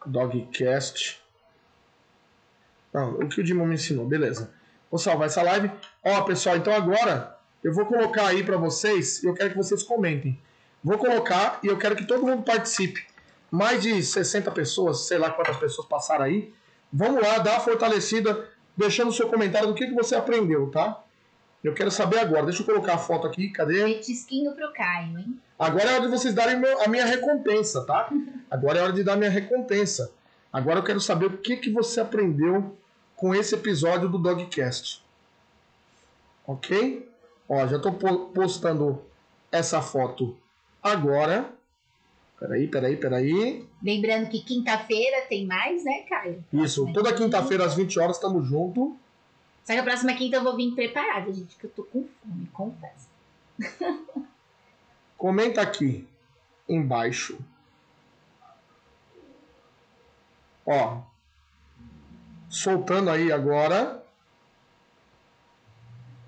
[0.05, 1.21] Dogcast.
[2.91, 4.51] Não, o que o Dimon me ensinou, beleza.
[4.91, 5.71] Vou salvar essa live.
[6.03, 9.83] Ó, pessoal, então agora eu vou colocar aí pra vocês e eu quero que vocês
[9.83, 10.39] comentem.
[10.83, 13.05] Vou colocar e eu quero que todo mundo participe.
[13.51, 16.53] Mais de 60 pessoas, sei lá quantas pessoas passaram aí.
[16.91, 18.47] Vamos lá, dá uma fortalecida,
[18.77, 21.03] deixando o seu comentário do que, que você aprendeu, tá?
[21.63, 22.45] Eu quero saber agora.
[22.45, 23.83] Deixa eu colocar a foto aqui, cadê?
[23.83, 25.39] Petisquinho pro Caio, hein?
[25.57, 28.09] Agora é hora de vocês darem meu- a minha recompensa, tá?
[28.49, 30.11] Agora é hora de dar a minha recompensa.
[30.53, 32.77] Agora eu quero saber o que, que você aprendeu
[33.15, 35.03] com esse episódio do Dogcast.
[36.47, 37.08] Ok?
[37.49, 39.03] Ó, já tô po- postando
[39.51, 40.37] essa foto
[40.83, 41.51] agora.
[42.39, 43.67] Peraí, peraí, peraí.
[43.83, 46.43] Lembrando que quinta-feira tem mais, né, Caio?
[46.53, 48.95] Isso, toda quinta-feira às 20 horas estamos junto.
[49.65, 52.47] Só que a próxima quinta eu vou vir preparada, gente, que eu tô com fome,
[52.53, 53.09] confesso.
[55.17, 56.07] Comenta aqui
[56.67, 57.37] embaixo.
[60.65, 61.01] Ó,
[62.47, 64.01] soltando aí agora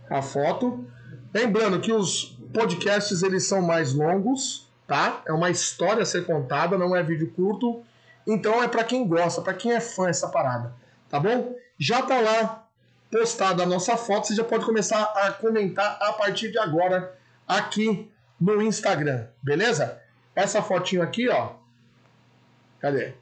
[0.09, 0.85] a foto.
[1.33, 5.21] Lembrando que os podcasts eles são mais longos, tá?
[5.25, 7.83] É uma história a ser contada, não é vídeo curto.
[8.27, 10.73] Então é para quem gosta, para quem é fã essa parada,
[11.09, 11.55] tá bom?
[11.79, 12.67] Já tá lá
[13.11, 18.09] postada a nossa foto, você já pode começar a comentar a partir de agora aqui
[18.39, 19.99] no Instagram, beleza?
[20.35, 21.53] Essa fotinho aqui, ó.
[22.79, 23.13] Cadê?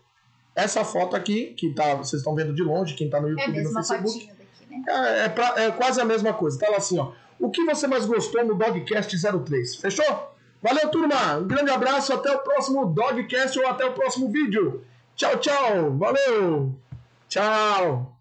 [0.56, 3.46] Essa foto aqui, que tá, vocês estão vendo de longe, quem tá no É a
[3.46, 4.28] YouTube e no mesma Facebook.
[4.28, 4.84] daqui, né?
[4.88, 6.60] É, é pra- é quase a mesma coisa.
[6.60, 7.12] Tá lá assim, ó.
[7.40, 9.76] O que você mais gostou no Dogcast 03?
[9.78, 10.36] Fechou?
[10.62, 11.38] Valeu, turma.
[11.38, 12.14] Um grande abraço.
[12.14, 14.84] Até o próximo Dogcast ou até o próximo vídeo.
[15.16, 15.98] Tchau, tchau.
[15.98, 16.76] Valeu.
[17.30, 18.19] Tchau.